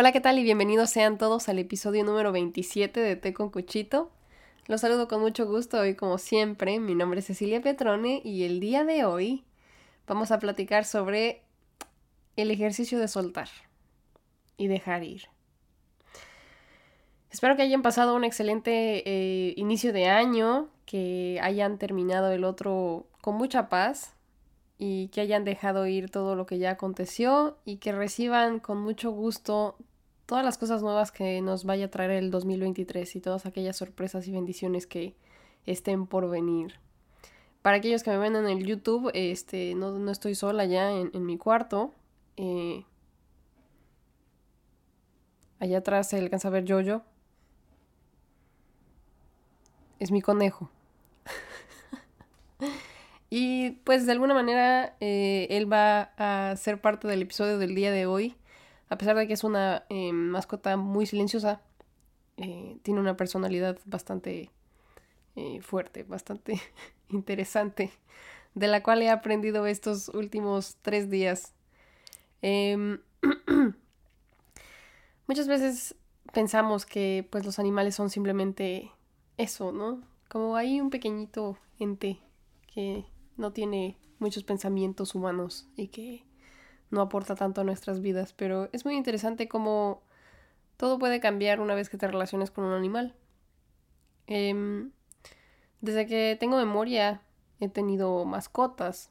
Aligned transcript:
Hola, 0.00 0.12
¿qué 0.12 0.20
tal? 0.20 0.38
Y 0.38 0.44
bienvenidos 0.44 0.90
sean 0.90 1.18
todos 1.18 1.48
al 1.48 1.58
episodio 1.58 2.04
número 2.04 2.30
27 2.30 3.00
de 3.00 3.16
Té 3.16 3.34
con 3.34 3.50
Cuchito. 3.50 4.12
Los 4.68 4.82
saludo 4.82 5.08
con 5.08 5.20
mucho 5.20 5.44
gusto 5.44 5.80
hoy 5.80 5.96
como 5.96 6.18
siempre. 6.18 6.78
Mi 6.78 6.94
nombre 6.94 7.18
es 7.18 7.26
Cecilia 7.26 7.60
Petrone 7.60 8.22
y 8.24 8.44
el 8.44 8.60
día 8.60 8.84
de 8.84 9.04
hoy 9.04 9.42
vamos 10.06 10.30
a 10.30 10.38
platicar 10.38 10.84
sobre 10.84 11.42
el 12.36 12.52
ejercicio 12.52 13.00
de 13.00 13.08
soltar 13.08 13.48
y 14.56 14.68
dejar 14.68 15.02
ir. 15.02 15.24
Espero 17.32 17.56
que 17.56 17.62
hayan 17.62 17.82
pasado 17.82 18.14
un 18.14 18.22
excelente 18.22 19.02
eh, 19.04 19.54
inicio 19.56 19.92
de 19.92 20.06
año, 20.06 20.68
que 20.86 21.40
hayan 21.42 21.76
terminado 21.76 22.30
el 22.30 22.44
otro 22.44 23.08
con 23.20 23.34
mucha 23.34 23.68
paz 23.68 24.14
y 24.78 25.08
que 25.08 25.22
hayan 25.22 25.44
dejado 25.44 25.88
ir 25.88 26.08
todo 26.08 26.36
lo 26.36 26.46
que 26.46 26.58
ya 26.58 26.70
aconteció 26.70 27.58
y 27.64 27.78
que 27.78 27.90
reciban 27.90 28.60
con 28.60 28.80
mucho 28.80 29.10
gusto 29.10 29.74
todas 30.28 30.44
las 30.44 30.58
cosas 30.58 30.82
nuevas 30.82 31.10
que 31.10 31.40
nos 31.40 31.64
vaya 31.64 31.86
a 31.86 31.90
traer 31.90 32.10
el 32.10 32.30
2023 32.30 33.16
y 33.16 33.20
todas 33.22 33.46
aquellas 33.46 33.78
sorpresas 33.78 34.28
y 34.28 34.30
bendiciones 34.30 34.86
que 34.86 35.14
estén 35.64 36.06
por 36.06 36.28
venir. 36.28 36.74
Para 37.62 37.78
aquellos 37.78 38.02
que 38.02 38.10
me 38.10 38.18
ven 38.18 38.36
en 38.36 38.46
el 38.46 38.66
YouTube, 38.66 39.10
este, 39.14 39.74
no, 39.74 39.98
no 39.98 40.10
estoy 40.12 40.34
sola 40.34 40.66
ya 40.66 40.92
en, 40.92 41.10
en 41.14 41.24
mi 41.24 41.38
cuarto. 41.38 41.94
Eh, 42.36 42.84
allá 45.60 45.78
atrás 45.78 46.10
se 46.10 46.18
alcanza 46.18 46.48
a 46.48 46.50
ver 46.50 46.70
Jojo. 46.70 47.02
Es 49.98 50.10
mi 50.10 50.20
conejo. 50.20 50.70
y 53.30 53.70
pues 53.70 54.04
de 54.04 54.12
alguna 54.12 54.34
manera 54.34 54.94
eh, 55.00 55.46
él 55.48 55.72
va 55.72 56.10
a 56.18 56.54
ser 56.56 56.82
parte 56.82 57.08
del 57.08 57.22
episodio 57.22 57.56
del 57.56 57.74
día 57.74 57.90
de 57.90 58.04
hoy. 58.04 58.36
A 58.88 58.96
pesar 58.96 59.16
de 59.16 59.26
que 59.26 59.34
es 59.34 59.44
una 59.44 59.84
eh, 59.88 60.12
mascota 60.12 60.76
muy 60.76 61.06
silenciosa, 61.06 61.60
eh, 62.36 62.78
tiene 62.82 63.00
una 63.00 63.16
personalidad 63.16 63.78
bastante 63.84 64.50
eh, 65.36 65.60
fuerte, 65.60 66.04
bastante 66.04 66.60
interesante, 67.10 67.90
de 68.54 68.66
la 68.68 68.82
cual 68.82 69.02
he 69.02 69.10
aprendido 69.10 69.66
estos 69.66 70.08
últimos 70.10 70.76
tres 70.82 71.10
días. 71.10 71.52
Em, 72.40 73.00
muchas 75.26 75.48
veces 75.48 75.94
pensamos 76.32 76.86
que 76.86 77.26
pues 77.30 77.44
los 77.44 77.58
animales 77.58 77.94
son 77.94 78.10
simplemente 78.10 78.90
eso, 79.36 79.72
¿no? 79.72 80.02
Como 80.28 80.56
hay 80.56 80.80
un 80.80 80.90
pequeñito 80.90 81.58
ente 81.78 82.20
que 82.72 83.04
no 83.36 83.52
tiene 83.52 83.96
muchos 84.18 84.44
pensamientos 84.44 85.14
humanos 85.14 85.68
y 85.76 85.88
que 85.88 86.24
no 86.90 87.00
aporta 87.00 87.34
tanto 87.34 87.60
a 87.60 87.64
nuestras 87.64 88.00
vidas, 88.00 88.32
pero 88.32 88.68
es 88.72 88.84
muy 88.84 88.96
interesante 88.96 89.48
cómo 89.48 90.02
todo 90.76 90.98
puede 90.98 91.20
cambiar 91.20 91.60
una 91.60 91.74
vez 91.74 91.88
que 91.88 91.98
te 91.98 92.06
relaciones 92.06 92.50
con 92.50 92.64
un 92.64 92.72
animal. 92.72 93.14
Eh, 94.26 94.88
desde 95.80 96.06
que 96.06 96.36
tengo 96.38 96.56
memoria 96.56 97.22
he 97.60 97.68
tenido 97.68 98.24
mascotas. 98.24 99.10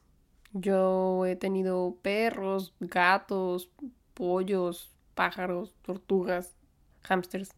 Yo 0.53 1.25
he 1.25 1.35
tenido 1.35 1.97
perros, 2.01 2.73
gatos, 2.79 3.69
pollos, 4.13 4.91
pájaros, 5.13 5.73
tortugas, 5.81 6.55
hámsters. 7.03 7.51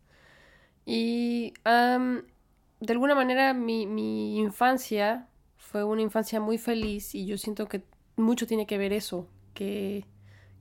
Y 0.86 1.54
de 1.64 2.94
alguna 2.94 3.16
manera 3.16 3.54
mi, 3.54 3.86
mi 3.86 4.40
infancia 4.40 5.28
fue 5.58 5.84
una 5.84 6.02
infancia 6.02 6.40
muy 6.40 6.58
feliz 6.58 7.14
y 7.14 7.26
yo 7.26 7.38
siento 7.38 7.68
que 7.68 7.84
mucho 8.16 8.48
tiene 8.48 8.66
que 8.66 8.78
ver 8.78 8.92
eso, 8.92 9.28
que, 9.54 10.06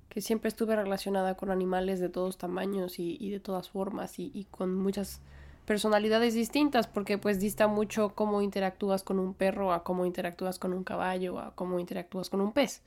que 0.08 0.20
siempre 0.20 0.48
estuve 0.48 0.76
relacionada 0.76 1.36
con 1.36 1.50
animales 1.50 2.00
de 2.00 2.08
todos 2.08 2.38
tamaños 2.38 2.98
y, 2.98 3.30
de 3.30 3.40
todas 3.40 3.70
formas 3.70 4.18
y, 4.18 4.30
y, 4.34 4.44
con 4.44 4.74
muchas 4.74 5.20
personalidades 5.66 6.34
distintas 6.34 6.86
porque 6.86 7.18
pues 7.18 7.40
dista 7.40 7.68
mucho 7.68 8.14
cómo 8.14 8.40
interactúas 8.40 9.02
con 9.02 9.18
un 9.18 9.34
perro 9.34 9.72
a 9.72 9.84
cómo 9.84 10.06
interactúas 10.06 10.58
con 10.58 10.72
un 10.72 10.82
caballo 10.82 11.38
a 11.38 11.54
cómo 11.54 11.78
interactúas 11.78 12.30
con 12.30 12.40
un 12.40 12.52
pez. 12.52 12.82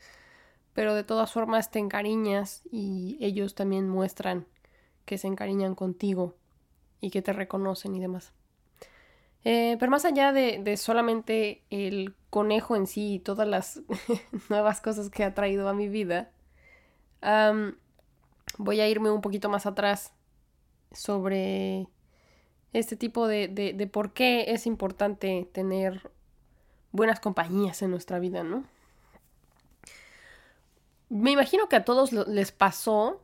Pero 0.73 0.95
de 0.95 1.03
todas 1.03 1.31
formas 1.31 1.69
te 1.69 1.79
encariñas 1.79 2.63
y 2.71 3.17
ellos 3.19 3.55
también 3.55 3.89
muestran 3.89 4.45
que 5.05 5.17
se 5.17 5.27
encariñan 5.27 5.75
contigo 5.75 6.35
y 7.01 7.09
que 7.09 7.21
te 7.21 7.33
reconocen 7.33 7.95
y 7.95 7.99
demás 7.99 8.33
eh, 9.43 9.75
pero 9.79 9.89
más 9.89 10.05
allá 10.05 10.31
de, 10.31 10.59
de, 10.59 10.77
solamente 10.77 11.63
el 11.71 12.13
conejo 12.29 12.75
en 12.75 12.85
sí 12.85 13.15
y 13.15 13.19
todas 13.19 13.47
las 13.47 13.81
nuevas 14.49 14.81
cosas 14.81 15.09
que 15.09 15.23
ha 15.23 15.33
traído 15.33 15.67
a 15.67 15.73
mi 15.73 15.87
vida, 15.87 16.31
voy 18.57 18.81
a 18.81 18.87
irme 18.87 19.09
un 19.09 19.21
poquito 19.21 19.49
más 19.49 19.65
atrás 19.65 20.13
sobre 20.91 21.87
este 22.73 22.95
tipo 22.95 23.27
de, 23.27 23.47
de, 23.47 23.73
de, 23.73 23.87
por 23.87 24.13
qué 24.13 24.45
es 24.49 24.65
importante 24.65 25.47
tener 25.51 26.11
buenas 26.91 27.19
compañías 27.19 27.81
en 27.81 27.91
nuestra 27.91 28.19
vida, 28.19 28.43
¿no? 28.43 28.63
Me 31.09 31.31
imagino 31.31 31.67
que 31.67 31.75
a 31.75 31.85
todos 31.85 32.13
les 32.13 32.51
pasó 32.51 33.21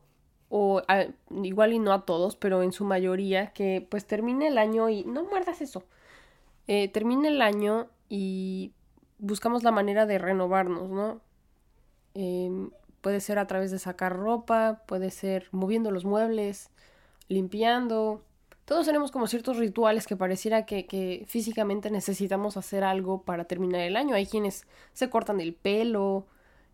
o 0.50 0.82
a, 0.88 1.06
igual 1.42 1.72
y 1.72 1.78
no 1.78 1.92
a 1.92 2.04
todos, 2.04 2.36
pero 2.36 2.62
en 2.62 2.72
su 2.72 2.84
mayoría, 2.84 3.52
que 3.52 3.86
pues 3.88 4.06
termine 4.06 4.48
el 4.48 4.58
año 4.58 4.88
y 4.88 5.04
no 5.04 5.24
muerdas 5.24 5.60
eso 5.60 5.84
eh, 6.68 6.88
termina 6.88 7.28
el 7.28 7.42
año 7.42 7.88
y 8.08 8.72
buscamos 9.18 9.64
la 9.64 9.72
manera 9.72 10.06
de 10.06 10.18
renovarnos, 10.18 10.88
¿no? 10.88 11.20
Eh, 12.14 12.68
puede 13.00 13.20
ser 13.20 13.38
a 13.38 13.46
través 13.46 13.70
de 13.70 13.78
sacar 13.78 14.16
ropa, 14.16 14.82
puede 14.86 15.10
ser 15.10 15.48
moviendo 15.50 15.90
los 15.90 16.04
muebles, 16.04 16.70
limpiando. 17.28 18.22
Todos 18.64 18.86
tenemos 18.86 19.10
como 19.10 19.26
ciertos 19.26 19.56
rituales 19.56 20.06
que 20.06 20.16
pareciera 20.16 20.66
que, 20.66 20.86
que 20.86 21.24
físicamente 21.26 21.90
necesitamos 21.90 22.56
hacer 22.56 22.84
algo 22.84 23.22
para 23.22 23.44
terminar 23.44 23.80
el 23.80 23.96
año. 23.96 24.14
Hay 24.14 24.26
quienes 24.26 24.66
se 24.92 25.08
cortan 25.10 25.40
el 25.40 25.54
pelo, 25.54 26.26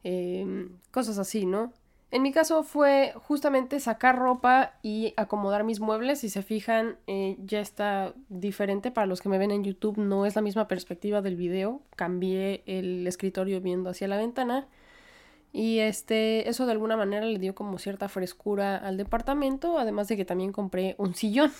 eh, 0.02 0.68
cosas 0.90 1.18
así, 1.18 1.46
¿no? 1.46 1.72
En 2.14 2.22
mi 2.22 2.30
caso 2.30 2.62
fue 2.62 3.12
justamente 3.16 3.80
sacar 3.80 4.16
ropa 4.16 4.74
y 4.82 5.14
acomodar 5.16 5.64
mis 5.64 5.80
muebles. 5.80 6.20
Si 6.20 6.28
se 6.28 6.42
fijan, 6.44 6.96
eh, 7.08 7.36
ya 7.44 7.58
está 7.58 8.14
diferente. 8.28 8.92
Para 8.92 9.08
los 9.08 9.20
que 9.20 9.28
me 9.28 9.36
ven 9.36 9.50
en 9.50 9.64
YouTube, 9.64 9.98
no 9.98 10.24
es 10.24 10.36
la 10.36 10.40
misma 10.40 10.68
perspectiva 10.68 11.22
del 11.22 11.34
video. 11.34 11.82
Cambié 11.96 12.62
el 12.66 13.04
escritorio 13.08 13.60
viendo 13.60 13.90
hacia 13.90 14.06
la 14.06 14.16
ventana. 14.16 14.68
Y 15.52 15.80
este, 15.80 16.48
eso 16.48 16.66
de 16.66 16.72
alguna 16.72 16.96
manera 16.96 17.26
le 17.26 17.40
dio 17.40 17.56
como 17.56 17.78
cierta 17.78 18.08
frescura 18.08 18.76
al 18.76 18.96
departamento. 18.96 19.80
Además 19.80 20.06
de 20.06 20.16
que 20.16 20.24
también 20.24 20.52
compré 20.52 20.94
un 20.98 21.16
sillón. 21.16 21.50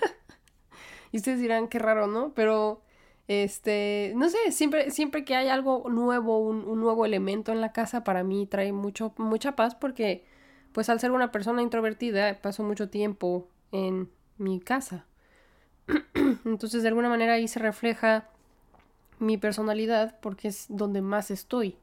y 1.12 1.18
ustedes 1.18 1.38
dirán 1.38 1.68
qué 1.68 1.78
raro, 1.78 2.08
¿no? 2.08 2.32
Pero 2.34 2.82
este, 3.30 4.12
no 4.16 4.28
sé, 4.28 4.50
siempre, 4.50 4.90
siempre 4.90 5.24
que 5.24 5.36
hay 5.36 5.46
algo 5.46 5.88
nuevo, 5.88 6.40
un, 6.40 6.66
un, 6.66 6.80
nuevo 6.80 7.06
elemento 7.06 7.52
en 7.52 7.60
la 7.60 7.72
casa, 7.72 8.02
para 8.02 8.24
mí 8.24 8.44
trae 8.44 8.72
mucho, 8.72 9.14
mucha 9.18 9.54
paz 9.54 9.76
porque, 9.76 10.24
pues 10.72 10.88
al 10.88 10.98
ser 10.98 11.12
una 11.12 11.30
persona 11.30 11.62
introvertida, 11.62 12.40
paso 12.42 12.64
mucho 12.64 12.90
tiempo 12.90 13.46
en 13.70 14.10
mi 14.36 14.58
casa. 14.58 15.06
Entonces, 16.44 16.82
de 16.82 16.88
alguna 16.88 17.08
manera 17.08 17.34
ahí 17.34 17.46
se 17.46 17.60
refleja 17.60 18.28
mi 19.20 19.36
personalidad 19.36 20.18
porque 20.20 20.48
es 20.48 20.66
donde 20.68 21.00
más 21.00 21.30
estoy. 21.30 21.76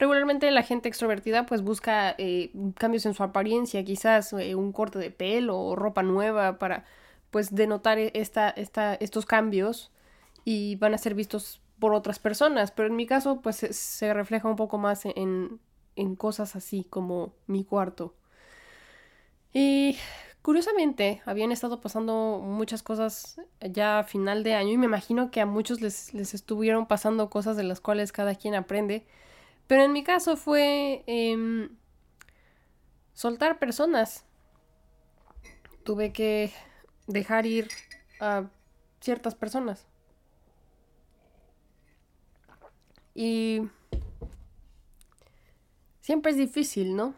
Regularmente 0.00 0.50
la 0.50 0.64
gente 0.64 0.88
extrovertida 0.88 1.46
pues 1.46 1.62
busca 1.62 2.16
eh, 2.18 2.50
cambios 2.76 3.06
en 3.06 3.14
su 3.14 3.22
apariencia, 3.22 3.84
quizás 3.84 4.32
eh, 4.32 4.56
un 4.56 4.72
corte 4.72 4.98
de 4.98 5.12
pelo 5.12 5.60
o 5.60 5.76
ropa 5.76 6.02
nueva 6.02 6.58
para 6.58 6.86
pues 7.30 7.54
denotar 7.54 8.00
esta, 8.00 8.50
esta, 8.50 8.94
estos 8.94 9.26
cambios 9.26 9.92
y 10.44 10.76
van 10.76 10.94
a 10.94 10.98
ser 10.98 11.14
vistos 11.14 11.60
por 11.78 11.94
otras 11.94 12.18
personas, 12.18 12.70
pero 12.70 12.88
en 12.88 12.96
mi 12.96 13.06
caso 13.06 13.40
pues 13.40 13.56
se 13.56 14.14
refleja 14.14 14.48
un 14.48 14.56
poco 14.56 14.78
más 14.78 15.04
en, 15.04 15.60
en 15.96 16.16
cosas 16.16 16.56
así 16.56 16.84
como 16.84 17.34
mi 17.46 17.64
cuarto. 17.64 18.14
Y 19.52 19.98
curiosamente 20.42 21.22
habían 21.26 21.52
estado 21.52 21.80
pasando 21.80 22.40
muchas 22.42 22.82
cosas 22.82 23.40
ya 23.60 24.00
a 24.00 24.04
final 24.04 24.42
de 24.44 24.54
año 24.54 24.70
y 24.70 24.78
me 24.78 24.86
imagino 24.86 25.30
que 25.30 25.40
a 25.40 25.46
muchos 25.46 25.80
les, 25.80 26.14
les 26.14 26.34
estuvieron 26.34 26.86
pasando 26.86 27.30
cosas 27.30 27.56
de 27.56 27.64
las 27.64 27.80
cuales 27.80 28.12
cada 28.12 28.34
quien 28.34 28.54
aprende, 28.54 29.06
pero 29.66 29.84
en 29.84 29.92
mi 29.92 30.04
caso 30.04 30.36
fue 30.36 31.04
eh, 31.06 31.68
soltar 33.14 33.58
personas. 33.58 34.24
Tuve 35.84 36.12
que 36.12 36.52
dejar 37.06 37.46
ir 37.46 37.68
a 38.20 38.44
ciertas 39.00 39.34
personas. 39.34 39.86
Y 43.14 43.68
siempre 46.00 46.32
es 46.32 46.36
difícil, 46.38 46.96
¿no? 46.96 47.14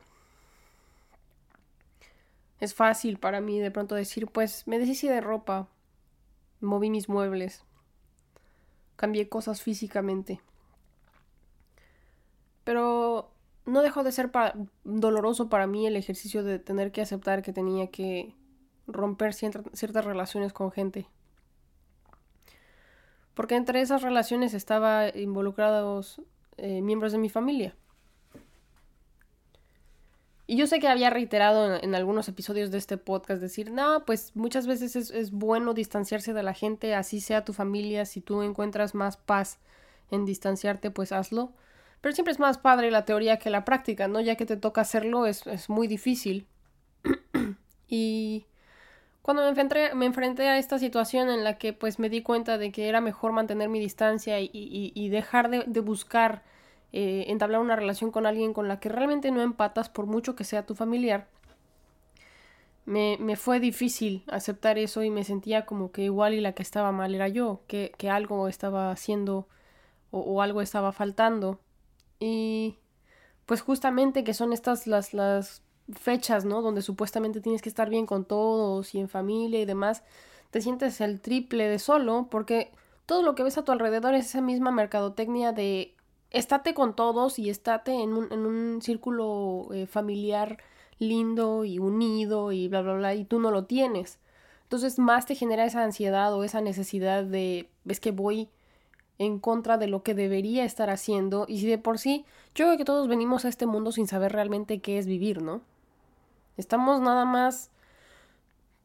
Es 2.60 2.74
fácil 2.74 3.18
para 3.18 3.40
mí 3.40 3.60
de 3.60 3.70
pronto 3.70 3.94
decir, 3.94 4.26
pues 4.26 4.66
me 4.66 4.78
deshice 4.78 5.08
de 5.08 5.20
ropa, 5.20 5.68
moví 6.60 6.90
mis 6.90 7.08
muebles, 7.08 7.62
cambié 8.96 9.28
cosas 9.28 9.60
físicamente. 9.60 10.40
Pero 12.64 13.30
no 13.66 13.82
dejó 13.82 14.02
de 14.02 14.12
ser 14.12 14.30
doloroso 14.84 15.48
para 15.48 15.66
mí 15.66 15.86
el 15.86 15.96
ejercicio 15.96 16.42
de 16.42 16.58
tener 16.58 16.92
que 16.92 17.02
aceptar 17.02 17.42
que 17.42 17.52
tenía 17.52 17.90
que 17.90 18.34
romper 18.86 19.34
ciertas 19.34 20.04
relaciones 20.04 20.52
con 20.52 20.70
gente. 20.70 21.06
Porque 23.34 23.56
entre 23.56 23.80
esas 23.80 24.02
relaciones 24.02 24.54
estaba 24.54 25.08
involucrados 25.08 26.20
eh, 26.56 26.82
miembros 26.82 27.12
de 27.12 27.18
mi 27.18 27.28
familia. 27.28 27.74
Y 30.46 30.56
yo 30.56 30.66
sé 30.66 30.78
que 30.78 30.88
había 30.88 31.08
reiterado 31.08 31.76
en, 31.76 31.94
algunos 31.94 32.28
episodios 32.28 32.70
de 32.70 32.78
este 32.78 32.98
podcast 32.98 33.40
decir, 33.40 33.70
no, 33.70 34.04
pues 34.04 34.32
muchas 34.34 34.66
veces 34.66 34.94
es, 34.94 35.10
es, 35.10 35.30
bueno 35.30 35.72
distanciarse 35.72 36.34
de 36.34 36.42
la 36.42 36.52
gente, 36.52 36.94
así 36.94 37.20
sea 37.20 37.46
tu 37.46 37.54
familia, 37.54 38.04
si 38.04 38.20
tú 38.20 38.42
encuentras 38.42 38.94
más 38.94 39.16
paz 39.16 39.58
en 40.10 40.26
distanciarte, 40.26 40.90
pues 40.90 41.12
hazlo. 41.12 41.52
Pero 42.02 42.14
siempre 42.14 42.32
es 42.32 42.38
más 42.38 42.58
padre 42.58 42.90
la 42.90 43.06
teoría 43.06 43.38
que 43.38 43.48
la 43.48 43.64
práctica, 43.64 44.06
¿no? 44.06 44.20
Ya 44.20 44.36
que 44.36 44.44
te 44.44 44.58
toca 44.58 44.82
hacerlo 44.82 45.26
es, 45.26 45.46
es 45.46 45.70
muy 45.70 45.86
difícil. 45.86 46.46
y 47.88 48.44
cuando 49.24 49.42
me 49.42 49.48
enfrenté, 49.48 49.94
me 49.94 50.04
enfrenté 50.04 50.50
a 50.50 50.58
esta 50.58 50.78
situación 50.78 51.30
en 51.30 51.44
la 51.44 51.56
que 51.56 51.72
pues 51.72 51.98
me 51.98 52.10
di 52.10 52.20
cuenta 52.20 52.58
de 52.58 52.70
que 52.70 52.90
era 52.90 53.00
mejor 53.00 53.32
mantener 53.32 53.70
mi 53.70 53.80
distancia 53.80 54.38
y, 54.38 54.50
y, 54.52 55.08
dejar 55.08 55.48
de, 55.48 55.64
de 55.66 55.80
buscar 55.80 56.42
eh, 56.92 57.24
entablar 57.28 57.62
una 57.62 57.74
relación 57.74 58.10
con 58.10 58.26
alguien 58.26 58.52
con 58.52 58.68
la 58.68 58.80
que 58.80 58.90
realmente 58.90 59.30
no 59.30 59.40
empatas 59.40 59.88
por 59.88 60.04
mucho 60.04 60.36
que 60.36 60.44
sea 60.44 60.66
tu 60.66 60.74
familiar, 60.74 61.26
me, 62.84 63.16
me, 63.18 63.36
fue 63.36 63.60
difícil 63.60 64.24
aceptar 64.28 64.76
eso 64.76 65.02
y 65.02 65.08
me 65.08 65.24
sentía 65.24 65.64
como 65.64 65.90
que 65.90 66.02
igual 66.02 66.34
y 66.34 66.42
la 66.42 66.52
que 66.52 66.62
estaba 66.62 66.92
mal 66.92 67.14
era 67.14 67.28
yo, 67.28 67.62
que, 67.66 67.92
que 67.96 68.10
algo 68.10 68.46
estaba 68.46 68.90
haciendo 68.90 69.48
o, 70.10 70.20
o, 70.20 70.42
algo 70.42 70.60
estaba 70.60 70.92
faltando. 70.92 71.60
Y 72.20 72.76
pues 73.46 73.62
justamente 73.62 74.22
que 74.22 74.34
son 74.34 74.52
estas 74.52 74.86
las, 74.86 75.14
las 75.14 75.62
fechas, 75.92 76.44
¿no? 76.44 76.62
Donde 76.62 76.82
supuestamente 76.82 77.40
tienes 77.40 77.62
que 77.62 77.68
estar 77.68 77.90
bien 77.90 78.06
con 78.06 78.24
todos 78.24 78.94
y 78.94 79.00
en 79.00 79.08
familia 79.08 79.60
y 79.60 79.64
demás, 79.64 80.02
te 80.50 80.60
sientes 80.60 81.00
el 81.00 81.20
triple 81.20 81.68
de 81.68 81.78
solo 81.78 82.28
porque 82.30 82.70
todo 83.06 83.22
lo 83.22 83.34
que 83.34 83.42
ves 83.42 83.58
a 83.58 83.64
tu 83.64 83.72
alrededor 83.72 84.14
es 84.14 84.26
esa 84.26 84.40
misma 84.40 84.70
mercadotecnia 84.70 85.52
de 85.52 85.94
estate 86.30 86.74
con 86.74 86.96
todos 86.96 87.38
y 87.38 87.50
estate 87.50 87.92
en 88.02 88.14
un, 88.14 88.32
en 88.32 88.46
un 88.46 88.82
círculo 88.82 89.68
eh, 89.72 89.86
familiar 89.86 90.58
lindo 90.98 91.64
y 91.64 91.78
unido 91.78 92.52
y 92.52 92.68
bla, 92.68 92.82
bla, 92.82 92.94
bla, 92.94 93.14
y 93.14 93.24
tú 93.24 93.40
no 93.40 93.50
lo 93.50 93.64
tienes. 93.64 94.18
Entonces 94.62 94.98
más 94.98 95.26
te 95.26 95.34
genera 95.34 95.64
esa 95.64 95.82
ansiedad 95.84 96.34
o 96.34 96.44
esa 96.44 96.60
necesidad 96.60 97.24
de, 97.24 97.68
ves 97.84 98.00
que 98.00 98.10
voy 98.10 98.48
en 99.18 99.38
contra 99.38 99.78
de 99.78 99.86
lo 99.86 100.02
que 100.02 100.14
debería 100.14 100.64
estar 100.64 100.90
haciendo 100.90 101.46
y 101.48 101.60
si 101.60 101.66
de 101.66 101.78
por 101.78 101.98
sí, 101.98 102.24
yo 102.54 102.66
creo 102.66 102.76
que 102.76 102.84
todos 102.84 103.06
venimos 103.06 103.44
a 103.44 103.48
este 103.48 103.66
mundo 103.66 103.92
sin 103.92 104.08
saber 104.08 104.32
realmente 104.32 104.80
qué 104.80 104.98
es 104.98 105.06
vivir, 105.06 105.42
¿no? 105.42 105.62
Estamos 106.56 107.00
nada 107.00 107.24
más 107.24 107.70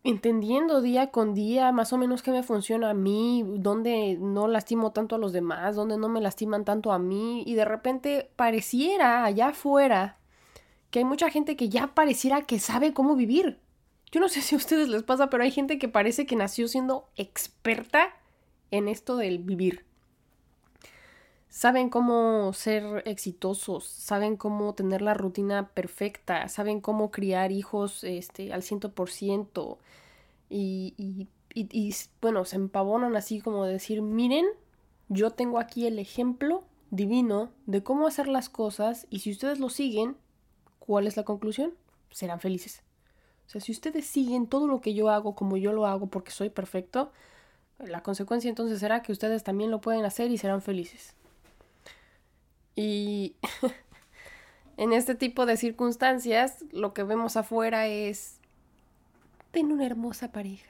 entendiendo 0.04 0.82
día 0.82 1.12
con 1.12 1.34
día 1.34 1.72
más 1.72 1.92
o 1.92 1.98
menos 1.98 2.24
qué 2.24 2.32
me 2.32 2.44
funciona 2.44 2.92
a 2.92 2.94
mí, 2.94 3.44
dónde 3.58 4.18
no 4.20 4.48
lastimo 4.48 4.92
tanto 4.92 5.16
a 5.16 5.20
los 5.20 5.34
demás, 5.34 5.76
dónde 5.76 5.98
no 5.98 6.10
me 6.10 6.22
lastiman 6.22 6.66
tanto 6.66 6.92
a 6.92 7.00
mí 7.00 7.44
y 7.46 7.56
de 7.56 7.66
repente 7.66 8.32
pareciera 8.36 9.26
allá 9.26 9.50
afuera 9.50 10.18
que 10.90 11.00
hay 11.00 11.06
mucha 11.06 11.30
gente 11.30 11.56
que 11.56 11.70
ya 11.70 11.94
pareciera 11.94 12.44
que 12.44 12.60
sabe 12.60 12.94
cómo 12.94 13.16
vivir. 13.16 13.60
Yo 14.12 14.20
no 14.20 14.30
sé 14.30 14.42
si 14.42 14.56
a 14.56 14.58
ustedes 14.58 14.88
les 14.88 15.04
pasa, 15.04 15.30
pero 15.30 15.44
hay 15.44 15.52
gente 15.52 15.78
que 15.78 15.88
parece 15.88 16.26
que 16.26 16.36
nació 16.36 16.68
siendo 16.68 17.10
experta 17.16 18.16
en 18.72 18.88
esto 18.88 19.18
del 19.18 19.40
vivir 19.40 19.89
saben 21.50 21.90
cómo 21.90 22.54
ser 22.54 23.04
exitosos, 23.06 23.86
saben 23.86 24.38
cómo 24.38 24.74
tener 24.76 25.02
la 25.02 25.16
rutina 25.16 25.70
perfecta, 25.70 26.48
saben 26.48 26.80
cómo 26.80 27.12
criar 27.12 27.52
hijos 27.52 28.04
este, 28.04 28.54
al 28.54 28.64
ciento 28.64 28.92
por 28.92 29.10
ciento 29.10 29.80
y, 30.50 30.94
y, 30.98 31.28
y, 31.54 31.96
bueno, 32.22 32.46
se 32.46 32.56
empavonan 32.56 33.16
así 33.16 33.42
como 33.42 33.66
decir, 33.66 34.02
miren, 34.02 34.46
yo 35.10 35.32
tengo 35.32 35.60
aquí 35.60 35.88
el 35.88 35.98
ejemplo 36.00 36.64
divino 36.92 37.52
de 37.66 37.84
cómo 37.84 38.08
hacer 38.08 38.28
las 38.28 38.50
cosas 38.50 39.08
y 39.10 39.20
si 39.20 39.32
ustedes 39.32 39.60
lo 39.60 39.70
siguen, 39.70 40.18
¿cuál 40.78 41.08
es 41.08 41.18
la 41.18 41.24
conclusión? 41.24 41.74
Serán 42.12 42.40
felices. 42.40 42.84
O 43.48 43.50
sea, 43.50 43.62
si 43.62 43.72
ustedes 43.72 44.06
siguen 44.06 44.46
todo 44.46 44.68
lo 44.68 44.82
que 44.82 44.94
yo 44.94 45.10
hago 45.10 45.36
como 45.36 45.58
yo 45.58 45.74
lo 45.74 45.88
hago 45.88 46.08
porque 46.08 46.30
soy 46.30 46.52
perfecto, 46.52 47.12
la 47.80 48.04
consecuencia 48.04 48.50
entonces 48.50 48.80
será 48.80 49.02
que 49.02 49.12
ustedes 49.12 49.44
también 49.44 49.72
lo 49.72 49.82
pueden 49.82 50.06
hacer 50.06 50.30
y 50.30 50.38
serán 50.38 50.62
felices. 50.62 51.16
Y 52.76 53.36
en 54.78 54.94
este 54.94 55.16
tipo 55.16 55.46
de 55.46 55.58
circunstancias, 55.58 56.64
lo 56.72 56.94
que 56.94 57.04
vemos 57.04 57.36
afuera 57.38 57.88
es, 57.88 58.40
ten 59.52 59.72
una 59.72 59.86
hermosa 59.86 60.32
pareja, 60.32 60.70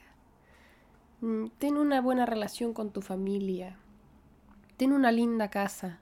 mm, 1.20 1.46
ten 1.58 1.76
una 1.76 2.00
buena 2.00 2.26
relación 2.26 2.74
con 2.74 2.90
tu 2.90 3.02
familia, 3.02 3.76
ten 4.76 4.92
una 4.92 5.12
linda 5.12 5.50
casa, 5.50 6.00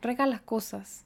regala 0.00 0.38
cosas. 0.40 1.04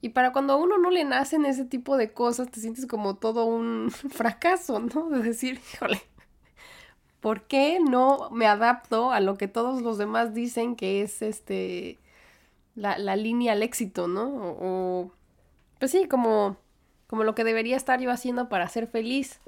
Y 0.00 0.10
para 0.10 0.32
cuando 0.32 0.52
a 0.52 0.56
uno 0.56 0.76
no 0.76 0.90
le 0.90 1.04
nacen 1.04 1.46
ese 1.46 1.64
tipo 1.64 1.96
de 1.96 2.12
cosas, 2.12 2.50
te 2.50 2.60
sientes 2.60 2.84
como 2.84 3.16
todo 3.16 3.46
un 3.46 3.90
fracaso, 4.10 4.78
¿no? 4.80 5.08
De 5.08 5.22
decir, 5.22 5.58
híjole, 5.72 6.02
¿por 7.20 7.46
qué 7.46 7.78
no 7.80 8.28
me 8.30 8.46
adapto 8.46 9.10
a 9.10 9.20
lo 9.20 9.38
que 9.38 9.48
todos 9.48 9.80
los 9.80 9.96
demás 9.96 10.34
dicen 10.34 10.76
que 10.76 11.00
es 11.00 11.22
este 11.22 11.98
la, 12.74 12.98
la 12.98 13.16
línea 13.16 13.52
al 13.52 13.62
éxito, 13.62 14.08
¿no? 14.08 14.30
O, 14.60 15.12
pues 15.78 15.90
sí, 15.92 16.08
como, 16.08 16.56
como 17.06 17.24
lo 17.24 17.34
que 17.34 17.44
debería 17.44 17.76
estar 17.76 18.00
yo 18.00 18.10
haciendo 18.10 18.48
para 18.48 18.68
ser 18.68 18.86
feliz. 18.86 19.40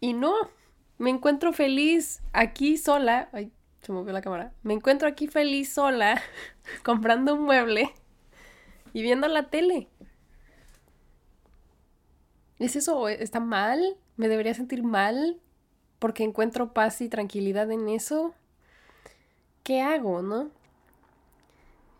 Y 0.00 0.12
no, 0.12 0.34
me 0.98 1.10
encuentro 1.10 1.52
feliz 1.52 2.22
aquí 2.32 2.76
sola. 2.76 3.28
Ay, 3.32 3.50
se 3.82 3.92
movió 3.92 4.12
la 4.12 4.22
cámara. 4.22 4.52
Me 4.62 4.74
encuentro 4.74 5.08
aquí 5.08 5.28
feliz 5.28 5.72
sola, 5.72 6.20
comprando 6.84 7.34
un 7.34 7.44
mueble 7.44 7.92
y 8.92 9.02
viendo 9.02 9.28
la 9.28 9.48
tele. 9.48 9.88
¿Es 12.58 12.76
eso? 12.76 13.08
¿Está 13.08 13.40
mal? 13.40 13.96
¿Me 14.16 14.28
debería 14.28 14.54
sentir 14.54 14.82
mal? 14.82 15.38
Porque 15.98 16.24
encuentro 16.24 16.72
paz 16.72 17.00
y 17.00 17.08
tranquilidad 17.08 17.70
en 17.70 17.88
eso. 17.88 18.34
¿Qué 19.62 19.82
hago, 19.82 20.22
no? 20.22 20.50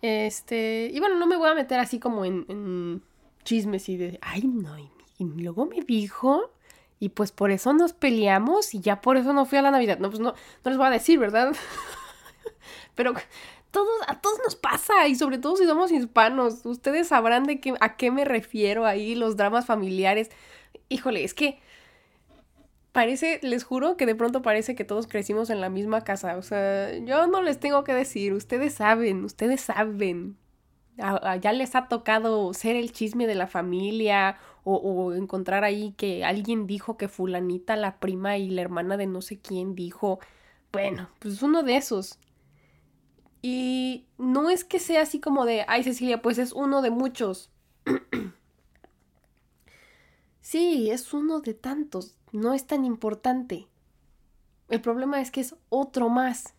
Este, 0.02 0.90
y 0.92 1.00
bueno, 1.00 1.16
no 1.16 1.26
me 1.26 1.36
voy 1.36 1.48
a 1.48 1.54
meter 1.54 1.80
así 1.80 1.98
como 1.98 2.24
en, 2.24 3.02
chismes 3.44 3.88
y 3.88 3.96
de, 3.96 4.18
ay, 4.22 4.42
no, 4.42 4.76
y, 4.78 4.90
luego 5.18 5.66
me 5.66 5.80
dijo, 5.80 6.50
y 7.00 7.10
pues 7.10 7.32
por 7.32 7.50
eso 7.50 7.72
nos 7.72 7.92
peleamos 7.92 8.74
y 8.74 8.80
ya 8.80 9.00
por 9.00 9.16
eso 9.16 9.32
no 9.32 9.46
fui 9.46 9.58
a 9.58 9.62
la 9.62 9.70
Navidad. 9.70 9.98
No, 9.98 10.10
pues 10.10 10.20
no, 10.20 10.34
no 10.64 10.70
les 10.70 10.76
voy 10.76 10.86
a 10.86 10.90
decir, 10.90 11.18
¿verdad? 11.18 11.54
Pero 12.94 13.14
todos, 13.70 13.88
a 14.08 14.20
todos 14.20 14.38
nos 14.44 14.56
pasa, 14.56 15.06
y 15.06 15.14
sobre 15.14 15.38
todo 15.38 15.56
si 15.56 15.66
somos 15.66 15.90
hispanos, 15.92 16.64
ustedes 16.64 17.08
sabrán 17.08 17.44
de 17.44 17.60
qué, 17.60 17.74
a 17.80 17.96
qué 17.96 18.10
me 18.10 18.24
refiero 18.24 18.86
ahí, 18.86 19.14
los 19.14 19.36
dramas 19.36 19.66
familiares. 19.66 20.30
Híjole, 20.88 21.24
es 21.24 21.34
que 21.34 21.60
parece, 22.96 23.40
les 23.42 23.62
juro 23.62 23.98
que 23.98 24.06
de 24.06 24.14
pronto 24.14 24.40
parece 24.40 24.74
que 24.74 24.82
todos 24.82 25.06
crecimos 25.06 25.50
en 25.50 25.60
la 25.60 25.68
misma 25.68 26.02
casa. 26.02 26.38
O 26.38 26.42
sea, 26.42 26.96
yo 26.96 27.26
no 27.26 27.42
les 27.42 27.60
tengo 27.60 27.84
que 27.84 27.92
decir, 27.92 28.32
ustedes 28.32 28.72
saben, 28.72 29.22
ustedes 29.22 29.60
saben. 29.60 30.38
ya 30.96 31.52
les 31.52 31.74
ha 31.74 31.88
tocado 31.88 32.54
ser 32.54 32.74
el 32.74 32.92
chisme 32.92 33.26
de 33.26 33.34
la 33.34 33.48
familia 33.48 34.38
o, 34.64 34.76
o, 34.76 35.12
encontrar 35.12 35.62
ahí 35.62 35.92
que 35.98 36.24
alguien 36.24 36.66
dijo 36.66 36.96
que 36.96 37.08
fulanita, 37.08 37.76
la 37.76 37.98
prima 38.00 38.38
y 38.38 38.48
la 38.48 38.62
hermana 38.62 38.96
de 38.96 39.06
no 39.06 39.20
sé 39.20 39.38
quién 39.40 39.74
dijo. 39.74 40.18
Bueno, 40.72 41.10
pues 41.18 41.42
uno 41.42 41.62
de 41.62 41.76
esos. 41.76 42.18
Y 43.42 44.06
no 44.16 44.48
es 44.48 44.64
que 44.64 44.78
sea 44.78 45.02
así 45.02 45.20
como 45.20 45.44
de, 45.44 45.66
ay 45.68 45.84
Cecilia, 45.84 46.22
pues 46.22 46.38
es 46.38 46.54
uno 46.54 46.80
de 46.80 46.90
muchos. 46.90 47.50
sí, 50.46 50.90
es 50.90 51.12
uno 51.12 51.40
de 51.40 51.54
tantos 51.54 52.16
no 52.36 52.52
es 52.54 52.66
tan 52.66 52.84
importante. 52.84 53.66
El 54.68 54.80
problema 54.80 55.20
es 55.20 55.30
que 55.30 55.40
es 55.40 55.56
otro 55.68 56.08
más. 56.08 56.54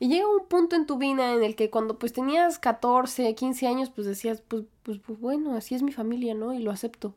Y 0.00 0.08
llega 0.08 0.28
un 0.28 0.46
punto 0.46 0.76
en 0.76 0.86
tu 0.86 0.96
vida 0.96 1.34
en 1.34 1.42
el 1.42 1.56
que 1.56 1.70
cuando 1.70 1.98
pues 1.98 2.12
tenías 2.12 2.58
14, 2.58 3.34
15 3.34 3.66
años, 3.66 3.90
pues 3.90 4.06
decías, 4.06 4.40
pues, 4.40 4.64
pues, 4.82 4.98
pues, 5.00 5.20
bueno, 5.20 5.54
así 5.54 5.74
es 5.74 5.82
mi 5.82 5.92
familia, 5.92 6.34
¿no? 6.34 6.54
Y 6.54 6.60
lo 6.60 6.70
acepto. 6.70 7.14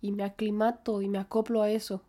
Y 0.00 0.12
me 0.12 0.24
aclimato 0.24 1.02
y 1.02 1.08
me 1.08 1.18
acoplo 1.18 1.62
a 1.62 1.70
eso. 1.70 2.02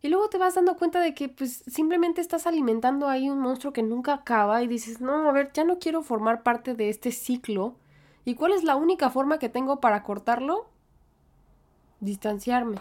Y 0.00 0.08
luego 0.08 0.28
te 0.28 0.38
vas 0.38 0.54
dando 0.54 0.76
cuenta 0.76 1.00
de 1.00 1.12
que 1.12 1.28
pues 1.28 1.64
simplemente 1.66 2.20
estás 2.20 2.46
alimentando 2.46 3.08
ahí 3.08 3.28
un 3.28 3.40
monstruo 3.40 3.72
que 3.72 3.82
nunca 3.82 4.14
acaba 4.14 4.62
y 4.62 4.68
dices, 4.68 5.00
no, 5.00 5.28
a 5.28 5.32
ver, 5.32 5.50
ya 5.52 5.64
no 5.64 5.78
quiero 5.78 6.02
formar 6.02 6.42
parte 6.42 6.74
de 6.74 6.88
este 6.88 7.10
ciclo. 7.10 7.74
¿Y 8.24 8.34
cuál 8.34 8.52
es 8.52 8.62
la 8.62 8.76
única 8.76 9.10
forma 9.10 9.38
que 9.38 9.48
tengo 9.48 9.80
para 9.80 10.02
cortarlo? 10.02 10.68
Distanciarme. 12.00 12.78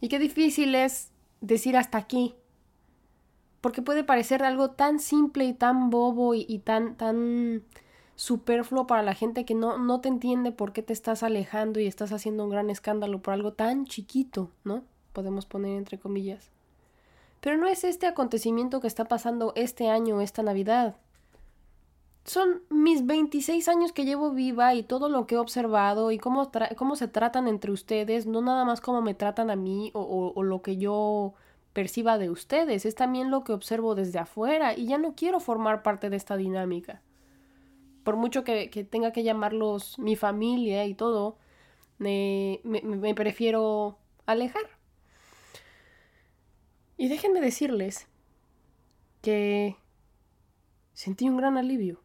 Y 0.00 0.08
qué 0.08 0.18
difícil 0.18 0.74
es 0.74 1.10
decir 1.40 1.76
hasta 1.76 1.98
aquí. 1.98 2.34
Porque 3.60 3.82
puede 3.82 4.04
parecer 4.04 4.42
algo 4.42 4.70
tan 4.70 4.98
simple 4.98 5.44
y 5.44 5.54
tan 5.54 5.88
bobo 5.88 6.34
y, 6.34 6.58
tan, 6.58 6.96
tan 6.96 7.62
superfluo 8.14 8.86
para 8.86 9.02
la 9.02 9.14
gente 9.14 9.46
que 9.46 9.54
no, 9.54 9.78
no 9.78 10.00
te 10.00 10.08
entiende 10.08 10.52
por 10.52 10.72
qué 10.72 10.82
te 10.82 10.92
estás 10.92 11.22
alejando 11.22 11.80
y 11.80 11.86
estás 11.86 12.12
haciendo 12.12 12.44
un 12.44 12.50
gran 12.50 12.68
escándalo 12.68 13.22
por 13.22 13.32
algo 13.32 13.54
tan 13.54 13.86
chiquito, 13.86 14.50
¿no? 14.64 14.84
Podemos 15.14 15.46
poner 15.46 15.78
entre 15.78 15.98
comillas. 15.98 16.50
Pero 17.40 17.56
no 17.56 17.66
es 17.66 17.84
este 17.84 18.06
acontecimiento 18.06 18.80
que 18.80 18.86
está 18.86 19.06
pasando 19.06 19.52
este 19.56 19.88
año, 19.88 20.20
esta 20.20 20.42
Navidad. 20.42 20.96
Son 22.24 22.62
mis 22.70 23.06
26 23.06 23.68
años 23.68 23.92
que 23.92 24.04
llevo 24.04 24.30
viva 24.30 24.74
y 24.74 24.82
todo 24.82 25.08
lo 25.08 25.26
que 25.26 25.34
he 25.34 25.38
observado 25.38 26.10
y 26.10 26.18
cómo, 26.18 26.50
cómo 26.76 26.96
se 26.96 27.08
tratan 27.08 27.48
entre 27.48 27.70
ustedes, 27.70 28.26
no 28.26 28.40
nada 28.40 28.64
más 28.64 28.80
cómo 28.80 29.02
me 29.02 29.14
tratan 29.14 29.50
a 29.50 29.56
mí 29.56 29.90
o, 29.94 30.32
o 30.34 30.42
lo 30.42 30.62
que 30.62 30.78
yo 30.78 31.34
perciba 31.74 32.18
de 32.18 32.30
ustedes, 32.30 32.86
es 32.86 32.94
también 32.94 33.30
lo 33.30 33.44
que 33.44 33.52
observo 33.52 33.94
desde 33.94 34.20
afuera 34.20 34.74
y 34.74 34.86
ya 34.86 34.96
no 34.96 35.14
quiero 35.14 35.40
formar 35.40 35.82
parte 35.82 36.08
de 36.08 36.16
esta 36.16 36.36
dinámica 36.36 37.02
por 38.04 38.16
mucho 38.16 38.44
que, 38.44 38.68
tenga 38.88 39.12
que 39.12 39.24
llamarlos 39.24 39.98
mi 39.98 40.14
familia 40.14 40.84
y 40.84 40.94
todo, 40.94 41.38
me, 41.98 42.60
me, 42.62 43.14
prefiero 43.14 43.98
alejar. 44.26 44.66
Y 46.96 47.08
déjenme 47.08 47.40
decirles 47.40 48.06
que 49.22 49.76
sentí 50.92 51.28
un 51.28 51.38
gran 51.38 51.56
alivio. 51.56 52.03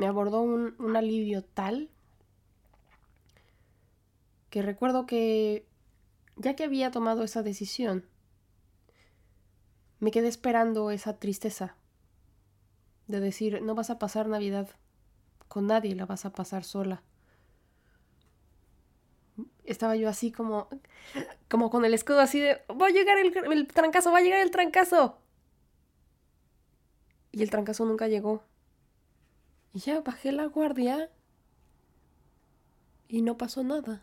Me 0.00 0.06
abordó 0.06 0.40
un, 0.40 0.96
alivio 0.96 1.44
tal 1.44 1.90
que 4.48 4.62
recuerdo 4.62 5.04
que 5.04 5.66
ya 6.36 6.56
que 6.56 6.64
había 6.64 6.90
tomado 6.90 7.22
esa 7.22 7.42
decisión, 7.42 8.06
me 9.98 10.10
quedé 10.10 10.28
esperando 10.28 10.90
esa 10.90 11.18
tristeza 11.18 11.76
de 13.08 13.20
decir, 13.20 13.60
no 13.60 13.74
vas 13.74 13.90
a 13.90 13.98
pasar 13.98 14.26
Navidad 14.26 14.70
con 15.48 15.66
nadie, 15.66 15.94
la 15.94 16.06
vas 16.06 16.24
a 16.24 16.32
pasar 16.32 16.64
sola. 16.64 17.02
Estaba 19.64 19.96
yo 19.96 20.08
así 20.08 20.32
como, 20.32 20.68
como 21.50 21.68
con 21.68 21.84
el 21.84 21.92
escudo 21.92 22.20
así 22.20 22.40
de, 22.40 22.62
va 22.70 22.86
a 22.86 22.90
llegar 22.90 23.18
el, 23.18 23.36
el 23.52 23.66
trancazo, 23.66 24.12
va 24.12 24.20
a 24.20 24.22
llegar 24.22 24.40
el 24.40 24.50
trancazo. 24.50 25.18
Y 27.32 27.42
el 27.42 27.50
trancazo 27.50 27.84
nunca 27.84 28.08
llegó. 28.08 28.48
Y 29.72 29.78
ya 29.80 30.00
bajé 30.00 30.32
la 30.32 30.46
guardia 30.46 31.10
y 33.08 33.22
no 33.22 33.36
pasó 33.36 33.62
nada. 33.62 34.02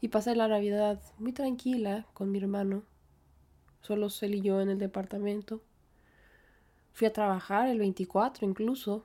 Y 0.00 0.08
pasé 0.08 0.36
la 0.36 0.48
Navidad 0.48 1.00
muy 1.18 1.32
tranquila 1.32 2.06
con 2.14 2.30
mi 2.30 2.38
hermano 2.38 2.84
solo 3.86 4.08
él 4.20 4.34
y 4.34 4.40
yo 4.40 4.60
en 4.60 4.68
el 4.70 4.78
departamento. 4.78 5.62
Fui 6.92 7.06
a 7.06 7.12
trabajar 7.12 7.68
el 7.68 7.78
24 7.78 8.46
incluso. 8.46 9.04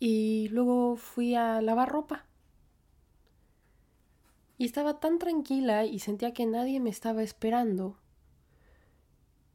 Y 0.00 0.48
luego 0.48 0.96
fui 0.96 1.34
a 1.34 1.60
lavar 1.60 1.90
ropa. 1.90 2.24
Y 4.56 4.64
estaba 4.64 4.98
tan 4.98 5.18
tranquila 5.18 5.84
y 5.84 5.98
sentía 5.98 6.32
que 6.32 6.46
nadie 6.46 6.80
me 6.80 6.90
estaba 6.90 7.22
esperando 7.22 7.96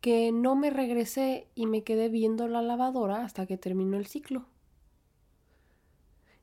que 0.04 0.34
no 0.34 0.58
me 0.58 0.70
regresé 0.70 1.48
y 1.56 1.66
me 1.66 1.86
quedé 1.86 2.10
viendo 2.10 2.50
la 2.50 2.62
lavadora 2.62 3.24
hasta 3.24 3.46
que 3.46 3.58
terminó 3.58 3.96
el 3.96 4.06
ciclo. 4.06 4.44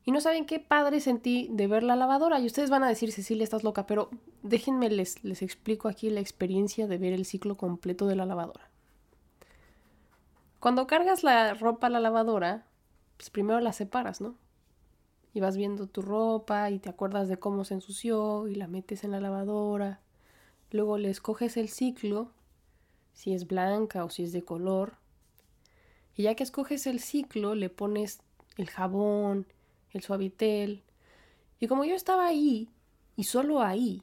Y 0.02 0.12
no 0.12 0.22
saben 0.22 0.46
qué 0.46 0.60
padre 0.60 0.98
sentí 1.00 1.46
de 1.52 1.66
ver 1.66 1.82
la 1.82 1.94
lavadora. 1.94 2.40
Y 2.40 2.46
ustedes 2.46 2.70
van 2.70 2.84
a 2.84 2.88
decir, 2.88 3.12
Cecilia, 3.12 3.44
estás 3.44 3.62
loca, 3.62 3.86
pero 3.86 4.08
déjenme 4.42 4.88
les, 4.88 5.22
les 5.24 5.42
explico 5.42 5.88
aquí 5.88 6.08
la 6.08 6.20
experiencia 6.20 6.86
de 6.86 6.96
ver 6.96 7.12
el 7.12 7.26
ciclo 7.26 7.58
completo 7.58 8.06
de 8.06 8.16
la 8.16 8.24
lavadora. 8.24 8.70
Cuando 10.58 10.86
cargas 10.86 11.22
la 11.22 11.52
ropa 11.52 11.88
a 11.88 11.90
la 11.90 12.00
lavadora, 12.00 12.64
pues 13.18 13.28
primero 13.28 13.60
la 13.60 13.74
separas, 13.74 14.22
¿no? 14.22 14.36
Y 15.34 15.40
vas 15.40 15.58
viendo 15.58 15.86
tu 15.86 16.00
ropa 16.00 16.70
y 16.70 16.78
te 16.78 16.88
acuerdas 16.88 17.28
de 17.28 17.38
cómo 17.38 17.66
se 17.66 17.74
ensució 17.74 18.48
y 18.48 18.54
la 18.54 18.68
metes 18.68 19.04
en 19.04 19.10
la 19.10 19.20
lavadora. 19.20 20.00
Luego 20.70 20.96
le 20.96 21.10
escoges 21.10 21.58
el 21.58 21.68
ciclo, 21.68 22.32
si 23.12 23.34
es 23.34 23.46
blanca 23.46 24.04
o 24.04 24.10
si 24.10 24.24
es 24.24 24.32
de 24.32 24.42
color. 24.42 24.94
Y 26.14 26.24
ya 26.24 26.34
que 26.34 26.42
escoges 26.42 26.86
el 26.86 27.00
ciclo, 27.00 27.54
le 27.54 27.70
pones 27.70 28.20
el 28.56 28.68
jabón, 28.68 29.46
el 29.90 30.02
suavitel. 30.02 30.82
Y 31.58 31.66
como 31.66 31.84
yo 31.84 31.94
estaba 31.94 32.26
ahí, 32.26 32.68
y 33.16 33.24
solo 33.24 33.62
ahí, 33.62 34.02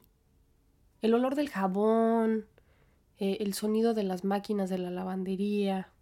el 1.02 1.14
olor 1.14 1.34
del 1.34 1.48
jabón, 1.48 2.46
eh, 3.18 3.38
el 3.40 3.54
sonido 3.54 3.94
de 3.94 4.04
las 4.04 4.24
máquinas 4.24 4.70
de 4.70 4.78
la 4.78 4.90
lavandería, 4.90 5.92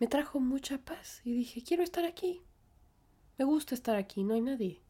me 0.00 0.06
trajo 0.06 0.40
mucha 0.40 0.78
paz 0.78 1.20
y 1.24 1.32
dije, 1.32 1.62
quiero 1.62 1.82
estar 1.82 2.04
aquí. 2.04 2.42
Me 3.38 3.44
gusta 3.44 3.74
estar 3.74 3.96
aquí, 3.96 4.22
no 4.22 4.34
hay 4.34 4.40
nadie. 4.40 4.83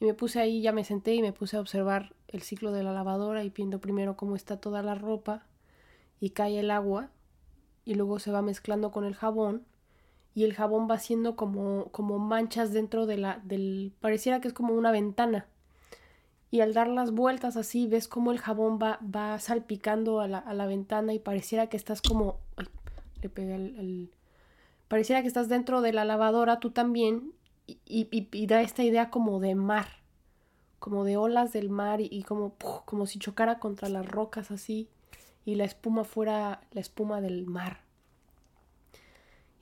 Y 0.00 0.04
me 0.04 0.14
puse 0.14 0.40
ahí, 0.40 0.60
ya 0.60 0.72
me 0.72 0.84
senté 0.84 1.14
y 1.14 1.22
me 1.22 1.32
puse 1.32 1.56
a 1.56 1.60
observar 1.60 2.14
el 2.28 2.42
ciclo 2.42 2.72
de 2.72 2.82
la 2.82 2.92
lavadora 2.92 3.44
y 3.44 3.50
viendo 3.50 3.80
primero 3.80 4.16
cómo 4.16 4.36
está 4.36 4.58
toda 4.58 4.82
la 4.82 4.94
ropa 4.94 5.46
y 6.20 6.30
cae 6.30 6.58
el 6.58 6.70
agua 6.70 7.10
y 7.84 7.94
luego 7.94 8.18
se 8.18 8.30
va 8.30 8.42
mezclando 8.42 8.90
con 8.90 9.04
el 9.04 9.14
jabón 9.14 9.64
y 10.34 10.44
el 10.44 10.52
jabón 10.52 10.86
va 10.90 10.96
haciendo 10.96 11.34
como, 11.34 11.86
como 11.92 12.18
manchas 12.18 12.72
dentro 12.72 13.06
de 13.06 13.16
la, 13.16 13.40
del, 13.44 13.94
pareciera 14.00 14.40
que 14.40 14.48
es 14.48 14.54
como 14.54 14.74
una 14.74 14.90
ventana. 14.90 15.46
Y 16.50 16.60
al 16.60 16.74
dar 16.74 16.88
las 16.88 17.10
vueltas 17.10 17.56
así, 17.56 17.86
ves 17.86 18.06
como 18.06 18.32
el 18.32 18.38
jabón 18.38 18.78
va, 18.80 19.00
va 19.02 19.38
salpicando 19.38 20.20
a 20.20 20.28
la, 20.28 20.38
a 20.38 20.52
la 20.52 20.66
ventana 20.66 21.14
y 21.14 21.18
pareciera 21.18 21.68
que 21.68 21.78
estás 21.78 22.02
como, 22.02 22.38
le 23.22 23.28
pegué 23.30 23.54
el, 23.54 24.10
pareciera 24.88 25.22
que 25.22 25.28
estás 25.28 25.48
dentro 25.48 25.80
de 25.80 25.92
la 25.92 26.04
lavadora 26.04 26.60
tú 26.60 26.70
también 26.70 27.32
y, 27.66 27.78
y, 27.86 28.28
y, 28.32 28.46
da 28.46 28.62
esta 28.62 28.84
idea 28.84 29.10
como 29.10 29.40
de 29.40 29.54
mar, 29.54 29.86
como 30.78 31.04
de 31.04 31.16
olas 31.16 31.52
del 31.52 31.70
mar 31.70 32.00
y, 32.00 32.22
como, 32.22 32.54
como 32.84 33.06
si 33.06 33.18
chocara 33.18 33.58
contra 33.58 33.88
las 33.88 34.06
rocas 34.06 34.50
así 34.50 34.88
y 35.44 35.56
la 35.56 35.64
espuma 35.64 36.04
fuera 36.04 36.60
la 36.72 36.80
espuma 36.80 37.20
del 37.20 37.46
mar 37.46 37.86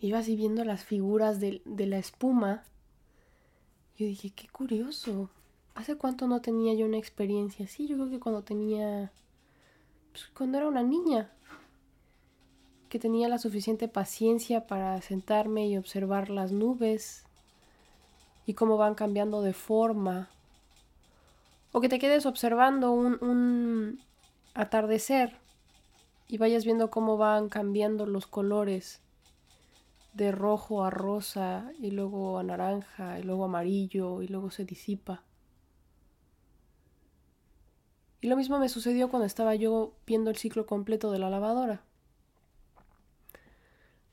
iba 0.06 0.18
así 0.18 0.36
viendo 0.36 0.64
las 0.64 0.84
figuras 0.84 1.40
de, 1.40 1.62
la 1.64 1.98
espuma. 1.98 2.64
Yo 3.96 4.06
dije, 4.06 4.30
qué 4.30 4.48
curioso. 4.48 5.30
¿Hace 5.74 5.96
cuánto 5.96 6.28
no 6.28 6.40
tenía 6.40 6.74
yo 6.74 6.86
una 6.86 6.98
experiencia 6.98 7.64
así? 7.64 7.86
Yo 7.86 7.96
creo 7.96 8.10
que 8.10 8.20
cuando 8.20 8.42
tenía... 8.42 9.12
Pues, 10.12 10.26
cuando 10.36 10.58
era 10.58 10.68
una 10.68 10.82
niña. 10.82 11.32
Que 12.88 12.98
tenía 12.98 13.28
la 13.28 13.38
suficiente 13.38 13.88
paciencia 13.88 14.66
para 14.66 15.00
sentarme 15.00 15.68
y 15.68 15.78
observar 15.78 16.28
las 16.28 16.52
nubes. 16.52 17.23
Y 18.46 18.54
cómo 18.54 18.76
van 18.76 18.94
cambiando 18.94 19.42
de 19.42 19.52
forma. 19.52 20.28
O 21.72 21.80
que 21.80 21.88
te 21.88 21.98
quedes 21.98 22.26
observando 22.26 22.92
un, 22.92 23.18
un 23.22 24.00
atardecer. 24.54 25.38
Y 26.28 26.38
vayas 26.38 26.64
viendo 26.64 26.90
cómo 26.90 27.16
van 27.16 27.48
cambiando 27.48 28.06
los 28.06 28.26
colores 28.26 29.00
de 30.14 30.30
rojo 30.30 30.84
a 30.84 30.90
rosa 30.90 31.72
y 31.80 31.90
luego 31.90 32.38
a 32.38 32.42
naranja 32.42 33.18
y 33.18 33.24
luego 33.24 33.44
amarillo 33.44 34.22
y 34.22 34.28
luego 34.28 34.50
se 34.50 34.64
disipa. 34.64 35.22
Y 38.20 38.28
lo 38.28 38.36
mismo 38.36 38.58
me 38.58 38.70
sucedió 38.70 39.10
cuando 39.10 39.26
estaba 39.26 39.54
yo 39.54 39.92
viendo 40.06 40.30
el 40.30 40.36
ciclo 40.36 40.64
completo 40.64 41.10
de 41.10 41.18
la 41.18 41.28
lavadora. 41.28 41.82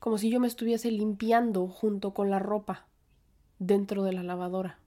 Como 0.00 0.18
si 0.18 0.28
yo 0.28 0.38
me 0.38 0.48
estuviese 0.48 0.90
limpiando 0.90 1.68
junto 1.68 2.12
con 2.12 2.28
la 2.28 2.38
ropa 2.38 2.86
dentro 3.66 4.02
de 4.02 4.12
la 4.12 4.22
lavadora. 4.22 4.78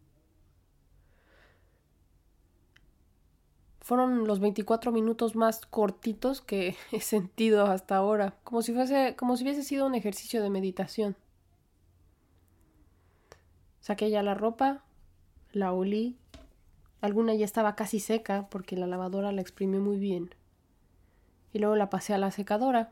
Fueron 3.80 4.28
los 4.28 4.40
24 4.40 4.92
minutos 4.92 5.36
más 5.36 5.66
cortitos 5.66 6.42
que 6.42 6.76
he 6.92 7.00
sentido 7.00 7.66
hasta 7.66 7.96
ahora, 7.96 8.36
como 8.44 8.62
si 8.62 8.74
fuese 8.74 9.16
como 9.16 9.38
si 9.38 9.44
hubiese 9.44 9.64
sido 9.64 9.86
un 9.86 9.96
ejercicio 9.96 10.42
de 10.42 10.50
meditación. 10.50 11.16
Saqué 13.80 14.10
ya 14.10 14.24
la 14.24 14.34
ropa, 14.34 14.84
la 15.52 15.72
olí, 15.72 16.18
alguna 17.02 17.36
ya 17.36 17.46
estaba 17.46 17.76
casi 17.76 18.00
seca 18.00 18.48
porque 18.50 18.76
la 18.76 18.88
lavadora 18.88 19.32
la 19.32 19.42
exprimió 19.42 19.80
muy 19.80 20.00
bien. 20.00 20.34
Y 21.54 21.60
luego 21.60 21.76
la 21.76 21.90
pasé 21.90 22.14
a 22.14 22.18
la 22.18 22.32
secadora. 22.32 22.92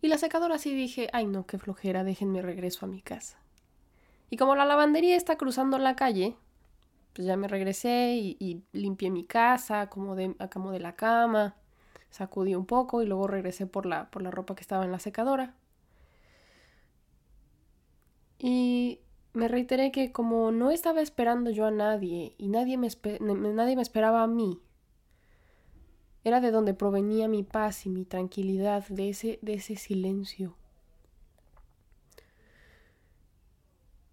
Y 0.00 0.08
la 0.08 0.18
secadora 0.18 0.58
sí 0.58 0.74
dije, 0.74 1.08
ay 1.12 1.26
no, 1.26 1.46
qué 1.46 1.58
flojera, 1.58 2.02
déjenme 2.02 2.42
regreso 2.42 2.86
a 2.86 2.88
mi 2.88 3.02
casa. 3.02 3.41
Y 4.32 4.38
como 4.38 4.56
la 4.56 4.64
lavandería 4.64 5.14
está 5.14 5.36
cruzando 5.36 5.76
la 5.76 5.94
calle, 5.94 6.38
pues 7.12 7.26
ya 7.26 7.36
me 7.36 7.48
regresé 7.48 8.14
y, 8.16 8.62
limpié 8.72 9.10
mi 9.10 9.24
casa, 9.26 9.82
acomodé, 9.82 10.34
de 10.38 10.80
la 10.80 10.96
cama, 10.96 11.54
sacudí 12.08 12.54
un 12.54 12.64
poco 12.64 13.02
y 13.02 13.06
luego 13.06 13.26
regresé 13.26 13.66
por 13.66 13.84
la, 13.84 14.10
por 14.10 14.22
la 14.22 14.30
ropa 14.30 14.54
que 14.54 14.62
estaba 14.62 14.86
en 14.86 14.90
la 14.90 15.00
secadora. 15.00 15.54
Y 18.38 19.00
me 19.34 19.48
reiteré 19.48 19.92
que 19.92 20.12
como 20.12 20.50
no 20.50 20.70
estaba 20.70 21.02
esperando 21.02 21.50
yo 21.50 21.66
a 21.66 21.70
nadie 21.70 22.34
y 22.38 22.48
nadie 22.48 22.78
me, 22.78 22.88
nadie 23.20 23.76
me 23.76 23.82
esperaba 23.82 24.22
a 24.22 24.28
mí, 24.28 24.62
Era 26.24 26.40
de 26.40 26.52
donde 26.52 26.72
provenía 26.72 27.28
mi 27.28 27.42
paz 27.42 27.84
y 27.84 27.90
mi 27.90 28.06
tranquilidad, 28.06 28.88
de 28.88 29.10
ese, 29.10 29.38
de 29.42 29.52
ese 29.52 29.76
silencio. 29.76 30.56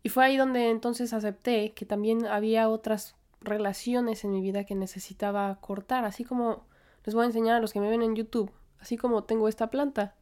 Y 0.03 0.09
fue 0.09 0.25
ahí 0.25 0.37
donde 0.37 0.69
entonces 0.69 1.13
acepté 1.13 1.73
que 1.73 1.85
también 1.85 2.25
había 2.25 2.69
otras 2.69 3.15
relaciones 3.41 4.23
en 4.23 4.31
mi 4.31 4.41
vida 4.41 4.63
que 4.63 4.75
necesitaba 4.75 5.57
cortar, 5.61 6.05
así 6.05 6.23
como 6.23 6.65
les 7.05 7.15
voy 7.15 7.23
a 7.23 7.27
enseñar 7.27 7.55
a 7.55 7.59
los 7.59 7.73
que 7.73 7.79
me 7.79 7.89
ven 7.89 8.01
en 8.01 8.15
YouTube, 8.15 8.51
así 8.79 8.97
como 8.97 9.23
tengo 9.23 9.47
esta 9.47 9.67
planta. 9.67 10.15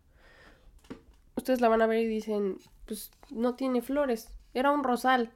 Ustedes 1.36 1.62
la 1.62 1.69
van 1.69 1.81
a 1.81 1.88
ver 1.88 2.00
y 2.00 2.07
dicen, 2.07 2.57
pues 2.86 3.12
no 3.29 3.55
tiene 3.55 3.81
flores, 3.81 4.31
era 4.53 4.72
un 4.72 4.84
rosal, 4.84 5.31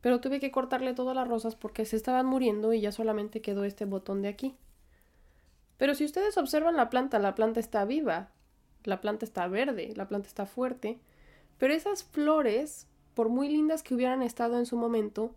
pero 0.00 0.20
tuve 0.20 0.40
que 0.40 0.50
cortarle 0.50 0.94
todas 0.94 1.16
las 1.16 1.28
rosas 1.28 1.54
porque 1.54 1.84
se 1.84 1.96
estaban 1.96 2.26
muriendo 2.26 2.72
y 2.72 2.80
ya 2.80 2.92
solamente 2.92 3.40
quedó 3.40 3.64
este 3.64 3.84
botón 3.84 4.20
de 4.20 4.28
aquí. 4.28 4.56
Pero 5.78 5.94
si 5.94 6.04
ustedes 6.04 6.36
observan 6.36 6.76
la 6.76 6.90
planta, 6.90 7.18
la 7.18 7.34
planta 7.34 7.60
está 7.60 7.84
viva, 7.84 8.30
la 8.84 9.00
planta 9.00 9.24
está 9.24 9.46
verde, 9.46 9.92
la 9.96 10.08
planta 10.08 10.28
está 10.28 10.46
fuerte, 10.46 10.98
pero 11.58 11.72
esas 11.72 12.04
flores, 12.04 12.88
por 13.14 13.28
muy 13.28 13.48
lindas 13.48 13.82
que 13.82 13.94
hubieran 13.94 14.22
estado 14.22 14.58
en 14.58 14.66
su 14.66 14.76
momento, 14.76 15.34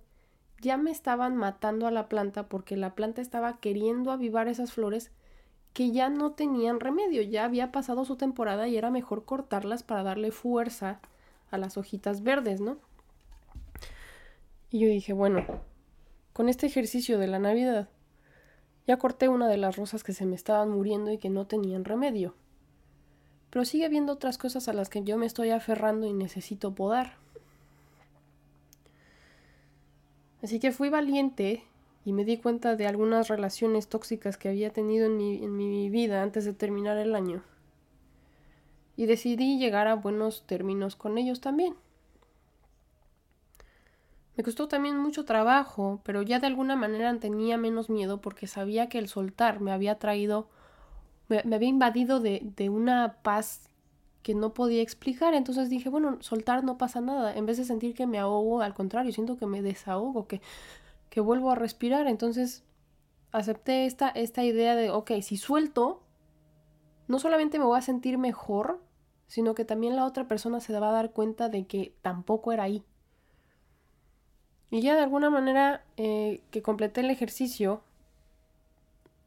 ya 0.62 0.78
me 0.78 0.92
estaban 0.92 1.36
matando 1.36 1.88
a 1.88 1.92
la 1.92 2.08
planta 2.10 2.48
porque 2.48 2.78
la 2.78 2.96
planta 2.96 3.22
estaba 3.22 3.58
queriendo 3.60 4.12
avivar 4.12 4.48
esas 4.48 4.72
flores 4.72 5.12
que 5.74 5.92
ya 5.92 6.10
no 6.10 6.32
tenían 6.32 6.80
remedio, 6.80 7.22
ya 7.22 7.44
había 7.44 7.72
pasado 7.72 8.06
su 8.06 8.16
temporada 8.16 8.68
y 8.68 8.78
era 8.78 8.92
mejor 8.92 9.26
cortarlas 9.26 9.84
para 9.84 10.04
darle 10.04 10.32
fuerza 10.32 11.02
a 11.52 11.58
las 11.58 11.78
hojitas 11.78 12.24
verdes, 12.24 12.62
¿no? 12.62 12.78
Y 14.70 14.80
yo 14.80 14.88
dije, 14.88 15.12
bueno, 15.12 15.46
con 16.32 16.50
este 16.50 16.66
ejercicio 16.66 17.20
de 17.20 17.28
la 17.28 17.40
Navidad, 17.40 17.90
ya 18.88 18.98
corté 18.98 19.28
una 19.28 19.48
de 19.48 19.58
las 19.58 19.76
rosas 19.76 20.04
que 20.04 20.14
se 20.14 20.26
me 20.26 20.36
estaban 20.36 20.70
muriendo 20.70 21.12
y 21.12 21.18
que 21.18 21.30
no 21.30 21.46
tenían 21.46 21.86
remedio. 21.86 22.36
Pero 23.50 23.66
sigue 23.66 23.86
habiendo 23.86 24.14
otras 24.14 24.38
cosas 24.38 24.68
a 24.68 24.74
las 24.74 24.90
que 24.90 25.04
yo 25.04 25.18
me 25.18 25.26
estoy 25.26 25.50
aferrando 25.50 26.08
y 26.08 26.14
necesito 26.14 26.74
podar. 26.76 27.25
Así 30.44 30.60
que 30.60 30.72
fui 30.72 30.90
valiente 30.90 31.64
y 32.06 32.14
me 32.14 32.26
di 32.26 32.38
cuenta 32.38 32.76
de 32.76 32.88
algunas 32.88 33.28
relaciones 33.28 33.88
tóxicas 33.88 34.38
que 34.38 34.50
había 34.50 34.72
tenido 34.72 35.08
en 35.08 35.18
mi, 35.18 35.44
en 35.44 35.58
mi 35.58 35.90
vida 35.90 36.22
antes 36.22 36.46
de 36.46 36.54
terminar 36.54 36.98
el 36.98 37.16
año. 37.16 37.44
Y 38.96 39.08
decidí 39.08 39.58
llegar 39.58 39.88
a 39.88 39.96
buenos 39.96 40.46
términos 40.46 40.96
con 40.96 41.18
ellos 41.18 41.42
también. 41.42 41.76
Me 44.38 44.44
costó 44.44 44.68
también 44.68 44.98
mucho 44.98 45.24
trabajo, 45.24 46.02
pero 46.04 46.22
ya 46.22 46.40
de 46.40 46.48
alguna 46.48 46.76
manera 46.76 47.18
tenía 47.20 47.58
menos 47.58 47.90
miedo 47.90 48.20
porque 48.20 48.48
sabía 48.48 48.90
que 48.90 48.98
el 48.98 49.08
soltar 49.08 49.62
me 49.62 49.72
había 49.72 49.98
traído, 49.98 50.50
me, 51.30 51.40
había 51.56 51.70
invadido 51.70 52.20
de, 52.20 52.42
de, 52.56 52.70
una 52.70 53.18
paz 53.24 53.70
que 54.26 54.34
no 54.34 54.56
podía 54.56 54.82
explicar. 54.82 55.36
Entonces 55.36 55.70
dije, 55.70 55.88
bueno, 55.88 56.18
soltar 56.20 56.64
no 56.64 56.80
pasa 56.80 57.00
nada. 57.00 57.36
En 57.36 57.46
vez 57.46 57.58
de 57.58 57.64
sentir 57.64 57.94
que 57.94 58.08
me 58.08 58.18
ahogo, 58.18 58.64
al 58.64 58.74
contrario, 58.74 59.12
siento 59.12 59.38
que 59.38 59.46
me 59.46 59.62
desahogo, 59.62 60.26
que, 60.26 60.42
que 61.12 61.22
vuelvo 61.22 61.52
a 61.52 61.56
respirar. 61.56 62.08
Entonces 62.08 62.64
acepté 63.32 63.86
esta, 63.86 64.10
esta 64.10 64.44
idea 64.44 64.76
de, 64.76 64.90
ok, 64.90 65.12
si 65.22 65.38
suelto, 65.38 66.02
no 67.08 67.20
solamente 67.20 67.60
me 67.60 67.66
voy 67.66 67.78
a 67.78 67.84
sentir 67.84 68.18
mejor, 68.18 68.82
sino 69.28 69.54
que 69.54 69.64
también 69.64 69.96
la 69.96 70.06
otra 70.06 70.28
persona 70.28 70.60
se 70.60 70.74
va 70.80 70.90
a 70.90 70.94
dar 70.94 71.12
cuenta 71.12 71.48
de 71.48 71.68
que 71.68 71.94
tampoco 72.02 72.52
era 72.52 72.64
ahí. 72.64 72.84
Y 74.72 74.82
ya 74.82 74.96
de 74.96 75.04
alguna 75.04 75.30
manera 75.30 75.86
eh, 75.98 76.42
que 76.50 76.64
completé 76.64 77.02
el 77.02 77.12
ejercicio, 77.12 77.84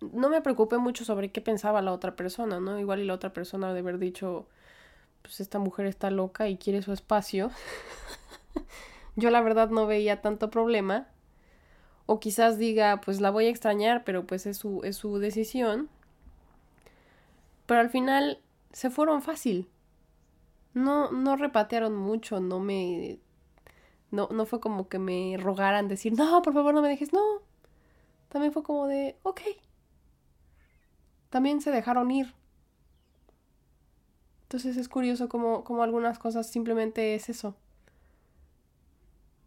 no 0.00 0.28
me 0.28 0.42
preocupé 0.42 0.78
mucho 0.78 1.04
sobre 1.04 1.30
qué 1.30 1.40
pensaba 1.40 1.82
la 1.82 1.92
otra 1.92 2.16
persona, 2.16 2.58
¿no? 2.58 2.80
Igual 2.80 2.98
y 2.98 3.04
la 3.04 3.14
otra 3.14 3.32
persona 3.32 3.72
de 3.72 3.78
haber 3.78 3.98
dicho, 4.00 4.48
pues 5.28 5.40
esta 5.40 5.58
mujer 5.58 5.84
está 5.84 6.10
loca 6.10 6.48
y 6.48 6.56
quiere 6.56 6.80
su 6.80 6.94
espacio. 6.94 7.50
Yo 9.16 9.28
la 9.30 9.42
verdad 9.42 9.68
no 9.68 9.86
veía 9.86 10.22
tanto 10.22 10.50
problema. 10.50 11.06
O 12.06 12.18
quizás 12.18 12.56
diga, 12.56 13.02
pues 13.02 13.20
la 13.20 13.30
voy 13.30 13.44
a 13.44 13.50
extrañar, 13.50 14.02
pero 14.04 14.26
pues 14.26 14.46
es 14.46 14.56
su, 14.56 14.80
es 14.84 14.96
su 14.96 15.18
decisión. 15.18 15.90
Pero 17.66 17.80
al 17.80 17.90
final 17.90 18.40
se 18.72 18.88
fueron 18.88 19.20
fácil. 19.20 19.68
No, 20.72 21.12
no 21.12 21.36
repatearon 21.36 21.94
mucho, 21.94 22.40
no 22.40 22.58
me 22.58 23.18
no, 24.10 24.28
no 24.32 24.46
fue 24.46 24.60
como 24.60 24.88
que 24.88 24.98
me 24.98 25.36
rogaran 25.38 25.88
decir, 25.88 26.14
no, 26.16 26.40
por 26.40 26.54
favor 26.54 26.74
no 26.74 26.80
me 26.80 26.88
dejes, 26.88 27.12
no. 27.12 27.22
También 28.30 28.52
fue 28.52 28.62
como 28.62 28.86
de, 28.86 29.18
ok. 29.22 29.42
También 31.28 31.60
se 31.60 31.70
dejaron 31.70 32.10
ir. 32.10 32.34
Entonces 34.48 34.76
es 34.76 34.88
curioso 34.88 35.28
como, 35.28 35.82
algunas 35.82 36.18
cosas 36.18 36.50
simplemente 36.50 37.14
es 37.14 37.28
eso. 37.28 37.54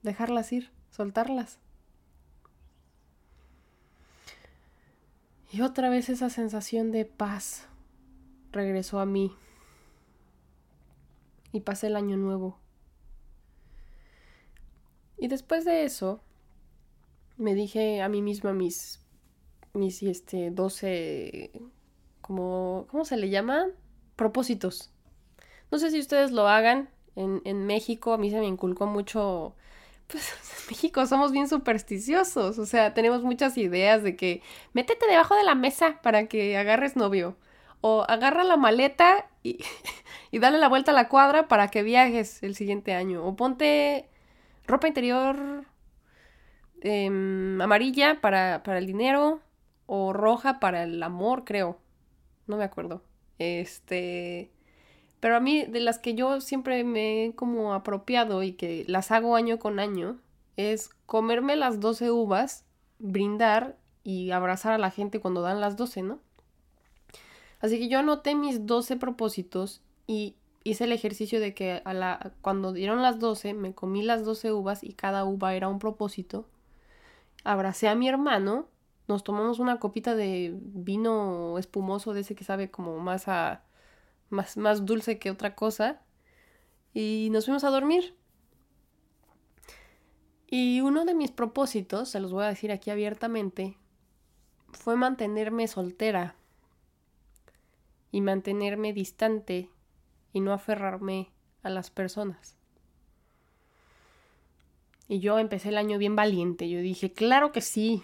Dejarlas 0.03 0.51
ir, 0.53 0.71
soltarlas. 0.91 1.59
Y 5.51 5.61
otra 5.61 5.89
vez 5.89 6.09
esa 6.09 6.29
sensación 6.29 6.91
de 6.91 7.05
paz 7.05 7.67
regresó 8.51 8.99
a 8.99 9.05
mí. 9.05 9.35
Y 11.51 11.61
pasé 11.61 11.87
el 11.87 11.97
año 11.97 12.15
nuevo 12.15 12.61
y 15.21 15.27
después 15.27 15.65
de 15.65 15.83
eso, 15.83 16.19
me 17.37 17.53
dije 17.53 18.01
a 18.01 18.09
mí 18.09 18.23
misma 18.23 18.53
mis, 18.53 18.99
mis, 19.75 20.01
este, 20.01 20.49
12, 20.49 21.51
como, 22.21 22.87
¿cómo 22.89 23.05
se 23.05 23.17
le 23.17 23.29
llama? 23.29 23.67
Propósitos. 24.21 24.91
No 25.71 25.79
sé 25.79 25.89
si 25.89 25.99
ustedes 25.99 26.29
lo 26.31 26.47
hagan. 26.47 26.89
En, 27.15 27.41
en 27.43 27.65
México 27.65 28.13
a 28.13 28.19
mí 28.19 28.29
se 28.29 28.39
me 28.39 28.45
inculcó 28.45 28.85
mucho 28.85 29.55
pues 30.05 30.31
en 30.59 30.67
México 30.69 31.07
somos 31.07 31.31
bien 31.31 31.47
supersticiosos, 31.47 32.59
o 32.59 32.65
sea, 32.67 32.93
tenemos 32.93 33.23
muchas 33.23 33.57
ideas 33.57 34.03
de 34.03 34.15
que 34.15 34.43
métete 34.73 35.07
debajo 35.07 35.35
de 35.35 35.43
la 35.43 35.55
mesa 35.55 35.99
para 36.03 36.27
que 36.27 36.55
agarres 36.55 36.95
novio, 36.95 37.35
o 37.81 38.05
agarra 38.07 38.43
la 38.43 38.57
maleta 38.57 39.27
y, 39.41 39.57
y 40.31 40.37
dale 40.37 40.59
la 40.59 40.69
vuelta 40.69 40.91
a 40.91 40.93
la 40.93 41.09
cuadra 41.09 41.47
para 41.47 41.69
que 41.69 41.81
viajes 41.81 42.43
el 42.43 42.53
siguiente 42.53 42.93
año, 42.93 43.25
o 43.25 43.35
ponte 43.35 44.07
ropa 44.67 44.87
interior 44.87 45.65
em, 46.81 47.59
amarilla 47.59 48.21
para, 48.21 48.61
para 48.61 48.77
el 48.77 48.85
dinero 48.85 49.41
o 49.87 50.13
roja 50.13 50.59
para 50.59 50.83
el 50.83 51.01
amor, 51.01 51.43
creo. 51.43 51.79
No 52.45 52.57
me 52.57 52.63
acuerdo. 52.63 53.01
Este... 53.41 54.51
Pero 55.19 55.35
a 55.35 55.39
mí, 55.39 55.65
de 55.65 55.79
las 55.79 55.99
que 55.99 56.15
yo 56.15 56.41
siempre 56.41 56.83
me 56.83 57.25
he 57.25 57.35
como 57.35 57.73
apropiado 57.73 58.41
y 58.43 58.53
que 58.53 58.85
las 58.87 59.11
hago 59.11 59.35
año 59.35 59.59
con 59.59 59.79
año, 59.79 60.19
es 60.57 60.89
comerme 61.05 61.55
las 61.55 61.79
12 61.79 62.11
uvas, 62.11 62.65
brindar 62.99 63.77
y 64.03 64.31
abrazar 64.31 64.73
a 64.73 64.77
la 64.79 64.89
gente 64.89 65.19
cuando 65.19 65.41
dan 65.41 65.61
las 65.61 65.77
12, 65.77 66.01
¿no? 66.01 66.19
Así 67.59 67.77
que 67.77 67.87
yo 67.87 67.99
anoté 67.99 68.33
mis 68.33 68.65
12 68.65 68.97
propósitos 68.97 69.81
y 70.07 70.35
hice 70.63 70.85
el 70.85 70.91
ejercicio 70.91 71.39
de 71.39 71.53
que 71.53 71.81
a 71.85 71.93
la, 71.93 72.33
cuando 72.41 72.73
dieron 72.73 73.01
las 73.01 73.19
12 73.19 73.53
me 73.53 73.73
comí 73.73 74.01
las 74.01 74.25
12 74.25 74.51
uvas 74.51 74.83
y 74.83 74.93
cada 74.93 75.25
uva 75.25 75.53
era 75.53 75.67
un 75.67 75.79
propósito. 75.79 76.47
Abracé 77.43 77.87
a 77.87 77.95
mi 77.95 78.07
hermano, 78.07 78.67
nos 79.07 79.23
tomamos 79.23 79.59
una 79.59 79.79
copita 79.79 80.15
de 80.15 80.53
vino 80.55 81.57
espumoso 81.57 82.13
de 82.13 82.21
ese 82.21 82.35
que 82.35 82.43
sabe 82.43 82.71
como 82.71 82.99
más 82.99 83.27
a 83.27 83.63
más, 84.29 84.57
más 84.57 84.85
dulce 84.85 85.19
que 85.19 85.29
otra 85.29 85.55
cosa 85.55 86.01
y 86.93 87.29
nos 87.31 87.45
fuimos 87.45 87.63
a 87.63 87.69
dormir. 87.69 88.15
Y 90.47 90.81
uno 90.81 91.05
de 91.05 91.13
mis 91.13 91.31
propósitos, 91.31 92.09
se 92.09 92.19
los 92.19 92.33
voy 92.33 92.43
a 92.43 92.49
decir 92.49 92.71
aquí 92.71 92.89
abiertamente, 92.89 93.77
fue 94.73 94.95
mantenerme 94.95 95.67
soltera 95.67 96.35
y 98.11 98.21
mantenerme 98.21 98.91
distante 98.91 99.69
y 100.33 100.41
no 100.41 100.51
aferrarme 100.51 101.31
a 101.63 101.69
las 101.69 101.89
personas. 101.89 102.57
Y 105.07 105.19
yo 105.19 105.39
empecé 105.39 105.69
el 105.69 105.77
año 105.77 105.97
bien 105.97 106.15
valiente. 106.15 106.69
Yo 106.69 106.79
dije, 106.79 107.11
claro 107.11 107.51
que 107.51 107.61
sí, 107.61 108.03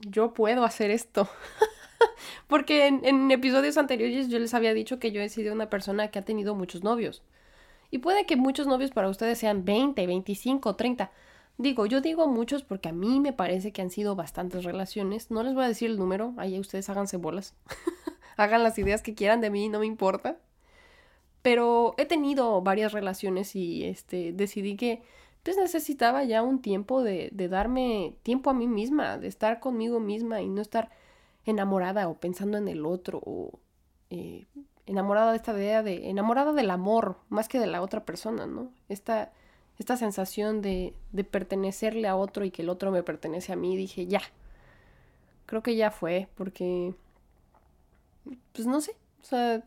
yo 0.00 0.34
puedo 0.34 0.64
hacer 0.64 0.90
esto. 0.90 1.28
Porque 2.46 2.86
en, 2.86 3.30
episodios 3.30 3.78
anteriores 3.78 4.28
yo 4.28 4.38
les 4.38 4.54
había 4.54 4.74
dicho 4.74 4.98
que 4.98 5.12
yo 5.12 5.20
he 5.20 5.28
sido 5.28 5.52
una 5.52 5.70
persona 5.70 6.08
que 6.08 6.18
ha 6.18 6.24
tenido 6.24 6.54
muchos 6.54 6.82
novios. 6.82 7.22
Y 7.90 7.98
puede 7.98 8.26
que 8.26 8.36
muchos 8.36 8.66
novios 8.66 8.90
para 8.90 9.08
ustedes 9.08 9.38
sean 9.38 9.64
20, 9.64 10.06
25, 10.06 10.76
30. 10.76 11.10
Digo, 11.58 11.86
yo 11.86 12.00
digo 12.00 12.26
muchos 12.26 12.62
porque 12.62 12.88
a 12.88 12.92
mí 12.92 13.20
me 13.20 13.32
parece 13.32 13.72
que 13.72 13.80
han 13.80 13.90
sido 13.90 14.14
bastantes 14.16 14.64
relaciones. 14.64 15.30
No 15.30 15.42
les 15.42 15.54
voy 15.54 15.64
a 15.64 15.68
decir 15.68 15.90
el 15.90 15.98
número, 15.98 16.34
ahí 16.36 16.58
ustedes 16.58 16.88
háganse 16.90 17.16
bolas. 17.16 17.54
Hagan 18.36 18.62
las 18.62 18.78
ideas 18.78 19.02
que 19.02 19.14
quieran 19.14 19.40
de 19.40 19.50
mí, 19.50 19.68
no 19.68 19.78
me 19.78 19.86
importa. 19.86 20.38
Pero 21.40 21.94
he 21.96 22.06
tenido 22.06 22.60
varias 22.60 22.92
relaciones 22.92 23.56
y 23.56 23.84
este, 23.84 24.32
decidí 24.32 24.76
que 24.76 25.02
pues 25.46 25.56
necesitaba 25.56 26.24
ya 26.24 26.42
un 26.42 26.60
tiempo 26.60 27.04
de, 27.04 27.30
darme 27.32 28.16
tiempo 28.24 28.50
a 28.50 28.52
mí 28.52 28.66
misma, 28.66 29.16
de 29.16 29.28
estar 29.28 29.60
conmigo 29.60 30.00
misma 30.00 30.42
y 30.42 30.48
no 30.48 30.60
estar 30.60 30.90
enamorada 31.44 32.08
o 32.08 32.18
pensando 32.18 32.58
en 32.58 32.66
el 32.66 32.84
otro 32.84 33.20
o 33.24 33.60
eh, 34.10 34.46
enamorada 34.86 35.30
de 35.30 35.36
esta 35.36 35.52
idea 35.52 35.84
de, 35.84 36.10
enamorada 36.10 36.52
del 36.52 36.68
amor 36.68 37.18
más 37.28 37.46
que 37.46 37.60
de 37.60 37.68
la 37.68 37.80
otra 37.80 38.04
persona, 38.04 38.46
¿no? 38.46 38.72
Esta, 38.88 39.30
esta 39.78 39.96
sensación 39.96 40.62
de, 40.62 40.94
de 41.12 41.22
pertenecerle 41.22 42.08
a 42.08 42.16
otro 42.16 42.44
y 42.44 42.50
que 42.50 42.62
el 42.62 42.68
otro 42.68 42.90
me 42.90 43.04
pertenece 43.04 43.52
a 43.52 43.56
mí, 43.56 43.76
dije, 43.76 44.08
ya, 44.08 44.22
creo 45.46 45.62
que 45.62 45.76
ya 45.76 45.92
fue, 45.92 46.26
porque, 46.34 46.92
pues 48.52 48.66
no 48.66 48.80
sé, 48.80 48.96
o 49.22 49.24
sea, 49.24 49.62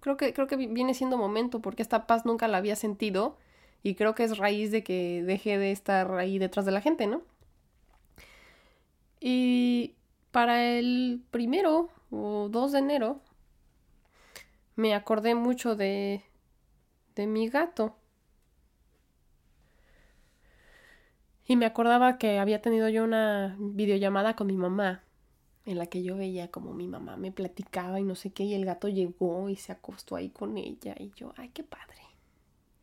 creo 0.00 0.18
que, 0.18 0.34
creo 0.34 0.46
que 0.46 0.56
viene 0.56 0.92
siendo 0.92 1.16
momento, 1.16 1.60
porque 1.60 1.80
esta 1.80 2.06
paz 2.06 2.26
nunca 2.26 2.46
la 2.46 2.58
había 2.58 2.76
sentido 2.76 3.38
y 3.82 3.94
creo 3.94 4.14
que 4.14 4.24
es 4.24 4.38
raíz 4.38 4.70
de 4.70 4.84
que 4.84 5.22
deje 5.24 5.58
de 5.58 5.72
estar 5.72 6.12
ahí 6.14 6.38
detrás 6.38 6.64
de 6.66 6.72
la 6.72 6.80
gente, 6.80 7.06
¿no? 7.06 7.22
Y 9.20 9.94
para 10.30 10.64
el 10.64 11.22
primero 11.30 11.90
o 12.10 12.48
2 12.50 12.72
de 12.72 12.78
enero 12.78 13.20
me 14.76 14.94
acordé 14.94 15.34
mucho 15.34 15.76
de, 15.76 16.22
de 17.14 17.26
mi 17.26 17.48
gato. 17.48 17.96
Y 21.46 21.56
me 21.56 21.66
acordaba 21.66 22.18
que 22.18 22.38
había 22.38 22.62
tenido 22.62 22.88
yo 22.88 23.04
una 23.04 23.56
videollamada 23.58 24.36
con 24.36 24.46
mi 24.46 24.56
mamá, 24.56 25.02
en 25.66 25.78
la 25.78 25.86
que 25.86 26.02
yo 26.02 26.16
veía 26.16 26.50
como 26.50 26.72
mi 26.72 26.88
mamá 26.88 27.16
me 27.16 27.32
platicaba 27.32 28.00
y 28.00 28.04
no 28.04 28.14
sé 28.14 28.32
qué, 28.32 28.44
y 28.44 28.54
el 28.54 28.64
gato 28.64 28.88
llegó 28.88 29.48
y 29.48 29.56
se 29.56 29.72
acostó 29.72 30.16
ahí 30.16 30.30
con 30.30 30.56
ella, 30.56 30.94
y 30.98 31.12
yo, 31.14 31.32
ay, 31.36 31.50
qué 31.50 31.62
padre, 31.62 32.01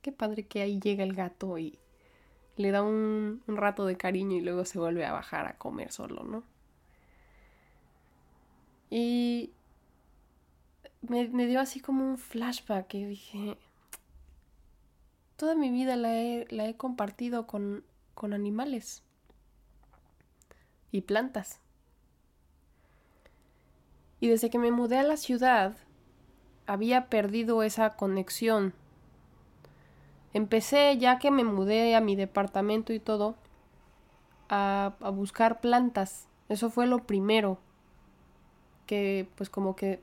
qué 0.02 0.12
padre 0.12 0.48
que 0.48 0.62
ahí 0.62 0.80
llega 0.80 1.04
el 1.04 1.14
gato 1.14 1.58
y 1.58 1.80
le 2.58 2.72
da 2.72 2.82
un, 2.82 3.42
rato 3.48 3.86
de 3.86 3.98
cariño 3.98 4.38
y 4.38 4.42
luego 4.42 4.66
se 4.66 4.80
vuelve 4.80 5.06
a 5.06 5.14
bajar 5.14 5.48
a 5.48 5.58
comer 5.58 5.92
solo, 5.92 6.24
¿no? 6.24 6.44
Y 8.90 9.52
me, 11.02 11.28
dio 11.48 11.60
así 11.60 11.80
como 11.80 12.04
un 12.04 12.18
flashback 12.18 12.94
y 12.96 13.06
dije, 13.06 13.58
toda 15.38 15.56
mi 15.56 15.70
vida 15.70 15.96
la 15.96 16.16
he, 16.16 16.48
la 16.50 16.68
he 16.68 16.76
compartido 16.76 17.48
con, 17.48 17.84
con 18.14 18.34
animales 18.34 19.04
y 20.92 21.02
plantas. 21.02 21.60
Y 24.20 24.28
desde 24.28 24.50
que 24.50 24.60
me 24.60 24.72
mudé 24.72 24.98
a 24.98 25.04
la 25.04 25.16
ciudad, 25.16 25.78
había 26.66 27.10
perdido 27.10 27.64
esa 27.64 27.96
conexión. 27.96 28.74
Empecé, 30.34 30.98
ya 30.98 31.20
que 31.20 31.32
me 31.32 31.44
mudé 31.44 31.96
a 31.96 32.02
mi 32.02 32.16
departamento 32.16 32.94
y 32.94 33.00
todo, 33.00 33.36
a, 34.50 34.94
a 35.02 35.10
buscar 35.10 35.60
plantas. 35.62 36.28
Eso 36.50 36.70
fue 36.70 36.88
lo 36.88 37.04
primero. 37.06 37.58
Que 38.86 39.28
pues 39.36 39.50
como 39.50 39.76
que 39.76 40.02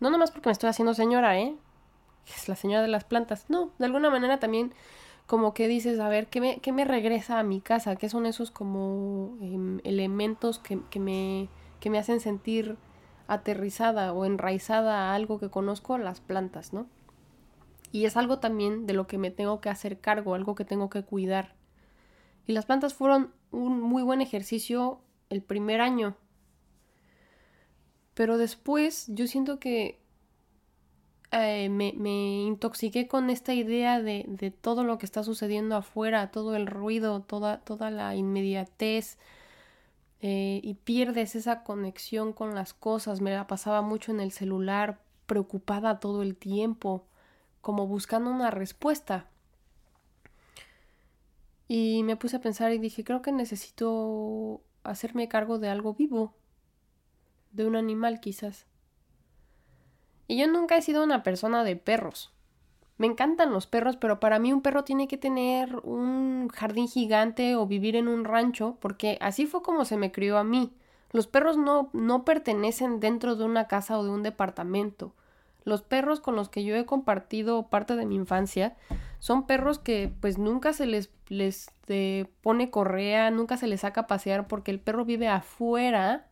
no 0.00 0.10
nomás 0.10 0.30
porque 0.30 0.48
me 0.48 0.52
estoy 0.52 0.70
haciendo 0.70 0.94
señora, 0.94 1.38
¿eh? 1.38 1.54
Es 2.34 2.48
la 2.48 2.56
señora 2.56 2.82
de 2.82 2.88
las 2.88 3.04
plantas. 3.04 3.46
No, 3.48 3.70
de 3.78 3.86
alguna 3.86 4.10
manera 4.10 4.38
también 4.38 4.72
como 5.26 5.52
que 5.54 5.68
dices, 5.68 6.00
a 6.00 6.08
ver, 6.08 6.28
¿qué 6.28 6.40
me, 6.40 6.58
qué 6.60 6.72
me 6.72 6.84
regresa 6.84 7.38
a 7.38 7.42
mi 7.42 7.60
casa? 7.60 7.96
¿Qué 7.96 8.08
son 8.08 8.26
esos 8.26 8.50
como 8.50 9.36
em, 9.42 9.78
elementos 9.84 10.58
que, 10.58 10.80
que, 10.90 11.00
me, 11.00 11.48
que 11.80 11.90
me 11.90 11.98
hacen 11.98 12.20
sentir 12.20 12.76
aterrizada 13.26 14.12
o 14.14 14.24
enraizada 14.24 15.10
a 15.10 15.14
algo 15.14 15.38
que 15.38 15.50
conozco? 15.50 15.98
Las 15.98 16.20
plantas, 16.20 16.72
¿no? 16.72 16.86
Y 17.92 18.04
es 18.04 18.16
algo 18.16 18.38
también 18.38 18.86
de 18.86 18.94
lo 18.94 19.06
que 19.06 19.18
me 19.18 19.30
tengo 19.30 19.60
que 19.60 19.70
hacer 19.70 20.00
cargo, 20.00 20.34
algo 20.34 20.54
que 20.54 20.64
tengo 20.64 20.90
que 20.90 21.04
cuidar. 21.04 21.54
Y 22.46 22.52
las 22.52 22.66
plantas 22.66 22.94
fueron 22.94 23.32
un 23.50 23.80
muy 23.80 24.02
buen 24.02 24.20
ejercicio 24.20 25.00
el 25.30 25.42
primer 25.42 25.80
año 25.80 26.16
pero 28.18 28.36
después 28.36 29.06
yo 29.06 29.28
siento 29.28 29.60
que 29.60 30.00
eh, 31.30 31.68
me, 31.68 31.94
me, 31.96 32.42
intoxiqué 32.46 33.06
con 33.06 33.30
esta 33.30 33.54
idea 33.54 34.02
de, 34.02 34.24
de, 34.26 34.50
todo 34.50 34.82
lo 34.82 34.98
que 34.98 35.06
está 35.06 35.22
sucediendo 35.22 35.76
afuera, 35.76 36.32
todo 36.32 36.56
el 36.56 36.66
ruido, 36.66 37.20
toda, 37.20 37.60
toda 37.60 37.92
la 37.92 38.16
inmediatez. 38.16 39.18
Eh, 40.20 40.58
y 40.64 40.74
pierdes 40.74 41.36
esa 41.36 41.62
conexión 41.62 42.32
con 42.32 42.56
las 42.56 42.74
cosas. 42.74 43.20
Me 43.20 43.30
la 43.30 43.46
pasaba 43.46 43.82
mucho 43.82 44.10
en 44.10 44.18
el 44.18 44.32
celular, 44.32 44.98
preocupada 45.26 46.00
todo 46.00 46.22
el 46.22 46.34
tiempo, 46.34 47.06
como 47.68 47.86
buscando 47.86 48.30
una 48.30 48.50
respuesta. 48.50 49.26
Y 51.68 52.02
me 52.02 52.16
puse 52.16 52.36
a 52.36 52.40
pensar 52.40 52.72
y 52.72 52.78
dije, 52.78 53.04
creo 53.04 53.20
que 53.20 53.30
necesito 53.30 54.62
hacerme 54.84 55.28
cargo 55.28 55.58
de 55.58 55.68
algo 55.68 55.92
vivo, 55.92 56.32
de 57.52 57.66
un 57.66 57.76
animal 57.76 58.20
quizás. 58.20 58.64
Y 60.28 60.38
yo 60.38 60.46
nunca 60.46 60.78
he 60.78 60.80
sido 60.80 61.04
una 61.04 61.22
persona 61.22 61.62
de 61.62 61.76
perros. 61.76 62.32
Me 62.96 63.06
encantan 63.06 63.52
los 63.52 63.66
perros, 63.66 63.98
pero 63.98 64.18
para 64.18 64.38
mí 64.38 64.50
un 64.50 64.62
perro 64.62 64.82
tiene 64.84 65.06
que 65.06 65.18
tener 65.18 65.76
un 65.82 66.48
jardín 66.48 66.88
gigante 66.88 67.54
o 67.54 67.66
vivir 67.66 67.96
en 67.96 68.08
un 68.08 68.24
rancho, 68.24 68.78
porque 68.80 69.18
así 69.20 69.44
fue 69.44 69.60
como 69.60 69.84
se 69.84 69.98
me 69.98 70.10
crió 70.10 70.38
a 70.38 70.42
mí. 70.42 70.72
Los 71.12 71.26
perros 71.26 71.58
no, 71.58 71.90
no 71.92 72.24
pertenecen 72.24 72.98
dentro 72.98 73.36
de 73.36 73.44
una 73.44 73.68
casa 73.68 73.98
o 73.98 74.04
de 74.04 74.08
un 74.10 74.22
departamento. 74.22 75.12
Los 75.68 75.82
perros 75.82 76.20
con 76.20 76.34
los 76.34 76.48
que 76.48 76.64
yo 76.64 76.74
he 76.74 76.86
compartido 76.86 77.68
parte 77.68 77.94
de 77.94 78.06
mi 78.06 78.14
infancia 78.14 78.74
son 79.18 79.46
perros 79.46 79.78
que 79.78 80.10
pues 80.18 80.38
nunca 80.38 80.72
se 80.72 80.86
les, 80.86 81.10
les 81.28 81.70
eh, 81.88 82.24
pone 82.40 82.70
correa, 82.70 83.30
nunca 83.30 83.58
se 83.58 83.66
les 83.66 83.82
saca 83.82 84.00
a 84.02 84.06
pasear 84.06 84.48
porque 84.48 84.70
el 84.70 84.80
perro 84.80 85.04
vive 85.04 85.28
afuera 85.28 86.26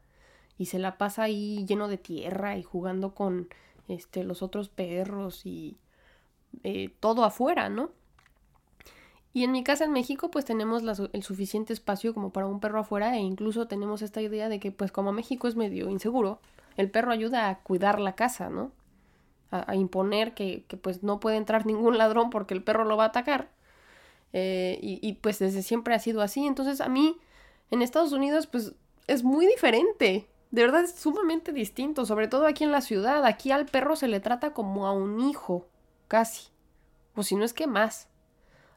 y 0.57 0.67
se 0.67 0.79
la 0.79 0.97
pasa 0.97 1.25
ahí 1.25 1.67
lleno 1.69 1.87
de 1.87 1.99
tierra 1.99 2.57
y 2.57 2.63
jugando 2.63 3.15
con 3.15 3.49
este, 3.89 4.25
los 4.25 4.43
otros 4.43 4.71
perros 4.71 5.45
y 5.45 5.77
eh, 6.63 6.95
todo 6.99 7.23
afuera, 7.23 7.69
¿no? 7.69 7.91
Y 9.35 9.45
en 9.45 9.53
mi 9.53 9.63
casa 9.63 9.85
en 9.85 9.93
México 9.93 10.31
pues 10.31 10.47
tenemos 10.47 10.83
el 11.13 11.23
suficiente 11.23 11.75
espacio 11.75 12.15
como 12.15 12.31
para 12.31 12.47
un 12.47 12.59
perro 12.59 12.81
afuera 12.81 13.15
e 13.19 13.21
incluso 13.21 13.69
tenemos 13.69 14.01
esta 14.01 14.23
idea 14.23 14.49
de 14.49 14.61
que 14.61 14.73
pues 14.73 14.93
como 14.93 15.13
México 15.13 15.47
es 15.47 15.57
medio 15.57 15.91
inseguro, 15.91 16.41
el 16.79 16.91
perro 16.91 17.13
ayuda 17.13 17.51
a 17.51 17.59
cuidar 17.59 18.01
la 18.01 18.15
casa, 18.15 18.49
¿no? 18.49 18.73
A, 19.51 19.75
imponer 19.77 20.35
que, 20.35 20.65
que, 20.69 20.77
pues 20.77 21.03
no 21.03 21.21
puede 21.21 21.37
entrar 21.37 21.67
ningún 21.67 21.99
ladrón 21.99 22.31
porque 22.31 22.53
el 22.53 22.63
perro 22.63 22.85
lo 22.85 22.97
va 22.97 23.05
a 23.05 23.09
atacar. 23.09 23.49
Eh, 24.33 24.79
y, 24.83 24.99
y 25.07 25.15
pues 25.15 25.39
desde 25.39 25.63
siempre 25.63 25.95
ha 25.95 25.99
sido 25.99 26.21
así. 26.21 26.47
Entonces 26.47 26.81
a 26.81 26.89
mí 26.89 27.17
en 27.71 27.81
Estados 27.81 28.13
Unidos 28.13 28.47
pues 28.47 28.75
es 29.07 29.23
muy 29.23 29.47
diferente 29.47 30.27
de 30.51 30.63
verdad 30.63 30.85
es 30.85 30.95
sumamente 30.95 31.53
distinto, 31.53 32.07
sobre 32.07 32.29
todo 32.29 32.47
aquí 32.47 32.65
en 32.65 32.73
la 32.73 32.81
ciudad. 32.81 33.25
Aquí 33.25 33.51
al 33.51 33.67
perro 33.67 33.97
se 33.97 34.09
le 34.09 34.21
trata 34.21 34.53
como 34.53 34.87
a 34.87 34.93
un 34.93 35.21
hijo, 35.21 35.67
casi. 36.09 36.49
O 37.15 37.23
si 37.23 37.37
no 37.37 37.45
es 37.45 37.53
que 37.53 37.67
más. 37.67 38.09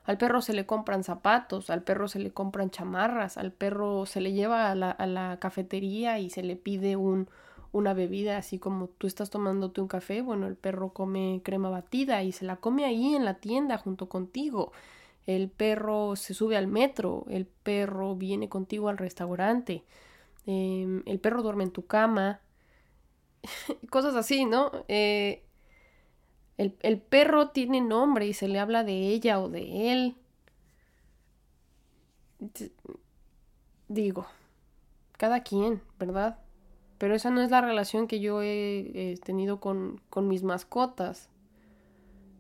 Al 0.06 0.18
perro 0.18 0.42
se 0.42 0.54
le 0.54 0.66
compran 0.66 1.04
zapatos, 1.04 1.70
al 1.70 1.84
perro 1.84 2.08
se 2.08 2.20
le 2.20 2.32
compran 2.32 2.72
chamarras, 2.72 3.38
al 3.38 3.52
perro 3.52 4.06
se 4.06 4.22
le 4.22 4.34
lleva 4.34 4.72
a 4.72 4.76
la, 4.76 4.90
a 4.90 5.06
la 5.06 5.38
cafetería 5.40 6.20
y 6.20 6.30
se 6.32 6.42
le 6.42 6.56
pide 6.56 6.96
un, 6.96 7.30
una 7.72 7.94
bebida, 7.94 8.38
así 8.38 8.60
como 8.60 8.88
tú 8.88 9.08
estás 9.08 9.30
tomándote 9.30 9.82
un 9.82 9.88
café, 9.88 10.22
bueno, 10.22 10.48
el 10.48 10.56
perro 10.56 10.92
come 10.94 11.42
crema 11.44 11.70
batida 11.70 12.24
y 12.24 12.32
se 12.32 12.46
la 12.46 12.58
come 12.58 12.86
ahí 12.86 13.16
en 13.16 13.26
la 13.26 13.36
tienda 13.36 13.78
junto 13.78 14.10
contigo. 14.10 14.72
El 15.28 15.50
perro 15.50 16.16
se 16.16 16.34
sube 16.34 16.58
al 16.58 16.68
metro, 16.68 17.26
el 17.30 17.46
perro 17.46 18.16
viene 18.16 18.50
contigo 18.50 18.90
al 18.90 18.98
restaurante. 18.98 19.84
Em, 20.48 21.04
el 21.06 21.20
perro 21.20 21.44
duerme 21.44 21.66
en 21.66 21.72
tu 21.72 21.86
cama, 21.86 22.42
cosas 23.92 24.16
así, 24.16 24.46
¿no? 24.46 24.72
Eh, 24.88 25.44
el, 26.58 26.76
el, 26.82 27.00
perro 27.00 27.50
tiene 27.50 27.82
nombre 27.82 28.28
y 28.28 28.34
se 28.34 28.48
le 28.48 28.60
habla 28.60 28.84
de 28.84 28.94
ella 29.10 29.40
o 29.40 29.50
de 29.50 29.92
él. 29.94 30.16
Digo, 33.88 34.26
cada 35.18 35.44
quien, 35.44 35.82
¿verdad? 36.00 36.40
Pero 37.00 37.16
esa 37.16 37.32
no 37.32 37.42
es 37.42 37.50
la 37.50 37.62
relación 37.62 38.08
que 38.08 38.20
yo 38.20 38.44
he, 38.44 39.16
tenido 39.24 39.60
con, 39.60 40.00
con 40.12 40.28
mis 40.28 40.44
mascotas. 40.44 41.30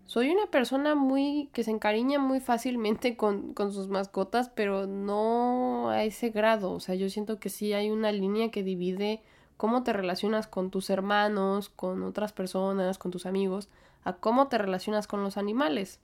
Soy 0.05 0.29
una 0.29 0.47
persona 0.47 0.95
muy 0.95 1.49
que 1.53 1.63
se 1.63 1.71
encariña 1.71 2.19
muy 2.19 2.41
fácilmente 2.41 3.15
con, 3.15 3.53
con, 3.53 3.71
sus 3.71 3.87
mascotas, 3.87 4.49
pero 4.49 4.85
no 4.85 5.89
a 5.89 6.03
ese 6.03 6.29
grado. 6.29 6.73
O 6.73 6.79
sea, 6.79 6.95
yo 6.95 7.09
siento 7.09 7.39
que 7.39 7.49
sí 7.49 7.73
hay 7.73 7.89
una 7.89 8.11
línea 8.11 8.51
que 8.51 8.61
divide 8.61 9.23
cómo 9.55 9.83
te 9.83 9.93
relacionas 9.93 10.47
con 10.47 10.71
tus 10.71 10.89
hermanos, 10.89 11.69
con 11.69 12.03
otras 12.03 12.33
personas, 12.33 12.97
con 12.97 13.11
tus 13.11 13.25
amigos, 13.25 13.69
a 14.03 14.13
cómo 14.13 14.49
te 14.49 14.57
relacionas 14.57 15.07
con 15.07 15.23
los 15.23 15.37
animales. 15.37 16.01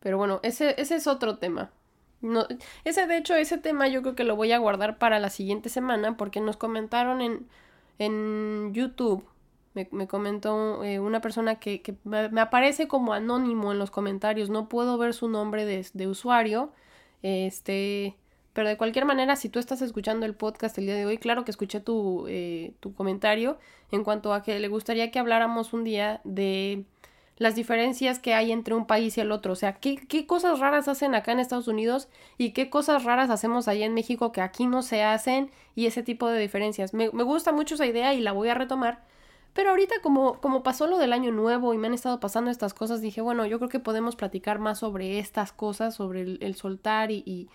Pero 0.00 0.18
bueno, 0.18 0.40
ese, 0.42 0.74
ese 0.80 0.96
es 0.96 1.06
otro 1.06 1.38
tema. 1.38 1.70
No, 2.20 2.46
ese, 2.84 3.06
de 3.06 3.16
hecho, 3.16 3.34
ese 3.34 3.58
tema 3.58 3.88
yo 3.88 4.02
creo 4.02 4.14
que 4.14 4.24
lo 4.24 4.36
voy 4.36 4.52
a 4.52 4.58
guardar 4.58 4.98
para 4.98 5.20
la 5.20 5.30
siguiente 5.30 5.68
semana 5.68 6.16
porque 6.16 6.40
nos 6.40 6.56
comentaron 6.56 7.20
en, 7.20 7.46
en 7.98 8.72
YouTube 8.74 9.24
me, 9.90 10.08
comentó 10.08 10.82
eh, 10.84 10.98
una 11.00 11.20
persona 11.20 11.56
que, 11.56 11.96
me, 12.04 12.40
aparece 12.40 12.88
como 12.88 13.12
anónimo 13.12 13.72
en 13.72 13.78
los 13.78 13.90
comentarios. 13.90 14.50
No 14.50 14.68
puedo 14.68 14.98
ver 14.98 15.14
su 15.14 15.28
nombre 15.28 15.64
de, 15.64 16.06
usuario. 16.06 16.72
Este. 17.22 18.16
Pero 18.52 18.68
de 18.68 18.76
cualquier 18.76 19.04
manera, 19.04 19.36
si 19.36 19.48
tú 19.48 19.60
estás 19.60 19.82
escuchando 19.82 20.26
el 20.26 20.34
podcast 20.34 20.78
el 20.78 20.86
día 20.86 20.96
de 20.96 21.06
hoy, 21.06 21.18
claro 21.18 21.44
que 21.44 21.50
escuché 21.52 21.80
tu, 21.80 22.26
eh, 22.28 22.74
tu 22.80 22.92
comentario 22.92 23.58
en 23.92 24.02
cuanto 24.02 24.32
a 24.34 24.42
que 24.42 24.58
le 24.58 24.68
gustaría 24.68 25.10
que 25.12 25.20
habláramos 25.20 25.72
un 25.72 25.84
día 25.84 26.20
de 26.24 26.84
las 27.38 27.54
diferencias 27.54 28.18
que 28.18 28.34
hay 28.34 28.52
entre 28.52 28.74
un 28.74 28.86
país 28.86 29.16
y 29.16 29.20
el 29.20 29.32
otro. 29.32 29.52
O 29.52 29.56
sea, 29.56 29.74
¿qué, 29.74 29.96
qué 29.96 30.26
cosas 30.26 30.58
raras 30.58 30.88
hacen 30.88 31.14
acá 31.14 31.32
en 31.32 31.40
Estados 31.40 31.68
Unidos 31.68 32.08
y 32.36 32.50
qué 32.50 32.68
cosas 32.68 33.04
raras 33.04 33.30
hacemos 33.30 33.68
allá 33.68 33.86
en 33.86 33.94
México 33.94 34.32
que 34.32 34.40
aquí 34.40 34.66
no 34.66 34.82
se 34.82 35.02
hacen 35.02 35.50
y 35.74 35.86
ese 35.86 36.02
tipo 36.02 36.28
de 36.28 36.40
diferencias. 36.40 36.92
Me, 36.94 37.10
me 37.12 37.22
gusta 37.22 37.52
mucho 37.52 37.76
esa 37.76 37.86
idea 37.86 38.12
y 38.12 38.20
la 38.20 38.32
voy 38.32 38.48
a 38.48 38.54
retomar. 38.54 39.04
Pero 39.52 39.70
ahorita 39.70 39.96
como, 40.02 40.40
como 40.40 40.62
pasó 40.62 40.86
lo 40.86 40.98
del 40.98 41.12
año 41.12 41.30
nuevo 41.30 41.74
y 41.74 41.78
me 41.78 41.86
han 41.86 41.94
estado 41.94 42.20
pasando 42.20 42.50
estas 42.50 42.74
cosas, 42.74 43.00
dije, 43.00 43.20
bueno, 43.20 43.46
yo 43.46 43.58
creo 43.58 43.68
que 43.68 43.80
podemos 43.80 44.16
platicar 44.16 44.58
más 44.58 44.80
sobre 44.80 45.18
estas 45.18 45.52
cosas, 45.52 45.94
sobre 45.94 46.22
el, 46.22 46.54
soltar 46.54 47.10
y, 47.10 47.48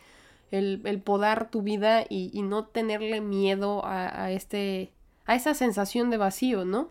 el, 0.52 0.82
el, 0.86 1.02
podar 1.02 1.50
tu 1.50 1.62
vida 1.62 2.04
y, 2.08 2.30
y 2.34 2.42
no 2.42 2.66
tenerle 2.66 3.22
miedo 3.22 3.86
a, 3.86 4.24
a, 4.24 4.32
este, 4.32 4.92
a 5.26 5.36
esa 5.36 5.54
sensación 5.54 6.10
de 6.10 6.18
vacío, 6.18 6.66
¿no? 6.66 6.90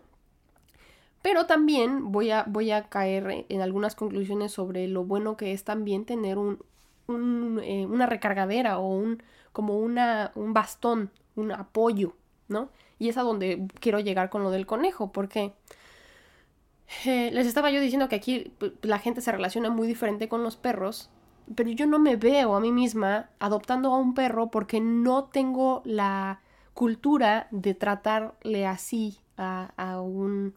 Pero 1.23 1.45
también 1.47 2.11
voy 2.11 2.31
a, 2.31 2.43
voy 2.47 2.71
a 2.71 2.83
caer 2.83 3.45
en 3.47 3.61
algunas 3.61 3.95
conclusiones 3.95 4.51
sobre 4.51 4.87
lo 4.89 5.05
bueno 5.05 5.37
que 5.37 5.53
es 5.53 5.63
también 5.63 6.05
tener 6.05 6.37
un, 6.37 6.59
un 7.07 7.61
eh, 7.63 7.85
una 7.85 8.05
recargadera 8.05 8.77
o 8.77 8.89
un, 8.89 9.23
como 9.53 9.79
una, 9.79 10.33
un 10.35 10.53
bastón, 10.53 11.11
un 11.35 11.53
apoyo, 11.53 12.13
¿no? 12.49 12.69
Y 12.99 13.07
es 13.07 13.17
a 13.17 13.21
donde 13.21 13.65
quiero 13.79 13.99
llegar 14.01 14.29
con 14.29 14.43
lo 14.43 14.51
del 14.51 14.65
conejo, 14.65 15.13
porque 15.13 15.53
eh, 17.05 17.31
les 17.31 17.47
estaba 17.47 17.71
yo 17.71 17.79
diciendo 17.79 18.09
que 18.09 18.15
aquí 18.17 18.51
la 18.81 18.99
gente 18.99 19.21
se 19.21 19.31
relaciona 19.31 19.69
muy 19.69 19.87
diferente 19.87 20.27
con 20.27 20.43
los 20.43 20.57
perros, 20.57 21.09
pero 21.55 21.69
yo 21.69 21.87
no 21.87 21.99
me 21.99 22.17
veo 22.17 22.53
a 22.53 22.59
mí 22.59 22.73
misma 22.73 23.29
adoptando 23.39 23.93
a 23.93 23.97
un 23.97 24.13
perro 24.13 24.51
porque 24.51 24.81
no 24.81 25.23
tengo 25.23 25.83
la 25.85 26.41
cultura 26.73 27.47
de 27.51 27.73
tratarle 27.75 28.67
así 28.67 29.19
a, 29.37 29.71
a 29.77 30.01
un 30.01 30.53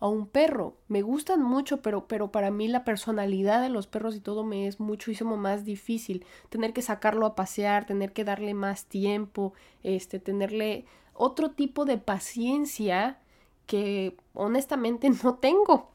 a 0.00 0.08
un 0.08 0.26
perro. 0.26 0.76
Me 0.88 1.02
gustan 1.02 1.42
mucho, 1.42 1.82
pero, 1.82 2.06
pero 2.06 2.30
para 2.30 2.50
mí 2.50 2.68
la 2.68 2.84
personalidad 2.84 3.60
de 3.60 3.68
los 3.68 3.86
perros 3.86 4.16
y 4.16 4.20
todo 4.20 4.44
me 4.44 4.66
es 4.66 4.80
muchísimo 4.80 5.36
más 5.36 5.64
difícil. 5.64 6.24
Tener 6.48 6.72
que 6.72 6.82
sacarlo 6.82 7.26
a 7.26 7.34
pasear, 7.34 7.86
tener 7.86 8.12
que 8.12 8.24
darle 8.24 8.54
más 8.54 8.84
tiempo, 8.86 9.52
este, 9.82 10.18
tenerle 10.18 10.84
otro 11.14 11.50
tipo 11.50 11.84
de 11.84 11.98
paciencia 11.98 13.18
que 13.66 14.16
honestamente 14.34 15.10
no 15.22 15.34
tengo. 15.36 15.90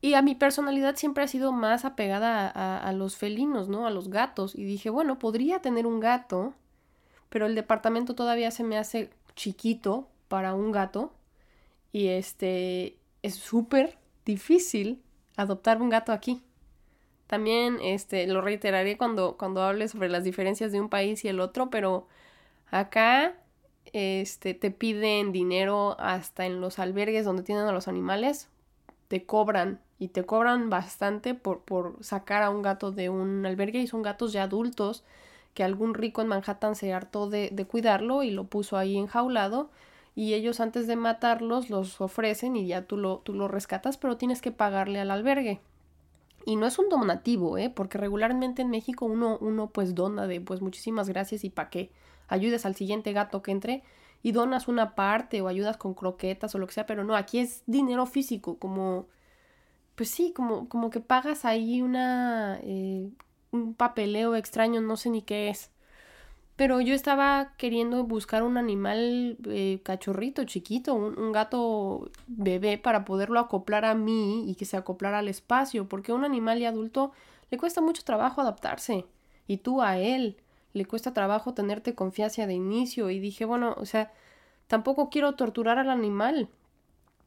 Y 0.00 0.14
a 0.14 0.22
mi 0.22 0.34
personalidad 0.34 0.96
siempre 0.96 1.24
ha 1.24 1.28
sido 1.28 1.52
más 1.52 1.84
apegada 1.84 2.48
a, 2.48 2.78
a, 2.78 2.92
los 2.92 3.16
felinos, 3.16 3.68
¿no? 3.68 3.86
A 3.86 3.90
los 3.90 4.08
gatos. 4.08 4.54
Y 4.54 4.64
dije, 4.64 4.90
bueno, 4.90 5.18
podría 5.18 5.60
tener 5.60 5.86
un 5.86 6.00
gato, 6.00 6.54
pero 7.28 7.46
el 7.46 7.54
departamento 7.54 8.14
todavía 8.14 8.50
se 8.50 8.62
me 8.62 8.78
hace 8.78 9.10
chiquito 9.34 10.06
para 10.28 10.54
un 10.54 10.70
gato. 10.70 11.12
Y 11.96 12.08
este 12.08 12.98
es 13.22 13.36
súper 13.36 13.96
difícil 14.26 15.02
adoptar 15.34 15.80
un 15.80 15.88
gato 15.88 16.12
aquí. 16.12 16.42
También 17.26 17.78
este 17.80 18.26
lo 18.26 18.42
reiteraré 18.42 18.98
cuando, 18.98 19.38
cuando 19.38 19.62
hable 19.62 19.88
sobre 19.88 20.10
las 20.10 20.22
diferencias 20.22 20.72
de 20.72 20.80
un 20.82 20.90
país 20.90 21.24
y 21.24 21.28
el 21.28 21.40
otro, 21.40 21.70
pero 21.70 22.06
acá 22.70 23.32
este 23.94 24.52
te 24.52 24.70
piden 24.70 25.32
dinero 25.32 25.96
hasta 25.98 26.44
en 26.44 26.60
los 26.60 26.78
albergues 26.78 27.24
donde 27.24 27.42
tienen 27.42 27.64
a 27.64 27.72
los 27.72 27.88
animales, 27.88 28.50
te 29.08 29.24
cobran 29.24 29.80
y 29.98 30.08
te 30.08 30.22
cobran 30.22 30.68
bastante 30.68 31.32
por, 31.32 31.60
por 31.62 31.96
sacar 32.04 32.42
a 32.42 32.50
un 32.50 32.60
gato 32.60 32.92
de 32.92 33.08
un 33.08 33.46
albergue 33.46 33.80
y 33.80 33.86
son 33.86 34.02
gatos 34.02 34.34
ya 34.34 34.42
adultos 34.42 35.02
que 35.54 35.64
algún 35.64 35.94
rico 35.94 36.20
en 36.20 36.28
Manhattan 36.28 36.74
se 36.74 36.92
hartó 36.92 37.30
de, 37.30 37.48
de 37.52 37.64
cuidarlo 37.64 38.22
y 38.22 38.32
lo 38.32 38.44
puso 38.44 38.76
ahí 38.76 38.98
enjaulado 38.98 39.70
y 40.16 40.32
ellos 40.32 40.60
antes 40.60 40.86
de 40.86 40.96
matarlos 40.96 41.68
los 41.68 42.00
ofrecen 42.00 42.56
y 42.56 42.66
ya 42.66 42.86
tú 42.86 42.96
lo, 42.96 43.18
tú 43.18 43.34
lo 43.34 43.48
rescatas, 43.48 43.98
pero 43.98 44.16
tienes 44.16 44.40
que 44.40 44.50
pagarle 44.50 44.98
al 44.98 45.10
albergue. 45.10 45.60
Y 46.46 46.56
no 46.56 46.66
es 46.66 46.78
un 46.78 46.88
donativo, 46.88 47.58
¿eh? 47.58 47.68
Porque 47.68 47.98
regularmente 47.98 48.62
en 48.62 48.70
México 48.70 49.04
uno, 49.04 49.36
uno 49.42 49.68
pues 49.68 49.94
dona 49.94 50.26
de 50.26 50.40
pues 50.40 50.62
muchísimas 50.62 51.10
gracias 51.10 51.44
y 51.44 51.50
para 51.50 51.68
que 51.68 51.92
ayudes 52.28 52.64
al 52.64 52.74
siguiente 52.74 53.12
gato 53.12 53.42
que 53.42 53.52
entre 53.52 53.82
y 54.22 54.32
donas 54.32 54.68
una 54.68 54.94
parte 54.94 55.42
o 55.42 55.48
ayudas 55.48 55.76
con 55.76 55.92
croquetas 55.92 56.54
o 56.54 56.58
lo 56.58 56.66
que 56.66 56.72
sea, 56.72 56.86
pero 56.86 57.04
no, 57.04 57.14
aquí 57.14 57.38
es 57.38 57.62
dinero 57.66 58.06
físico, 58.06 58.58
como, 58.58 59.08
pues 59.96 60.08
sí, 60.08 60.32
como, 60.32 60.68
como 60.70 60.88
que 60.88 61.00
pagas 61.00 61.44
ahí 61.44 61.82
una, 61.82 62.58
eh, 62.62 63.10
un 63.50 63.74
papeleo 63.74 64.34
extraño, 64.34 64.80
no 64.80 64.96
sé 64.96 65.10
ni 65.10 65.20
qué 65.20 65.50
es. 65.50 65.70
Pero 66.56 66.80
yo 66.80 66.94
estaba 66.94 67.52
queriendo 67.58 68.04
buscar 68.04 68.42
un 68.42 68.56
animal 68.56 69.36
eh, 69.46 69.80
cachorrito, 69.84 70.44
chiquito, 70.44 70.94
un, 70.94 71.30
gato 71.30 72.10
bebé 72.26 72.78
para 72.78 73.04
poderlo 73.04 73.38
acoplar 73.40 73.84
a 73.84 73.94
mí 73.94 74.50
y 74.50 74.54
que 74.54 74.64
se 74.64 74.78
acoplara 74.78 75.18
al 75.18 75.28
espacio, 75.28 75.86
porque 75.86 76.12
a 76.12 76.14
un 76.14 76.24
animal 76.24 76.58
y 76.58 76.64
adulto 76.64 77.12
le 77.50 77.58
cuesta 77.58 77.82
mucho 77.82 78.04
trabajo 78.04 78.40
adaptarse. 78.40 79.04
Y 79.46 79.58
tú 79.58 79.82
a 79.82 79.98
él 79.98 80.38
le 80.72 80.86
cuesta 80.86 81.12
trabajo 81.12 81.52
tenerte 81.52 81.94
confianza 81.94 82.46
de 82.46 82.54
inicio. 82.54 83.10
Y 83.10 83.20
dije, 83.20 83.44
bueno, 83.44 83.74
o 83.78 83.84
sea, 83.84 84.12
tampoco 84.66 85.10
quiero 85.10 85.34
torturar 85.34 85.78
al 85.78 85.90
animal, 85.90 86.48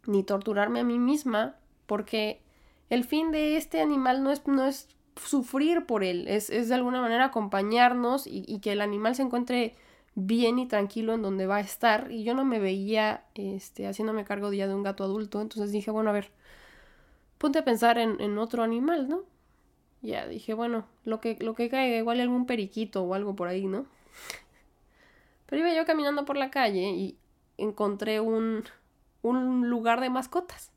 ni 0.07 0.23
torturarme 0.23 0.79
a 0.79 0.83
mí 0.83 0.97
misma, 0.97 1.55
porque 1.85 2.41
el 2.89 3.03
fin 3.03 3.31
de 3.31 3.57
este 3.57 3.79
animal 3.81 4.23
no 4.23 4.31
es, 4.31 4.45
no 4.47 4.65
es 4.65 4.87
sufrir 5.23 5.85
por 5.85 6.03
él, 6.03 6.27
es, 6.27 6.47
de 6.47 6.73
alguna 6.73 7.01
manera 7.01 7.25
acompañarnos 7.25 8.25
y, 8.25 8.59
que 8.59 8.71
el 8.71 8.81
animal 8.81 9.15
se 9.15 9.23
encuentre 9.23 9.75
bien 10.15 10.59
y 10.59 10.67
tranquilo 10.67 11.13
en 11.13 11.21
donde 11.21 11.47
va 11.47 11.57
a 11.57 11.61
estar. 11.61 12.11
Y 12.11 12.23
yo 12.23 12.33
no 12.33 12.45
me 12.45 12.59
veía 12.59 13.23
este, 13.35 13.87
haciéndome 13.87 14.25
cargo 14.25 14.51
ya 14.53 14.67
de 14.67 14.75
un 14.75 14.83
gato 14.83 15.03
adulto, 15.03 15.41
entonces 15.41 15.71
dije, 15.71 15.91
bueno, 15.91 16.09
a 16.09 16.13
ver, 16.13 16.31
ponte 17.37 17.59
a 17.59 17.65
pensar 17.65 17.97
en, 17.97 18.37
otro 18.37 18.63
animal, 18.63 19.09
¿no? 19.09 19.23
Ya 20.01 20.27
dije, 20.27 20.53
bueno, 20.53 20.85
lo 21.03 21.19
que, 21.19 21.37
lo 21.41 21.55
que 21.55 21.69
caiga, 21.69 21.97
igual 21.97 22.19
algún 22.21 22.45
periquito 22.45 23.03
o 23.03 23.13
algo 23.13 23.35
por 23.35 23.47
ahí, 23.47 23.65
¿no? 23.65 23.85
Pero 25.45 25.61
iba 25.61 25.73
yo 25.73 25.85
caminando 25.85 26.25
por 26.25 26.37
la 26.37 26.51
calle 26.51 26.91
y 26.91 27.17
encontré 27.57 28.19
un, 28.19 28.63
un 29.21 29.69
lugar 29.69 29.99
de 29.99 30.09
mascotas. 30.09 30.71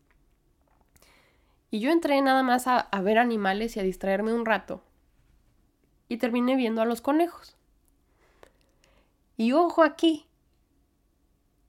Y 1.72 1.80
yo 1.80 1.90
entré 1.90 2.20
nada 2.20 2.42
más 2.42 2.66
a, 2.66 2.87
ver 3.00 3.16
animales 3.16 3.76
y 3.76 3.80
a 3.80 3.82
distraerme 3.82 4.35
un 4.35 4.44
rato. 4.44 4.82
Y 6.06 6.18
terminé 6.18 6.54
viendo 6.54 6.82
a 6.82 6.85
los 6.85 7.00
conejos. 7.00 7.56
Y 9.38 9.52
ojo 9.52 9.82
aquí. 9.82 10.26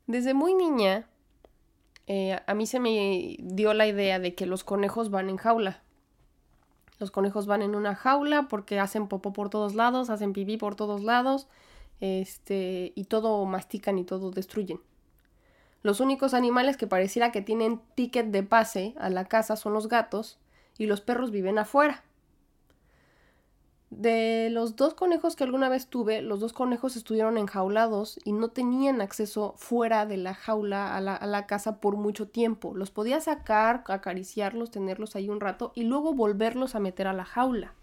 Desde 0.06 0.34
muy 0.34 0.56
niña, 0.56 1.08
eh, 2.08 2.38
a 2.46 2.54
mí 2.54 2.68
se 2.68 2.82
me 2.82 3.38
dio 3.40 3.74
la 3.74 3.88
idea 3.88 4.20
de 4.20 4.36
que 4.36 4.46
los 4.46 4.66
conejos 4.66 5.10
van 5.10 5.30
en 5.30 5.38
jaula. 5.38 5.82
Los 7.00 7.10
conejos 7.10 7.46
van 7.46 7.62
en 7.62 7.74
una 7.74 7.96
jaula 7.96 8.50
porque 8.50 8.82
hacen 8.82 9.08
popó 9.08 9.32
por 9.32 9.50
todos 9.50 9.74
lados, 9.74 10.10
hacen 10.10 10.34
pipí 10.34 10.58
por 10.58 10.76
todos 10.76 11.02
lados, 11.02 11.48
este, 12.02 12.92
y 12.94 13.06
todo 13.06 13.46
mastican 13.46 13.98
y 13.98 14.04
todo 14.04 14.32
destruyen. 14.32 14.82
Los 15.84 16.00
únicos 16.00 16.34
animales 16.34 16.78
que 16.78 16.88
pareciera 16.88 17.32
que 17.32 17.42
tienen 17.42 17.82
ticket 17.96 18.28
de 18.28 18.42
pase 18.42 18.96
a 18.98 19.10
la 19.10 19.26
casa 19.26 19.58
son 19.58 19.74
los 19.74 19.90
gatos 19.90 20.40
y 20.78 20.86
los 20.86 21.02
perros 21.02 21.30
viven 21.30 21.60
afuera. 21.60 22.04
De 23.90 24.50
los 24.50 24.76
dos 24.76 24.96
conejos 24.96 25.36
que 25.36 25.44
alguna 25.44 25.70
vez 25.70 25.88
tuve, 25.88 26.22
los 26.22 26.40
dos 26.40 26.54
conejos 26.54 26.96
estuvieron 26.96 27.38
enjaulados 27.38 28.20
y 28.24 28.32
no 28.32 28.48
tenían 28.50 29.02
acceso 29.02 29.54
fuera 29.58 30.06
de 30.06 30.18
la 30.18 30.34
jaula 30.34 30.96
a 30.96 31.02
la, 31.02 31.16
a 31.16 31.28
la, 31.28 31.46
casa 31.46 31.80
por 31.80 31.96
mucho 31.96 32.28
tiempo. 32.28 32.74
Los 32.74 32.90
podía 32.90 33.20
sacar, 33.22 33.84
acariciarlos, 33.88 34.72
tenerlos 34.72 35.16
ahí 35.16 35.30
un 35.30 35.42
rato 35.42 35.74
y 35.76 35.84
luego 35.84 36.14
volverlos 36.14 36.74
a 36.74 36.80
meter 36.80 37.08
a 37.08 37.14
la 37.14 37.26
jaula. 37.26 37.76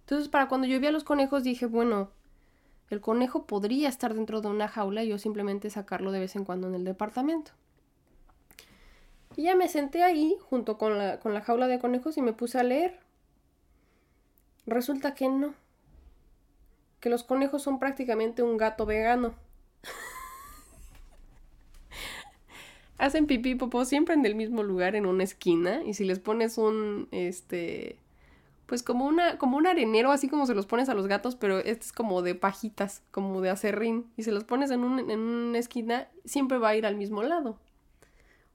Entonces, 0.00 0.28
para 0.28 0.48
cuando 0.48 0.66
yo 0.66 0.80
vi 0.80 0.86
a 0.86 0.92
los 0.92 1.04
conejos 1.04 1.42
dije, 1.42 1.66
bueno, 1.66 2.10
el 2.92 3.00
conejo 3.00 3.46
podría 3.46 3.88
estar 3.88 4.12
dentro 4.12 4.42
de 4.42 4.48
una 4.48 4.68
jaula 4.68 5.02
y 5.02 5.08
yo 5.08 5.18
simplemente 5.18 5.70
sacarlo 5.70 6.12
de 6.12 6.20
vez 6.20 6.36
en 6.36 6.44
cuando 6.44 6.68
en 6.68 6.74
el 6.74 6.84
departamento. 6.84 7.52
Y 9.34 9.44
ya 9.44 9.56
me 9.56 9.68
senté 9.68 10.02
ahí 10.02 10.36
junto 10.50 10.76
con 10.76 10.98
la, 10.98 11.18
con 11.18 11.32
la 11.32 11.40
jaula 11.40 11.68
de 11.68 11.78
conejos 11.78 12.18
y 12.18 12.22
me 12.22 12.34
puse 12.34 12.58
a 12.58 12.62
leer. 12.62 13.00
Resulta 14.66 15.14
que 15.14 15.28
no. 15.28 15.54
Que 17.00 17.08
los 17.08 17.24
conejos 17.24 17.62
son 17.62 17.78
prácticamente 17.78 18.42
un 18.42 18.58
gato 18.58 18.84
vegano. 18.84 19.34
Hacen 22.98 23.26
pipí 23.26 23.54
popó 23.54 23.86
siempre 23.86 24.14
en 24.14 24.26
el 24.26 24.34
mismo 24.34 24.62
lugar, 24.62 24.96
en 24.96 25.06
una 25.06 25.24
esquina. 25.24 25.82
Y 25.82 25.94
si 25.94 26.04
les 26.04 26.18
pones 26.18 26.58
un, 26.58 27.08
este, 27.10 27.96
pues 28.72 28.82
como 28.82 29.04
una, 29.04 29.36
como 29.36 29.58
un 29.58 29.66
arenero, 29.66 30.12
así 30.12 30.30
como 30.30 30.46
se 30.46 30.54
los 30.54 30.64
pones 30.64 30.88
a 30.88 30.94
los 30.94 31.06
gatos, 31.06 31.36
pero 31.36 31.58
este 31.58 31.84
es 31.84 31.92
como 31.92 32.22
de 32.22 32.34
pajitas, 32.34 33.02
como 33.10 33.42
de 33.42 33.50
acerrín, 33.50 34.10
y 34.16 34.22
se 34.22 34.32
los 34.32 34.44
pones 34.44 34.70
en, 34.70 34.82
un, 34.82 35.10
en 35.10 35.20
una 35.20 35.58
esquina, 35.58 36.08
siempre 36.24 36.56
va 36.56 36.70
a 36.70 36.76
ir 36.76 36.86
al 36.86 36.96
mismo 36.96 37.22
lado. 37.22 37.58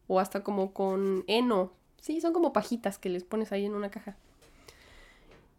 O 0.07 0.19
hasta 0.19 0.43
como 0.43 0.73
con 0.73 1.23
heno. 1.27 1.71
Sí, 2.01 2.19
son 2.19 2.33
como 2.33 2.51
pajitas 2.51 2.97
que 2.97 3.09
les 3.09 3.25
pones 3.25 3.51
ahí 3.51 3.65
en 3.65 3.75
una 3.75 3.91
caja. 3.91 4.17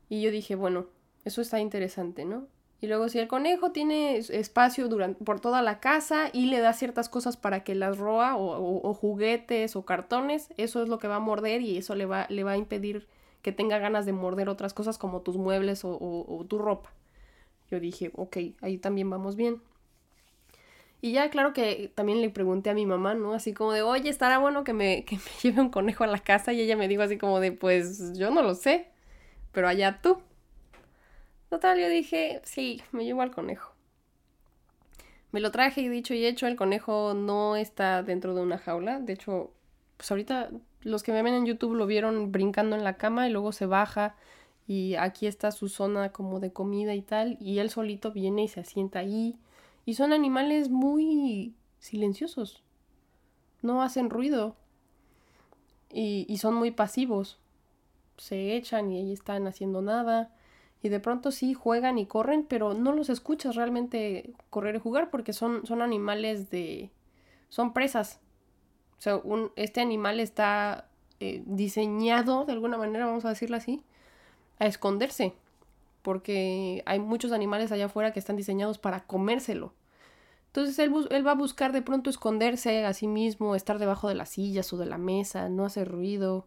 Y 0.09 0.23
yo 0.23 0.33
dije, 0.33 0.57
bueno, 0.57 0.87
eso 1.25 1.41
está 1.41 1.61
interesante, 1.61 2.25
¿no? 2.25 2.49
Y 2.81 2.89
luego 2.89 3.09
si 3.09 3.21
el 3.21 3.29
conejo 3.29 3.71
tiene 3.71 4.17
espacio 4.17 4.89
durante, 4.89 5.25
por 5.25 5.39
toda 5.39 5.63
la 5.63 5.79
casa 5.79 6.31
y 6.33 6.47
le 6.47 6.59
da 6.59 6.73
ciertas 6.73 7.09
cosas 7.09 7.37
para 7.37 7.63
que 7.63 7.77
las 7.77 7.97
roa 7.97 8.37
o, 8.37 8.93
juguetes 8.93 9.77
o 9.77 9.85
cartones, 9.85 10.49
eso 10.57 10.83
es 10.83 10.89
lo 10.89 10.99
que 10.99 11.07
va 11.07 11.15
a 11.15 11.21
morder 11.21 11.61
y 11.61 11.77
eso 11.77 11.95
le 11.95 12.07
va, 12.07 12.27
le 12.29 12.43
va 12.43 12.53
a 12.53 12.57
impedir 12.57 13.07
que 13.43 13.53
tenga 13.53 13.79
ganas 13.79 14.07
de 14.07 14.13
morder 14.13 14.49
otras 14.49 14.75
cosas 14.75 14.99
como 14.99 15.23
tus 15.23 15.37
muebles 15.37 15.83
o, 15.85 16.47
tu 16.49 16.59
ropa. 16.59 16.91
Yo 17.71 17.81
dije, 17.81 18.11
ok, 18.15 18.37
ahí 18.61 18.79
también 18.79 19.11
vamos 19.11 19.37
bien. 19.37 19.63
Y 21.01 21.13
ya 21.13 21.31
claro 21.31 21.53
que 21.53 21.93
también 21.95 22.21
le 22.21 22.31
pregunté 22.31 22.71
a 22.71 22.75
mi 22.75 22.85
mamá, 22.85 23.15
¿no? 23.15 23.33
Así 23.33 23.53
como 23.55 23.73
de, 23.73 23.83
oye, 23.83 24.11
estará 24.11 24.39
bueno 24.39 24.65
que 24.65 24.73
me, 24.73 25.05
que 25.05 25.17
me 25.17 25.23
lleve 25.43 25.61
un 25.61 25.71
conejo 25.71 26.05
a 26.05 26.09
la 26.09 26.19
casa. 26.19 26.53
Y 26.53 26.61
ella 26.61 26.77
me 26.77 26.89
dijo 26.89 27.03
así 27.03 27.19
como 27.19 27.41
de, 27.41 27.53
pues 27.53 28.19
yo 28.19 28.31
no 28.31 28.43
lo 28.43 28.55
sé, 28.55 28.89
pero 29.53 29.69
allá 29.69 30.01
tú. 30.03 30.19
Total, 31.51 31.79
yo 31.79 31.89
dije, 31.89 32.41
sí, 32.45 32.83
me 32.93 33.05
llevo 33.05 33.23
al 33.23 33.31
conejo. 33.31 33.73
Me 35.31 35.41
lo 35.41 35.51
traje 35.51 35.83
y 35.83 35.89
dicho 35.89 36.15
y 36.15 36.25
hecho, 36.25 36.47
el 36.47 36.57
conejo 36.57 37.15
no 37.15 37.57
está 37.57 38.03
dentro 38.03 38.35
de 38.35 38.41
una 38.41 38.59
jaula. 38.59 38.99
De 38.99 39.13
hecho, 39.13 39.53
pues 39.99 40.11
ahorita 40.11 40.49
los 40.81 41.03
que 41.03 41.13
me 41.13 41.23
ven 41.23 41.35
en 41.35 41.45
YouTube 41.45 41.75
lo 41.75 41.87
vieron 41.87 42.33
brincando 42.33 42.75
en 42.75 42.85
la 42.85 42.97
cama 42.97 43.29
y 43.29 43.31
luego 43.31 43.53
se 43.53 43.67
baja 43.67 44.17
y 44.69 44.95
aquí 44.97 45.27
está 45.27 45.51
su 45.51 45.69
zona 45.69 46.13
como 46.13 46.41
de 46.41 46.53
comida 46.53 46.95
y 46.95 47.01
tal. 47.01 47.39
Y 47.41 47.59
él 47.59 47.71
solito 47.71 48.13
viene 48.13 48.45
y 48.45 48.49
se 48.49 48.61
asienta 48.61 48.99
ahí. 48.99 49.35
Y 49.87 49.95
son 49.95 50.13
animales 50.13 50.69
muy 50.69 51.55
silenciosos. 51.79 52.63
No 53.63 53.83
hacen 53.83 54.11
ruido. 54.11 54.57
Y, 55.91 56.27
y 56.29 56.37
son 56.37 56.55
muy 56.55 56.71
pasivos. 56.71 57.39
Se 58.19 58.57
echan 58.57 58.93
y 58.93 58.99
ahí 58.99 59.13
están 59.13 59.47
haciendo 59.47 59.81
nada. 59.81 60.35
Y 60.83 60.91
de 60.91 61.01
pronto 61.01 61.31
sí 61.31 61.55
juegan 61.55 61.97
y 61.97 62.05
corren, 62.05 62.45
pero 62.45 62.75
no 62.75 62.93
los 62.93 63.09
escuchas 63.09 63.57
realmente 63.57 64.35
correr 64.51 64.77
y 64.77 64.81
jugar 64.81 65.11
porque 65.11 65.33
son, 65.33 65.67
son 65.67 65.81
animales 65.81 66.51
de... 66.51 66.91
son 67.49 67.73
presas. 67.73 68.21
O 68.99 69.03
sea, 69.03 69.17
un, 69.17 69.53
este 69.57 69.81
animal 69.81 70.21
está 70.21 70.89
eh, 71.21 71.43
diseñado, 71.47 72.45
de 72.45 72.53
alguna 72.53 72.79
manera, 72.79 73.07
vamos 73.07 73.25
a 73.25 73.31
decirlo 73.31 73.57
así, 73.57 73.83
a 74.59 74.67
esconderse. 74.67 75.35
Porque 76.03 76.83
hay 76.87 77.01
muchos 77.01 77.33
animales 77.33 77.73
allá 77.73 77.87
afuera 77.87 78.13
que 78.13 78.19
están 78.19 78.37
diseñados 78.37 78.79
para 78.79 79.01
comérselo. 79.01 79.73
Entonces 80.47 80.79
él, 80.79 80.93
él, 81.11 81.27
va 81.27 81.33
a 81.33 81.35
buscar 81.35 81.73
de 81.73 81.83
pronto 81.83 82.11
esconderse 82.11 82.85
a 82.85 82.93
sí 82.95 83.07
mismo, 83.07 83.55
estar 83.55 83.79
debajo 83.79 84.09
de 84.09 84.15
las 84.15 84.31
sillas 84.31 84.73
o 84.73 84.79
de 84.79 84.87
la 84.87 84.99
mesa, 84.99 85.49
no 85.49 85.65
hacer 85.65 85.89
ruido. 85.89 86.47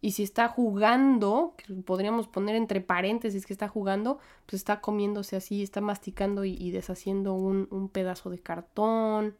Y 0.00 0.12
si 0.12 0.22
está 0.22 0.48
jugando, 0.48 1.54
que 1.56 1.74
podríamos 1.74 2.28
poner 2.28 2.54
entre 2.54 2.80
paréntesis 2.80 3.46
que 3.46 3.52
está 3.52 3.66
jugando, 3.68 4.18
pues 4.46 4.60
está 4.60 4.80
comiéndose 4.80 5.36
así, 5.36 5.62
está 5.62 5.80
masticando 5.80 6.44
y, 6.44 6.70
deshaciendo 6.70 7.34
un, 7.34 7.88
pedazo 7.92 8.30
de 8.30 8.38
cartón, 8.38 9.36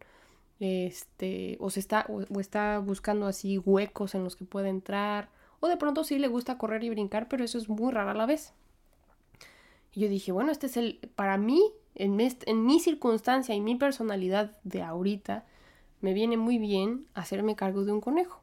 este, 0.61 1.57
o 1.61 1.71
se 1.71 1.81
está, 1.81 2.07
o, 2.09 2.41
está 2.41 2.79
buscando 2.79 3.27
así 3.27 3.59
huecos 3.59 4.15
en 4.15 4.25
los 4.25 4.37
que 4.37 4.45
puede 4.45 4.69
entrar, 4.69 5.31
o 5.61 5.69
de 5.69 5.77
pronto 5.77 6.05
sí 6.05 6.19
le 6.19 6.29
gusta 6.29 6.59
correr 6.59 6.85
y 6.85 6.91
brincar, 6.91 7.29
pero 7.29 7.45
eso 7.45 7.59
es 7.59 7.69
muy 7.69 7.93
raro 7.93 8.11
a 8.11 8.15
la 8.15 8.27
vez. 8.27 8.53
Y 9.93 10.01
yo 10.01 10.09
dije, 10.09 10.33
bueno, 10.33 10.53
este 10.53 10.67
es 10.67 10.77
el, 10.77 11.01
para 11.17 11.39
mí, 11.39 11.63
en, 11.95 12.17
mi 12.17 12.81
circunstancia 12.81 13.55
y 13.55 13.61
mi 13.61 13.75
personalidad 13.77 14.57
de 14.65 14.83
ahorita, 14.83 15.45
me 16.01 16.13
viene 16.13 16.37
muy 16.37 16.59
bien 16.59 17.07
hacerme 17.15 17.57
cargo 17.57 17.85
de 17.85 17.93
un 17.93 18.01
conejo 18.01 18.41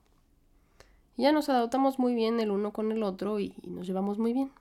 ya 1.18 1.32
nos 1.32 1.50
adaptamos 1.50 1.98
muy 2.00 2.14
bien 2.14 2.40
el 2.40 2.52
uno 2.52 2.74
con 2.74 2.92
el 2.92 3.04
otro 3.04 3.40
y, 3.40 3.56
nos 3.64 3.88
llevamos 3.88 4.18
muy 4.18 4.34
bien. 4.34 4.52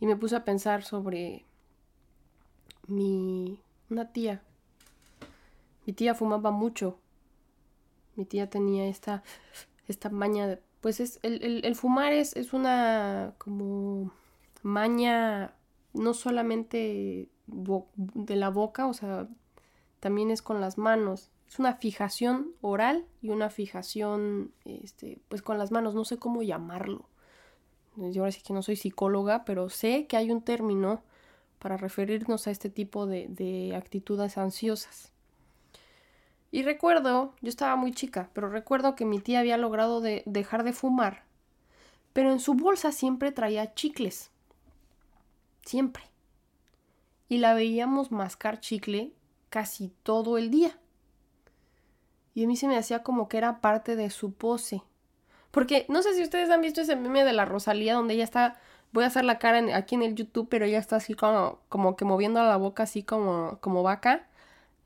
Y 0.00 0.06
me 0.06 0.16
puse 0.16 0.36
a 0.36 0.44
pensar 0.44 0.82
sobre 0.82 1.44
mi... 2.86 3.60
una 3.90 4.12
tía. 4.12 4.42
Mi 5.88 5.94
tía 5.94 6.14
fumaba 6.14 6.50
mucho. 6.50 6.98
Mi 8.14 8.26
tía 8.26 8.50
tenía 8.50 8.86
esta, 8.88 9.22
esta 9.88 10.10
maña, 10.10 10.58
pues 10.82 11.00
es, 11.00 11.18
el, 11.22 11.64
el, 11.64 11.76
fumar 11.76 12.12
es, 12.12 12.36
es 12.36 12.52
una 12.52 13.32
como 13.38 14.12
maña 14.62 15.54
no 15.94 16.12
solamente 16.12 17.30
de 17.46 18.36
la 18.36 18.50
boca, 18.50 18.86
o 18.86 18.92
sea, 18.92 19.28
también 19.98 20.30
es 20.30 20.42
con 20.42 20.60
las 20.60 20.76
manos. 20.76 21.30
Es 21.48 21.58
una 21.58 21.72
fijación 21.72 22.50
oral 22.60 23.06
y 23.22 23.30
una 23.30 23.48
fijación, 23.48 24.52
este, 24.66 25.22
pues 25.30 25.40
con 25.40 25.56
las 25.56 25.70
manos, 25.70 25.94
no 25.94 26.04
sé 26.04 26.18
cómo 26.18 26.42
llamarlo. 26.42 27.08
Yo 27.96 28.20
ahora 28.20 28.32
sí 28.32 28.42
que 28.42 28.52
no 28.52 28.60
soy 28.60 28.76
psicóloga, 28.76 29.46
pero 29.46 29.70
sé 29.70 30.06
que 30.06 30.18
hay 30.18 30.30
un 30.30 30.42
término 30.42 31.00
para 31.58 31.78
referirnos 31.78 32.46
a 32.46 32.50
este 32.50 32.68
tipo 32.68 33.06
de, 33.06 33.26
de 33.30 33.74
actitudes 33.74 34.36
ansiosas. 34.36 35.14
Y 36.50 36.62
recuerdo, 36.62 37.34
yo 37.40 37.48
estaba 37.48 37.76
muy 37.76 37.92
chica, 37.92 38.30
pero 38.32 38.48
recuerdo 38.48 38.94
que 38.94 39.04
mi 39.04 39.18
tía 39.18 39.40
había 39.40 39.58
logrado 39.58 40.00
de 40.00 40.22
dejar 40.24 40.64
de 40.64 40.72
fumar, 40.72 41.24
pero 42.12 42.32
en 42.32 42.40
su 42.40 42.54
bolsa 42.54 42.90
siempre 42.92 43.32
traía 43.32 43.74
chicles. 43.74 44.30
Siempre. 45.64 46.04
Y 47.28 47.38
la 47.38 47.52
veíamos 47.52 48.10
mascar 48.10 48.60
chicle 48.60 49.12
casi 49.50 49.92
todo 50.02 50.38
el 50.38 50.50
día. 50.50 50.78
Y 52.34 52.44
a 52.44 52.46
mí 52.46 52.56
se 52.56 52.68
me 52.68 52.78
hacía 52.78 53.02
como 53.02 53.28
que 53.28 53.36
era 53.36 53.60
parte 53.60 53.96
de 53.96 54.08
su 54.08 54.32
pose. 54.32 54.82
Porque 55.50 55.84
no 55.88 56.02
sé 56.02 56.14
si 56.14 56.22
ustedes 56.22 56.50
han 56.50 56.60
visto 56.60 56.80
ese 56.80 56.96
meme 56.96 57.24
de 57.24 57.32
la 57.32 57.44
Rosalía 57.44 57.94
donde 57.94 58.14
ella 58.14 58.24
está, 58.24 58.60
voy 58.92 59.04
a 59.04 59.08
hacer 59.08 59.24
la 59.24 59.38
cara 59.38 59.76
aquí 59.76 59.94
en 59.94 60.02
el 60.02 60.14
YouTube, 60.14 60.48
pero 60.48 60.64
ella 60.64 60.78
está 60.78 60.96
así 60.96 61.14
como, 61.14 61.58
como 61.68 61.96
que 61.96 62.04
moviendo 62.04 62.42
la 62.42 62.56
boca 62.56 62.84
así 62.84 63.02
como, 63.02 63.58
como 63.60 63.82
vaca. 63.82 64.27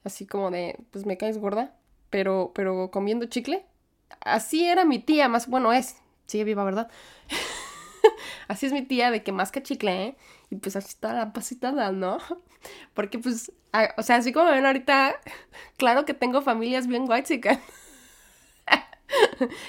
Así 0.04 0.26
como 0.26 0.50
de, 0.50 0.78
pues 0.90 1.06
me 1.06 1.16
caes 1.16 1.38
gorda, 1.38 1.76
pero, 2.10 2.52
pero 2.54 2.90
comiendo 2.90 3.26
chicle. 3.26 3.64
Así 4.20 4.64
era 4.64 4.84
mi 4.84 4.98
tía, 4.98 5.28
más, 5.28 5.48
bueno, 5.48 5.72
es, 5.72 5.96
sigue 6.26 6.44
viva, 6.44 6.64
¿verdad? 6.64 6.90
así 8.48 8.66
es 8.66 8.72
mi 8.72 8.82
tía 8.82 9.10
de 9.10 9.22
que 9.22 9.32
que 9.52 9.62
chicle, 9.62 10.04
¿eh? 10.04 10.16
Y 10.50 10.56
pues 10.56 10.76
así 10.76 10.88
está 10.88 11.12
la 11.14 11.32
pasitada, 11.32 11.92
¿no? 11.92 12.18
Porque 12.94 13.18
pues, 13.18 13.52
o 13.96 14.02
sea, 14.02 14.16
así 14.16 14.32
como 14.32 14.50
ven 14.50 14.66
ahorita, 14.66 15.20
claro 15.76 16.04
que 16.04 16.14
tengo 16.14 16.42
familias 16.42 16.86
bien 16.86 17.06
white 17.08 17.40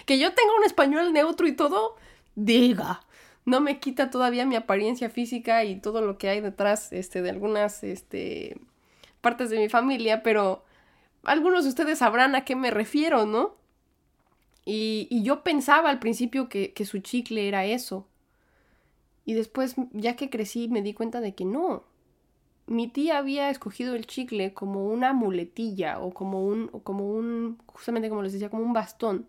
que 0.05 0.19
yo 0.19 0.33
tenga 0.33 0.55
un 0.57 0.63
español 0.65 1.13
neutro 1.13 1.47
y 1.47 1.53
todo, 1.53 1.95
diga. 2.35 3.01
No 3.45 3.59
me 3.59 3.79
quita 3.79 4.09
todavía 4.09 4.45
mi 4.45 4.55
apariencia 4.55 5.09
física 5.09 5.65
y 5.65 5.79
todo 5.79 6.01
lo 6.01 6.17
que 6.17 6.29
hay 6.29 6.39
detrás 6.39 6.93
este, 6.93 7.21
de 7.21 7.29
algunas 7.29 7.83
este, 7.83 8.57
partes 9.23 9.49
de 9.49 9.57
mi 9.57 9.69
familia, 9.69 10.21
pero 10.21 10.63
algunos 11.23 11.63
de 11.63 11.69
ustedes 11.69 11.99
sabrán 11.99 12.35
a 12.35 12.43
qué 12.45 12.55
me 12.55 12.69
refiero, 12.69 13.25
¿no? 13.25 13.55
Y, 14.65 15.23
yo 15.23 15.43
pensaba 15.43 15.89
al 15.89 15.99
principio 15.99 16.49
que, 16.49 16.73
su 16.85 16.99
chicle 16.99 17.47
era 17.47 17.65
eso. 17.65 18.05
Y 19.25 19.33
después, 19.33 19.75
ya 19.93 20.15
que 20.15 20.29
crecí, 20.29 20.67
me 20.67 20.81
di 20.81 20.93
cuenta 20.93 21.21
de 21.21 21.33
que 21.33 21.45
no. 21.45 21.85
Mi 22.67 22.87
tía 22.87 23.17
había 23.17 23.49
escogido 23.49 23.95
el 23.95 24.05
chicle 24.07 24.53
como 24.53 24.85
una 24.87 25.13
muletilla 25.13 25.99
o 25.99 26.13
como 26.13 26.45
un, 26.45 26.67
como 26.83 27.09
un, 27.09 27.57
justamente 27.67 28.09
como 28.09 28.23
les 28.23 28.33
decía, 28.33 28.49
como 28.49 28.63
un 28.63 28.73
bastón, 28.73 29.27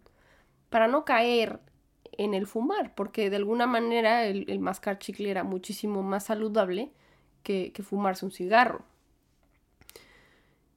para 0.70 0.88
no 0.88 1.04
caer 1.04 1.60
en 2.12 2.34
el 2.34 2.46
fumar, 2.46 2.94
porque 2.94 3.30
de 3.30 3.36
alguna 3.36 3.66
manera 3.66 4.24
el, 4.26 4.58
mascar 4.60 4.98
chicle 4.98 5.30
era 5.30 5.44
muchísimo 5.44 6.02
más 6.02 6.24
saludable 6.26 6.90
que 7.44 7.72
fumarse 7.84 8.24
un 8.24 8.32
cigarro. 8.32 8.84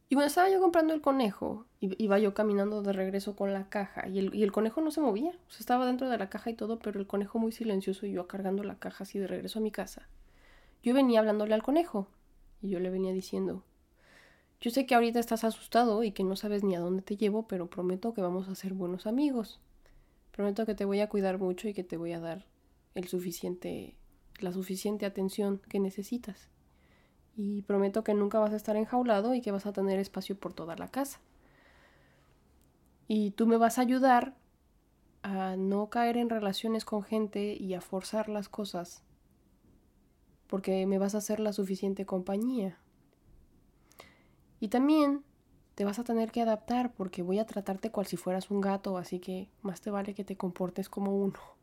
Y 0.09 0.15
cuando 0.15 0.27
estaba 0.27 0.49
yo 0.49 0.61
comprando 0.61 0.93
el 0.93 1.01
conejo, 1.01 1.65
iba 1.81 2.17
yo 2.17 2.33
caminando 2.33 2.81
de 2.81 2.93
regreso 2.93 3.35
con 3.35 3.51
la 3.51 3.67
caja 3.67 4.07
y 4.07 4.19
el, 4.19 4.51
conejo 4.53 4.79
no 4.79 4.89
se 4.89 5.01
movía. 5.01 5.31
O 5.47 5.51
sea, 5.51 5.59
estaba 5.59 5.85
dentro 5.85 6.09
de 6.09 6.17
la 6.17 6.29
caja 6.29 6.49
y 6.49 6.53
todo, 6.53 6.79
pero 6.79 6.99
el 6.99 7.07
conejo 7.07 7.39
muy 7.39 7.51
silencioso 7.51 8.05
y 8.05 8.13
yo 8.13 8.25
cargando 8.25 8.63
la 8.63 8.79
caja 8.79 9.03
así 9.03 9.19
de 9.19 9.27
regreso 9.27 9.59
a 9.59 9.61
mi 9.61 9.71
casa. 9.71 10.07
Yo 10.81 10.93
venía 10.93 11.19
hablándole 11.19 11.53
al 11.53 11.63
conejo 11.63 12.07
y 12.61 12.69
yo 12.69 12.79
le 12.79 12.89
venía 12.89 13.11
diciendo, 13.11 13.63
yo 14.61 14.71
sé 14.71 14.85
que 14.85 14.95
ahorita 14.95 15.19
estás 15.19 15.43
asustado 15.43 16.03
y 16.03 16.11
que 16.13 16.23
no 16.23 16.37
sabes 16.37 16.63
ni 16.63 16.75
a 16.75 16.79
dónde 16.79 17.01
te 17.01 17.17
llevo, 17.17 17.47
pero 17.47 17.69
prometo 17.69 18.13
que 18.13 18.21
vamos 18.21 18.47
a 18.47 18.55
ser 18.55 18.73
buenos 18.73 19.07
amigos. 19.07 19.59
Prometo 20.31 20.65
que 20.65 20.73
te 20.73 20.85
voy 20.85 21.01
a 21.01 21.09
cuidar 21.09 21.37
mucho 21.37 21.67
y 21.67 21.73
que 21.73 21.83
te 21.83 21.97
voy 21.97 22.13
a 22.13 22.21
dar 22.21 22.45
el 22.95 23.09
suficiente, 23.09 23.95
la 24.39 24.53
suficiente 24.53 25.05
atención 25.05 25.59
que 25.67 25.79
necesitas 25.79 26.49
y 27.37 27.61
prometo 27.61 28.03
que 28.03 28.13
nunca 28.15 28.39
vas 28.39 28.51
a 28.51 28.57
estar 28.57 28.75
enjaulado 28.75 29.33
y 29.35 29.41
que 29.41 29.51
vas 29.51 29.65
a 29.65 29.71
tener 29.71 29.99
espacio 29.99 30.37
por 30.37 30.53
toda 30.53 30.75
la 30.75 30.89
casa. 30.89 31.21
Y 33.07 33.31
tú 33.31 33.47
me 33.47 33.57
vas 33.57 33.77
a 33.77 33.81
ayudar 33.81 34.35
a 35.23 35.55
no 35.55 35.89
caer 35.89 36.17
en 36.17 36.29
relaciones 36.29 36.83
con 36.83 37.03
gente 37.03 37.53
y 37.53 37.73
a 37.75 37.81
forzar 37.81 38.27
las 38.27 38.49
cosas 38.49 39.03
porque 40.47 40.85
me 40.85 40.97
vas 40.97 41.13
a 41.13 41.19
hacer 41.19 41.39
la 41.39 41.53
suficiente 41.53 42.05
compañía. 42.05 42.79
Y 44.59 44.69
también 44.69 45.23
te 45.75 45.85
vas 45.85 45.99
a 45.99 46.03
tener 46.03 46.31
que 46.31 46.41
adaptar 46.41 46.93
porque 46.93 47.21
voy 47.21 47.39
a 47.39 47.45
tratarte 47.45 47.91
cual 47.91 48.07
si 48.07 48.17
fueras 48.17 48.49
un 48.49 48.61
gato, 48.61 48.97
así 48.97 49.19
que 49.19 49.49
más 49.61 49.81
te 49.81 49.91
vale 49.91 50.15
que 50.15 50.23
te 50.23 50.37
comportes 50.37 50.89
como 50.89 51.15
uno. 51.15 51.56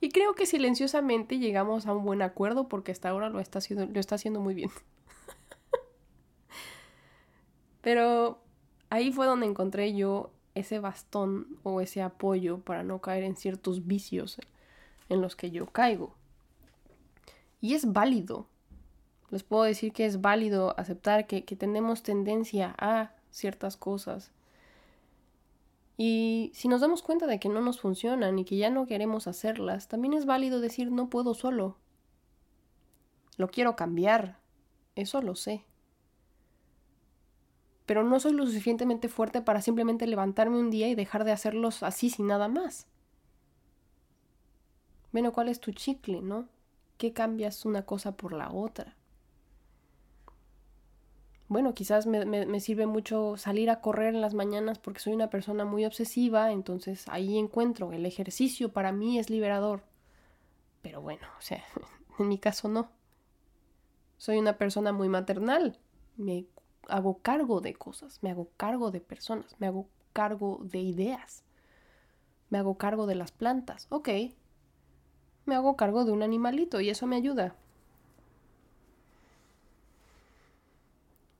Y 0.00 0.10
creo 0.10 0.34
que 0.34 0.46
silenciosamente 0.46 1.38
llegamos 1.38 1.86
a 1.86 1.92
un 1.92 2.04
buen 2.04 2.22
acuerdo 2.22 2.68
porque 2.68 2.92
hasta 2.92 3.10
ahora 3.10 3.28
lo 3.28 3.38
está 3.38 3.58
haciendo, 3.58 3.86
lo 3.86 4.00
está 4.00 4.14
haciendo 4.14 4.40
muy 4.40 4.54
bien. 4.54 4.70
Pero 7.82 8.40
ahí 8.88 9.12
fue 9.12 9.26
donde 9.26 9.46
encontré 9.46 9.94
yo 9.94 10.30
ese 10.54 10.80
bastón 10.80 11.58
o 11.62 11.80
ese 11.80 12.02
apoyo 12.02 12.58
para 12.58 12.82
no 12.82 13.00
caer 13.00 13.24
en 13.24 13.36
ciertos 13.36 13.86
vicios 13.86 14.38
en 15.08 15.20
los 15.20 15.36
que 15.36 15.50
yo 15.50 15.66
caigo. 15.66 16.14
Y 17.60 17.74
es 17.74 17.92
válido. 17.92 18.46
Les 19.30 19.42
puedo 19.42 19.64
decir 19.64 19.92
que 19.92 20.06
es 20.06 20.20
válido 20.20 20.74
aceptar 20.78 21.26
que, 21.26 21.44
que 21.44 21.56
tenemos 21.56 22.02
tendencia 22.02 22.74
a 22.78 23.12
ciertas 23.30 23.76
cosas. 23.76 24.32
Y 26.02 26.50
si 26.54 26.68
nos 26.68 26.80
damos 26.80 27.02
cuenta 27.02 27.26
de 27.26 27.38
que 27.38 27.50
no 27.50 27.60
nos 27.60 27.78
funcionan 27.78 28.38
y 28.38 28.46
que 28.46 28.56
ya 28.56 28.70
no 28.70 28.86
queremos 28.86 29.26
hacerlas, 29.26 29.88
también 29.88 30.14
es 30.14 30.24
válido 30.24 30.60
decir 30.60 30.90
no 30.90 31.10
puedo 31.10 31.34
solo. 31.34 31.76
Lo 33.36 33.48
quiero 33.48 33.76
cambiar. 33.76 34.40
Eso 34.94 35.20
lo 35.20 35.34
sé 35.34 35.66
pero 37.90 38.04
no 38.04 38.20
soy 38.20 38.34
lo 38.34 38.46
suficientemente 38.46 39.08
fuerte 39.08 39.42
para 39.42 39.60
simplemente 39.60 40.06
levantarme 40.06 40.60
un 40.60 40.70
día 40.70 40.88
y 40.88 40.94
dejar 40.94 41.24
de 41.24 41.32
hacerlos 41.32 41.82
así 41.82 42.08
sin 42.08 42.28
nada 42.28 42.46
más. 42.46 42.86
Bueno, 45.10 45.32
¿cuál 45.32 45.48
es 45.48 45.58
tu 45.58 45.72
chicle, 45.72 46.22
no? 46.22 46.46
¿Qué 46.98 47.12
cambias 47.12 47.64
una 47.64 47.84
cosa 47.84 48.16
por 48.16 48.32
la 48.32 48.52
otra? 48.52 48.94
Bueno, 51.50 51.74
quizás 51.74 52.06
me, 52.06 52.24
me, 52.24 52.60
sirve 52.60 52.86
mucho 52.86 53.36
salir 53.36 53.70
a 53.70 53.80
correr 53.80 54.14
en 54.14 54.20
las 54.20 54.34
mañanas 54.34 54.78
porque 54.78 55.00
soy 55.00 55.14
una 55.14 55.30
persona 55.30 55.64
muy 55.64 55.84
obsesiva, 55.84 56.52
entonces 56.52 57.06
ahí 57.08 57.36
encuentro, 57.38 57.92
el 57.92 58.06
ejercicio 58.06 58.72
para 58.72 58.92
mí 58.92 59.18
es 59.18 59.30
liberador. 59.30 59.82
Pero 60.80 61.02
bueno, 61.02 61.26
o 61.36 61.42
sea, 61.42 61.64
en 62.20 62.28
mi 62.28 62.38
caso 62.38 62.68
no. 62.68 62.92
Soy 64.16 64.38
una 64.38 64.58
persona 64.58 64.92
muy 64.92 65.08
maternal, 65.08 65.76
me 66.16 66.46
hago 66.86 67.18
cargo 67.20 67.60
de 67.60 67.74
cosas, 67.74 68.22
me 68.22 68.30
hago 68.30 68.48
cargo 68.56 68.92
de 68.92 69.00
personas, 69.00 69.56
me 69.58 69.66
hago 69.66 69.88
cargo 70.12 70.60
de 70.62 70.78
ideas, 70.78 71.42
me 72.48 72.58
hago 72.58 72.78
cargo 72.78 73.06
de 73.08 73.16
las 73.16 73.32
plantas, 73.32 73.88
ok, 73.90 74.08
me 75.46 75.56
hago 75.56 75.76
cargo 75.76 76.04
de 76.04 76.12
un 76.12 76.22
animalito 76.22 76.80
y 76.80 76.90
eso 76.90 77.08
me 77.08 77.16
ayuda. 77.16 77.56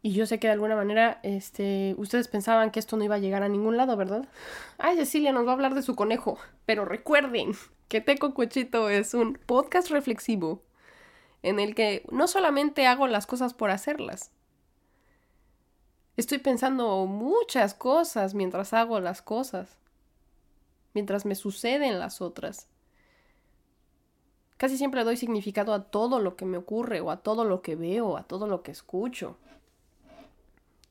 Y 0.03 0.13
yo 0.13 0.27
sé 0.27 0.39
que 0.39 0.47
de 0.47 0.55
alguna 0.55 0.77
manera, 0.77 1.21
este, 1.23 1.95
ustedes 1.99 2.29
pensaban 2.29 2.71
que 2.71 2.81
esto 2.81 2.97
no 2.97 3.05
iba 3.05 3.17
a 3.17 3.19
llegar 3.19 3.43
a 3.43 3.49
ningún 3.49 3.77
lado, 3.77 3.97
¿verdad? 3.97 4.29
Ay, 4.79 4.97
Cecilia 4.97 5.33
nos 5.33 5.47
va 5.47 5.51
a 5.51 5.55
hablar 5.55 5.75
de 5.75 5.83
su 5.83 5.95
conejo. 5.95 6.39
Pero 6.65 6.85
recuerden 6.85 7.53
que 7.89 8.01
Teco 8.01 8.33
Cuchito 8.33 8.89
es 8.89 9.13
un 9.15 9.39
podcast 9.47 9.91
reflexivo 9.91 10.63
en 11.43 11.61
el 11.61 11.75
que 11.75 12.05
no 12.11 12.29
solamente 12.29 12.87
hago 12.87 13.07
las 13.07 13.27
cosas 13.27 13.53
por 13.55 13.71
hacerlas, 13.71 14.31
Estoy 16.21 16.37
pensando 16.37 17.07
muchas 17.07 17.73
cosas 17.73 18.35
mientras 18.35 18.75
hago 18.75 19.01
las 19.01 19.23
cosas, 19.23 19.79
mientras 20.93 21.25
me 21.25 21.35
suceden 21.35 21.99
las 21.99 22.21
otras. 22.21 22.69
Casi 24.59 24.77
siempre 24.77 25.03
doy 25.03 25.17
significado 25.17 25.73
a 25.73 25.85
todo 25.85 26.19
lo 26.19 26.37
que 26.37 26.45
me 26.45 26.59
ocurre 26.59 27.01
o 27.01 27.11
a 27.11 27.23
todo 27.23 27.45
lo 27.45 27.63
que 27.63 27.75
veo, 27.75 28.19
a 28.19 28.25
todo 28.25 28.47
lo 28.47 28.63
que 28.63 28.71
escucho. 28.71 29.39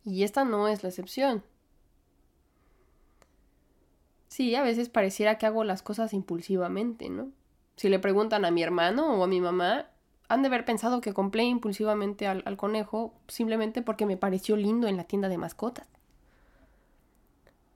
Y 0.09 0.23
esta 0.23 0.43
no 0.43 0.67
es 0.67 0.81
la 0.81 0.89
excepción. 0.89 1.43
Sí, 4.27 4.55
a 4.55 4.63
veces 4.63 4.89
pareciera 4.89 5.37
que 5.37 5.45
hago 5.45 5.63
las 5.63 5.83
cosas 5.83 6.13
impulsivamente, 6.13 7.09
¿no? 7.09 7.31
Si 7.75 7.89
le 7.89 7.99
preguntan 7.99 8.43
a 8.43 8.51
mi 8.51 8.63
hermano 8.63 9.13
o 9.15 9.23
a 9.23 9.27
mi 9.27 9.39
mamá, 9.39 9.87
han 10.27 10.41
de 10.41 10.47
haber 10.47 10.65
pensado 10.65 10.99
que 10.99 11.13
compré 11.13 11.43
impulsivamente 11.43 12.25
al, 12.25 12.41
al, 12.45 12.57
conejo 12.57 13.13
simplemente 13.27 13.83
porque 13.83 14.07
me 14.07 14.17
pareció 14.17 14.55
lindo 14.55 14.87
en 14.87 14.97
la 14.97 15.03
tienda 15.03 15.29
de 15.29 15.37
mascotas. 15.37 15.87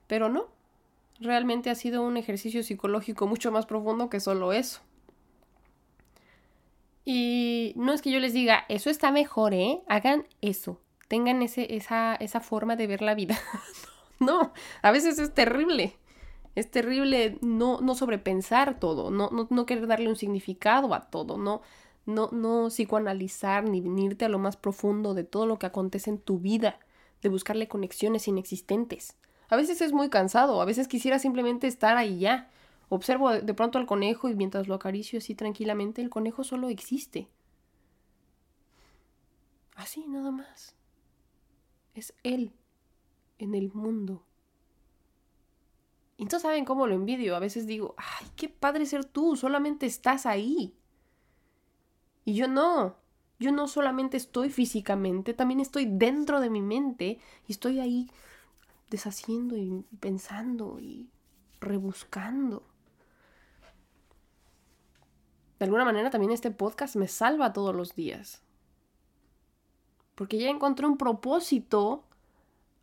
Pero 0.08 0.28
no, 0.28 0.48
realmente 1.20 1.70
ha 1.70 1.74
sido 1.76 2.02
un 2.02 2.16
ejercicio 2.16 2.64
psicológico 2.64 3.28
mucho 3.28 3.52
más 3.52 3.64
profundo 3.64 4.10
que 4.10 4.18
solo 4.18 4.52
eso. 4.52 4.80
Y 7.04 7.74
no 7.76 7.92
es 7.92 8.02
que 8.02 8.10
yo 8.10 8.18
les 8.18 8.32
diga, 8.32 8.64
eso 8.68 8.90
está 8.90 9.12
mejor, 9.12 9.54
¿eh? 9.54 9.82
Hagan 9.86 10.26
eso, 10.40 10.80
tengan 11.14 11.42
ese, 11.42 11.76
esa, 11.76 12.16
esa 12.16 12.40
forma 12.40 12.74
de 12.74 12.88
ver 12.88 13.00
la 13.00 13.14
vida. 13.14 13.38
no, 14.18 14.52
a 14.82 14.90
veces 14.90 15.20
es 15.20 15.32
terrible. 15.32 15.96
Es 16.56 16.72
terrible 16.72 17.38
no, 17.40 17.80
no 17.80 17.94
sobrepensar 17.94 18.80
todo, 18.80 19.12
no, 19.12 19.30
no, 19.30 19.46
no 19.48 19.64
querer 19.64 19.86
darle 19.86 20.08
un 20.08 20.16
significado 20.16 20.92
a 20.92 21.02
todo, 21.10 21.38
no, 21.38 21.62
no, 22.04 22.30
no 22.32 22.68
psicoanalizar 22.68 23.62
ni 23.62 23.80
venirte 23.80 24.24
a 24.24 24.28
lo 24.28 24.40
más 24.40 24.56
profundo 24.56 25.14
de 25.14 25.22
todo 25.22 25.46
lo 25.46 25.60
que 25.60 25.66
acontece 25.66 26.10
en 26.10 26.18
tu 26.18 26.40
vida, 26.40 26.80
de 27.22 27.28
buscarle 27.28 27.68
conexiones 27.68 28.26
inexistentes. 28.26 29.16
A 29.48 29.54
veces 29.54 29.82
es 29.82 29.92
muy 29.92 30.10
cansado, 30.10 30.60
a 30.60 30.64
veces 30.64 30.88
quisiera 30.88 31.20
simplemente 31.20 31.68
estar 31.68 31.96
ahí 31.96 32.18
ya. 32.18 32.50
Observo 32.88 33.30
de 33.30 33.54
pronto 33.54 33.78
al 33.78 33.86
conejo 33.86 34.28
y 34.28 34.34
mientras 34.34 34.66
lo 34.66 34.74
acaricio 34.74 35.20
así 35.20 35.36
tranquilamente, 35.36 36.02
el 36.02 36.10
conejo 36.10 36.42
solo 36.42 36.70
existe. 36.70 37.28
Así 39.76 40.08
nada 40.08 40.32
más. 40.32 40.74
Es 41.94 42.14
él 42.22 42.52
en 43.38 43.54
el 43.54 43.72
mundo. 43.72 44.24
Y 46.16 46.22
entonces 46.22 46.42
saben 46.42 46.64
cómo 46.64 46.86
lo 46.86 46.94
envidio. 46.94 47.34
A 47.34 47.40
veces 47.40 47.66
digo, 47.66 47.94
ay, 47.96 48.28
qué 48.36 48.48
padre 48.48 48.86
ser 48.86 49.04
tú, 49.04 49.36
solamente 49.36 49.86
estás 49.86 50.26
ahí. 50.26 50.74
Y 52.24 52.34
yo 52.34 52.48
no, 52.48 52.96
yo 53.38 53.52
no 53.52 53.68
solamente 53.68 54.16
estoy 54.16 54.50
físicamente, 54.50 55.34
también 55.34 55.60
estoy 55.60 55.86
dentro 55.86 56.40
de 56.40 56.50
mi 56.50 56.62
mente 56.62 57.18
y 57.46 57.52
estoy 57.52 57.80
ahí 57.80 58.10
deshaciendo 58.90 59.56
y 59.56 59.84
pensando 60.00 60.78
y 60.80 61.10
rebuscando. 61.60 62.62
De 65.58 65.64
alguna 65.64 65.84
manera 65.84 66.10
también 66.10 66.32
este 66.32 66.50
podcast 66.50 66.96
me 66.96 67.08
salva 67.08 67.52
todos 67.52 67.74
los 67.74 67.94
días. 67.94 68.42
Porque 70.14 70.38
ya 70.38 70.48
encontré 70.48 70.86
un 70.86 70.96
propósito 70.96 72.04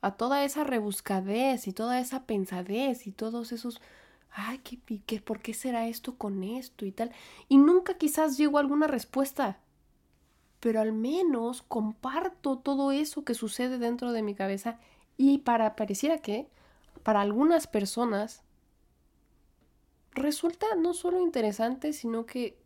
a 0.02 0.12
toda 0.16 0.44
esa 0.44 0.64
rebuscadez 0.64 1.68
y 1.68 1.74
toda 1.74 2.00
esa 2.00 2.26
pensadez 2.26 3.08
y 3.08 3.12
todos 3.12 3.52
esos 3.52 3.82
ay, 4.34 4.60
¿qué, 4.60 4.80
qué, 5.06 5.20
¿por 5.20 5.40
qué 5.42 5.54
será 5.54 5.88
esto 5.88 6.16
con 6.18 6.44
esto 6.44 6.86
y 6.86 6.92
tal? 6.92 7.12
Y 7.50 7.58
nunca 7.58 7.96
quizás 7.96 8.38
llego 8.38 8.58
a 8.58 8.62
alguna 8.62 8.88
respuesta, 8.88 9.60
pero 10.60 10.80
al 10.80 10.94
menos 10.94 11.62
comparto 11.64 12.58
todo 12.58 12.92
eso 12.92 13.24
que 13.24 13.34
sucede 13.34 13.78
dentro 13.78 14.12
de 14.12 14.22
mi 14.22 14.36
cabeza 14.36 14.80
y 15.18 15.40
para 15.40 15.76
pareciera 15.76 16.20
que 16.20 16.48
para 17.04 17.22
algunas 17.22 17.68
personas 17.68 18.44
resulta 20.14 20.68
no 20.78 20.94
solo 20.94 21.20
interesante, 21.20 21.94
sino 21.94 22.26
que 22.26 22.58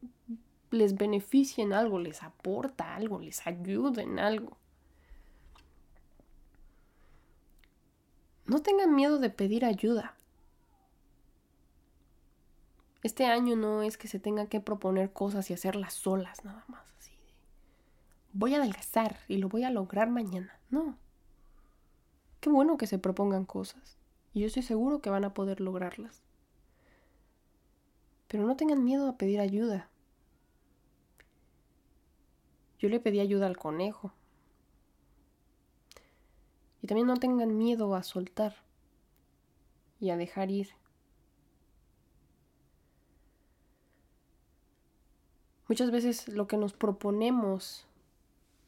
les 0.72 0.96
beneficia 0.96 1.64
en 1.64 1.74
algo, 1.74 2.00
les 2.00 2.24
aporta 2.24 2.96
algo, 2.96 3.20
les 3.20 3.46
ayuda 3.46 4.02
en 4.02 4.20
algo. 4.20 4.58
No 8.46 8.62
tengan 8.62 8.94
miedo 8.94 9.18
de 9.18 9.30
pedir 9.30 9.66
ayuda. 9.66 10.16
Este 13.02 13.26
año 13.26 13.56
no 13.56 13.84
es 13.84 13.98
que 13.98 14.08
se 14.08 14.20
tenga 14.20 14.48
que 14.48 14.60
proponer 14.60 15.12
cosas 15.14 15.50
y 15.50 15.54
hacerlas 15.54 15.94
solas 15.94 16.44
nada 16.44 16.66
más, 16.68 16.86
así 16.98 17.12
de 17.12 17.36
voy 18.34 18.54
a 18.54 18.58
adelgazar 18.58 19.18
y 19.28 19.38
lo 19.38 19.48
voy 19.48 19.64
a 19.64 19.70
lograr 19.70 20.10
mañana. 20.10 20.60
No. 20.70 20.98
Qué 22.42 22.50
bueno 22.50 22.78
que 22.78 22.88
se 22.88 23.00
propongan 23.00 23.46
cosas 23.46 23.98
y 24.34 24.42
yo 24.42 24.48
estoy 24.48 24.64
seguro 24.64 25.02
que 25.02 25.10
van 25.10 25.24
a 25.24 25.34
poder 25.34 25.62
lograrlas. 25.62 26.22
Pero 28.28 28.46
no 28.46 28.58
tengan 28.58 28.84
miedo 28.84 29.08
a 29.08 29.18
pedir 29.18 29.40
ayuda. 29.40 29.90
Yo 32.80 32.90
le 32.90 33.00
pedí 33.00 33.20
ayuda 33.20 33.48
al 33.48 33.58
conejo. 33.58 34.12
Y 36.82 36.88
también 36.88 37.08
no 37.08 37.18
tengan 37.18 37.58
miedo 37.58 37.96
a 37.96 38.04
soltar 38.04 38.56
y 40.00 40.10
a 40.10 40.18
dejar 40.18 40.52
ir. 40.52 40.70
Muchas 45.68 45.90
veces 45.90 46.28
lo 46.28 46.48
que 46.48 46.58
nos 46.58 46.74
proponemos 46.74 47.88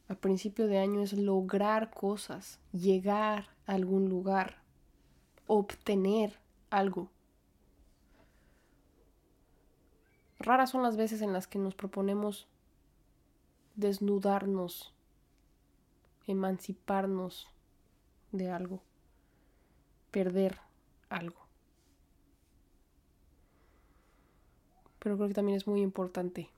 al 0.08 0.16
principio 0.16 0.66
de 0.66 0.78
año 0.78 1.00
es 1.00 1.12
lograr 1.12 1.90
cosas, 1.90 2.58
llegar 2.72 3.50
a 3.66 3.74
algún 3.74 4.08
lugar, 4.08 4.62
obtener 5.46 6.40
algo. 6.70 7.08
Raras 10.40 10.70
son 10.70 10.82
las 10.82 10.96
veces 10.96 11.20
en 11.20 11.32
las 11.32 11.46
que 11.46 11.58
nos 11.58 11.74
proponemos 11.74 12.48
desnudarnos, 13.78 14.92
emanciparnos 16.26 17.46
de 18.32 18.50
algo, 18.50 18.82
perder 20.10 20.58
algo. 21.08 21.38
Pero 24.98 25.16
creo 25.16 25.28
que 25.28 25.34
también 25.34 25.56
es 25.56 25.68
muy 25.68 25.80
importante 25.80 26.50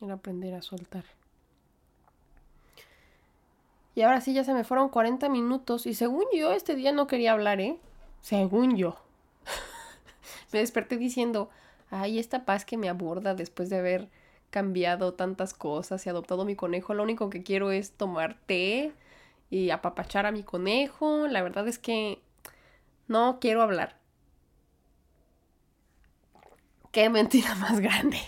el 0.00 0.12
aprender 0.12 0.54
a 0.54 0.62
soltar. 0.62 1.04
Y 3.96 4.02
ahora 4.02 4.20
sí, 4.20 4.32
ya 4.32 4.44
se 4.44 4.54
me 4.54 4.64
fueron 4.64 4.88
40 4.88 5.28
minutos. 5.28 5.86
Y 5.86 5.94
según 5.94 6.24
yo, 6.32 6.52
este 6.52 6.76
día 6.76 6.92
no 6.92 7.08
quería 7.08 7.32
hablar, 7.32 7.60
¿eh? 7.60 7.76
Según 8.20 8.76
yo. 8.76 8.96
me 10.52 10.60
desperté 10.60 10.96
diciendo, 10.96 11.50
ay, 11.90 12.20
esta 12.20 12.44
paz 12.44 12.64
que 12.64 12.78
me 12.78 12.88
aborda 12.88 13.34
después 13.34 13.68
de 13.68 13.78
haber 13.78 14.21
cambiado 14.52 15.14
tantas 15.14 15.54
cosas 15.54 16.04
y 16.06 16.10
adoptado 16.10 16.44
mi 16.44 16.54
conejo, 16.54 16.92
lo 16.92 17.02
único 17.02 17.30
que 17.30 17.42
quiero 17.42 17.72
es 17.72 17.92
tomar 17.92 18.38
té 18.46 18.92
y 19.50 19.70
apapachar 19.70 20.26
a 20.26 20.30
mi 20.30 20.44
conejo. 20.44 21.26
La 21.26 21.42
verdad 21.42 21.66
es 21.66 21.78
que 21.78 22.20
no 23.08 23.38
quiero 23.40 23.62
hablar. 23.62 23.96
Qué 26.92 27.08
mentira 27.08 27.54
más 27.56 27.80
grande. 27.80 28.18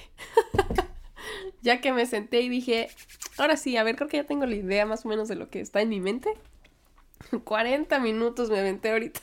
ya 1.62 1.83
que 1.83 1.93
me 1.93 2.07
senté 2.07 2.41
y 2.41 2.49
dije, 2.49 2.89
ahora 3.37 3.59
sí, 3.59 3.77
a 3.77 3.85
ver, 3.85 3.95
creo 3.95 4.09
que 4.09 4.16
ya 4.16 4.25
tengo 4.25 4.47
la 4.47 4.55
idea 4.55 4.87
más 4.87 5.05
o 5.05 5.09
menos 5.09 5.29
de 5.29 5.37
lo 5.37 5.51
que 5.51 5.61
está 5.61 5.83
en 5.83 5.91
mi 5.91 6.01
mente. 6.01 6.31
40 7.45 7.99
minutos 8.01 8.49
me 8.49 8.61
aventé 8.61 8.93
ahorita. 8.93 9.20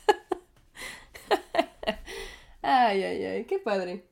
ay, 2.62 3.02
ay, 3.02 3.24
ay, 3.24 3.44
qué 3.44 3.58
padre. 3.58 4.04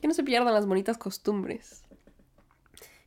Que 0.00 0.08
no 0.08 0.14
se 0.14 0.24
pierdan 0.24 0.54
las 0.54 0.66
bonitas 0.66 0.96
costumbres. 0.96 1.82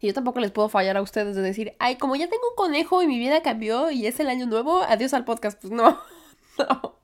Y 0.02 0.08
yo 0.08 0.14
tampoco 0.16 0.39
les 0.39 0.52
puedo 0.52 0.68
fallar 0.68 0.97
a 0.97 1.02
ustedes 1.02 1.36
de 1.36 1.43
decir, 1.43 1.76
ay, 1.78 1.97
como 1.97 2.16
ya 2.16 2.28
tengo 2.28 2.49
un 2.49 2.56
conejo 2.56 3.04
y 3.04 3.08
mi 3.08 3.20
vida 3.20 3.43
cambió 3.43 3.91
y 3.91 4.08
es 4.08 4.20
el 4.20 4.30
año 4.30 4.47
nuevo, 4.47 4.82
adiós 4.82 5.14
al 5.14 5.26
podcast. 5.26 5.62
Pues 5.62 5.72
no, 5.72 5.99
no. 6.58 6.95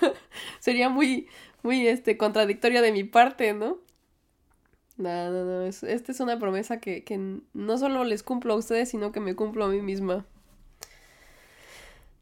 Sería 0.58 0.88
muy, 0.88 1.28
muy, 1.62 1.86
este, 1.86 2.16
contradictorio 2.16 2.80
de 2.80 2.92
mi 2.92 3.04
parte, 3.04 3.52
¿no? 3.52 3.78
No, 4.96 5.30
no, 5.30 5.44
no. 5.44 5.62
esta 5.64 6.12
es 6.12 6.20
una 6.20 6.38
promesa 6.38 6.80
que, 6.80 7.04
que 7.04 7.40
no 7.52 7.78
solo 7.78 8.04
les 8.04 8.22
cumplo 8.22 8.54
a 8.54 8.56
ustedes, 8.56 8.88
sino 8.88 9.12
que 9.12 9.20
me 9.20 9.36
cumplo 9.36 9.66
a 9.66 9.68
mí 9.68 9.82
misma. 9.82 10.26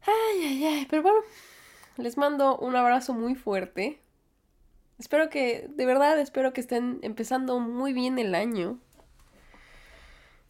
Ay, 0.01 0.43
ay, 0.45 0.65
ay. 0.65 0.87
Pero 0.89 1.01
bueno, 1.01 1.19
les 1.97 2.17
mando 2.17 2.57
un 2.57 2.75
abrazo 2.75 3.13
muy 3.13 3.35
fuerte. 3.35 3.99
Espero 4.97 5.29
que, 5.29 5.67
de 5.69 5.85
verdad, 5.85 6.19
espero 6.19 6.51
que 6.51 6.59
estén 6.59 6.99
empezando 7.03 7.59
muy 7.59 7.93
bien 7.93 8.19
el 8.19 8.35
año. 8.35 8.79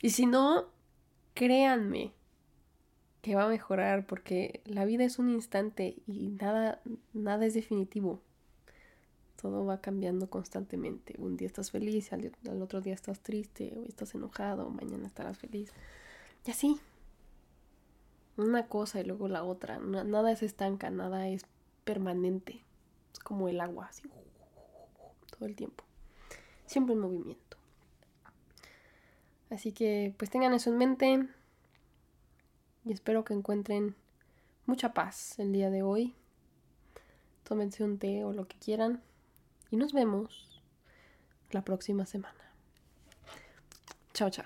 Y 0.02 0.12
si 0.12 0.26
no, 0.26 0.66
créanme 1.34 2.14
que 3.22 3.36
va 3.36 3.46
a 3.46 3.50
mejorar 3.50 4.06
porque 4.06 4.62
la 4.66 4.86
vida 4.86 5.04
es 5.04 5.20
un 5.20 5.30
instante 5.30 5.98
y 6.08 6.30
nada, 6.30 6.82
nada 7.14 7.46
es 7.46 7.54
definitivo. 7.54 8.22
Todo 9.42 9.66
va 9.66 9.82
cambiando 9.82 10.30
constantemente. 10.30 11.16
Un 11.18 11.38
día 11.38 11.48
estás 11.48 11.72
feliz, 11.72 12.12
al, 12.14 12.32
otro 12.62 12.82
día 12.82 12.94
estás 12.94 13.22
triste, 13.22 13.74
hoy 13.78 13.88
estás 13.88 14.14
enojado, 14.16 14.70
mañana 14.70 15.08
estarás 15.08 15.38
feliz. 15.38 15.72
Y 16.46 16.52
así. 16.52 16.80
Una 18.38 18.68
cosa 18.68 19.02
y 19.02 19.04
luego 19.04 19.28
la 19.28 19.44
otra. 19.44 19.80
nada 19.80 20.32
es 20.32 20.44
estanca, 20.44 20.90
nada 20.90 21.28
es 21.28 21.46
permanente. 21.84 22.64
Es 23.12 23.20
como 23.20 23.50
el 23.50 23.60
agua, 23.60 23.88
así. 23.88 24.10
Todo 25.38 25.46
el 25.46 25.56
tiempo. 25.56 25.84
Siempre 26.66 26.94
en 26.94 27.00
movimiento. 27.00 27.49
Así 29.50 29.72
que 29.72 30.14
pues 30.18 30.30
tengan 30.30 30.54
eso 30.54 30.70
en 30.70 30.78
mente. 30.78 31.28
Y 32.86 32.94
espero 32.94 33.24
que 33.24 33.34
encuentren 33.34 33.96
mucha 34.66 34.94
paz 34.94 35.38
el 35.40 35.52
día 35.52 35.70
de 35.70 35.84
hoy. 35.84 36.16
Tómense 37.44 37.84
un 37.84 37.98
té 37.98 38.24
o 38.24 38.32
lo 38.32 38.48
que 38.48 38.58
quieran 38.58 39.02
y 39.72 39.78
nos 39.78 39.94
vemos 39.94 40.62
la 41.52 41.64
próxima 41.64 42.06
semana. 42.06 42.36
Chao, 44.14 44.30
chao. 44.30 44.46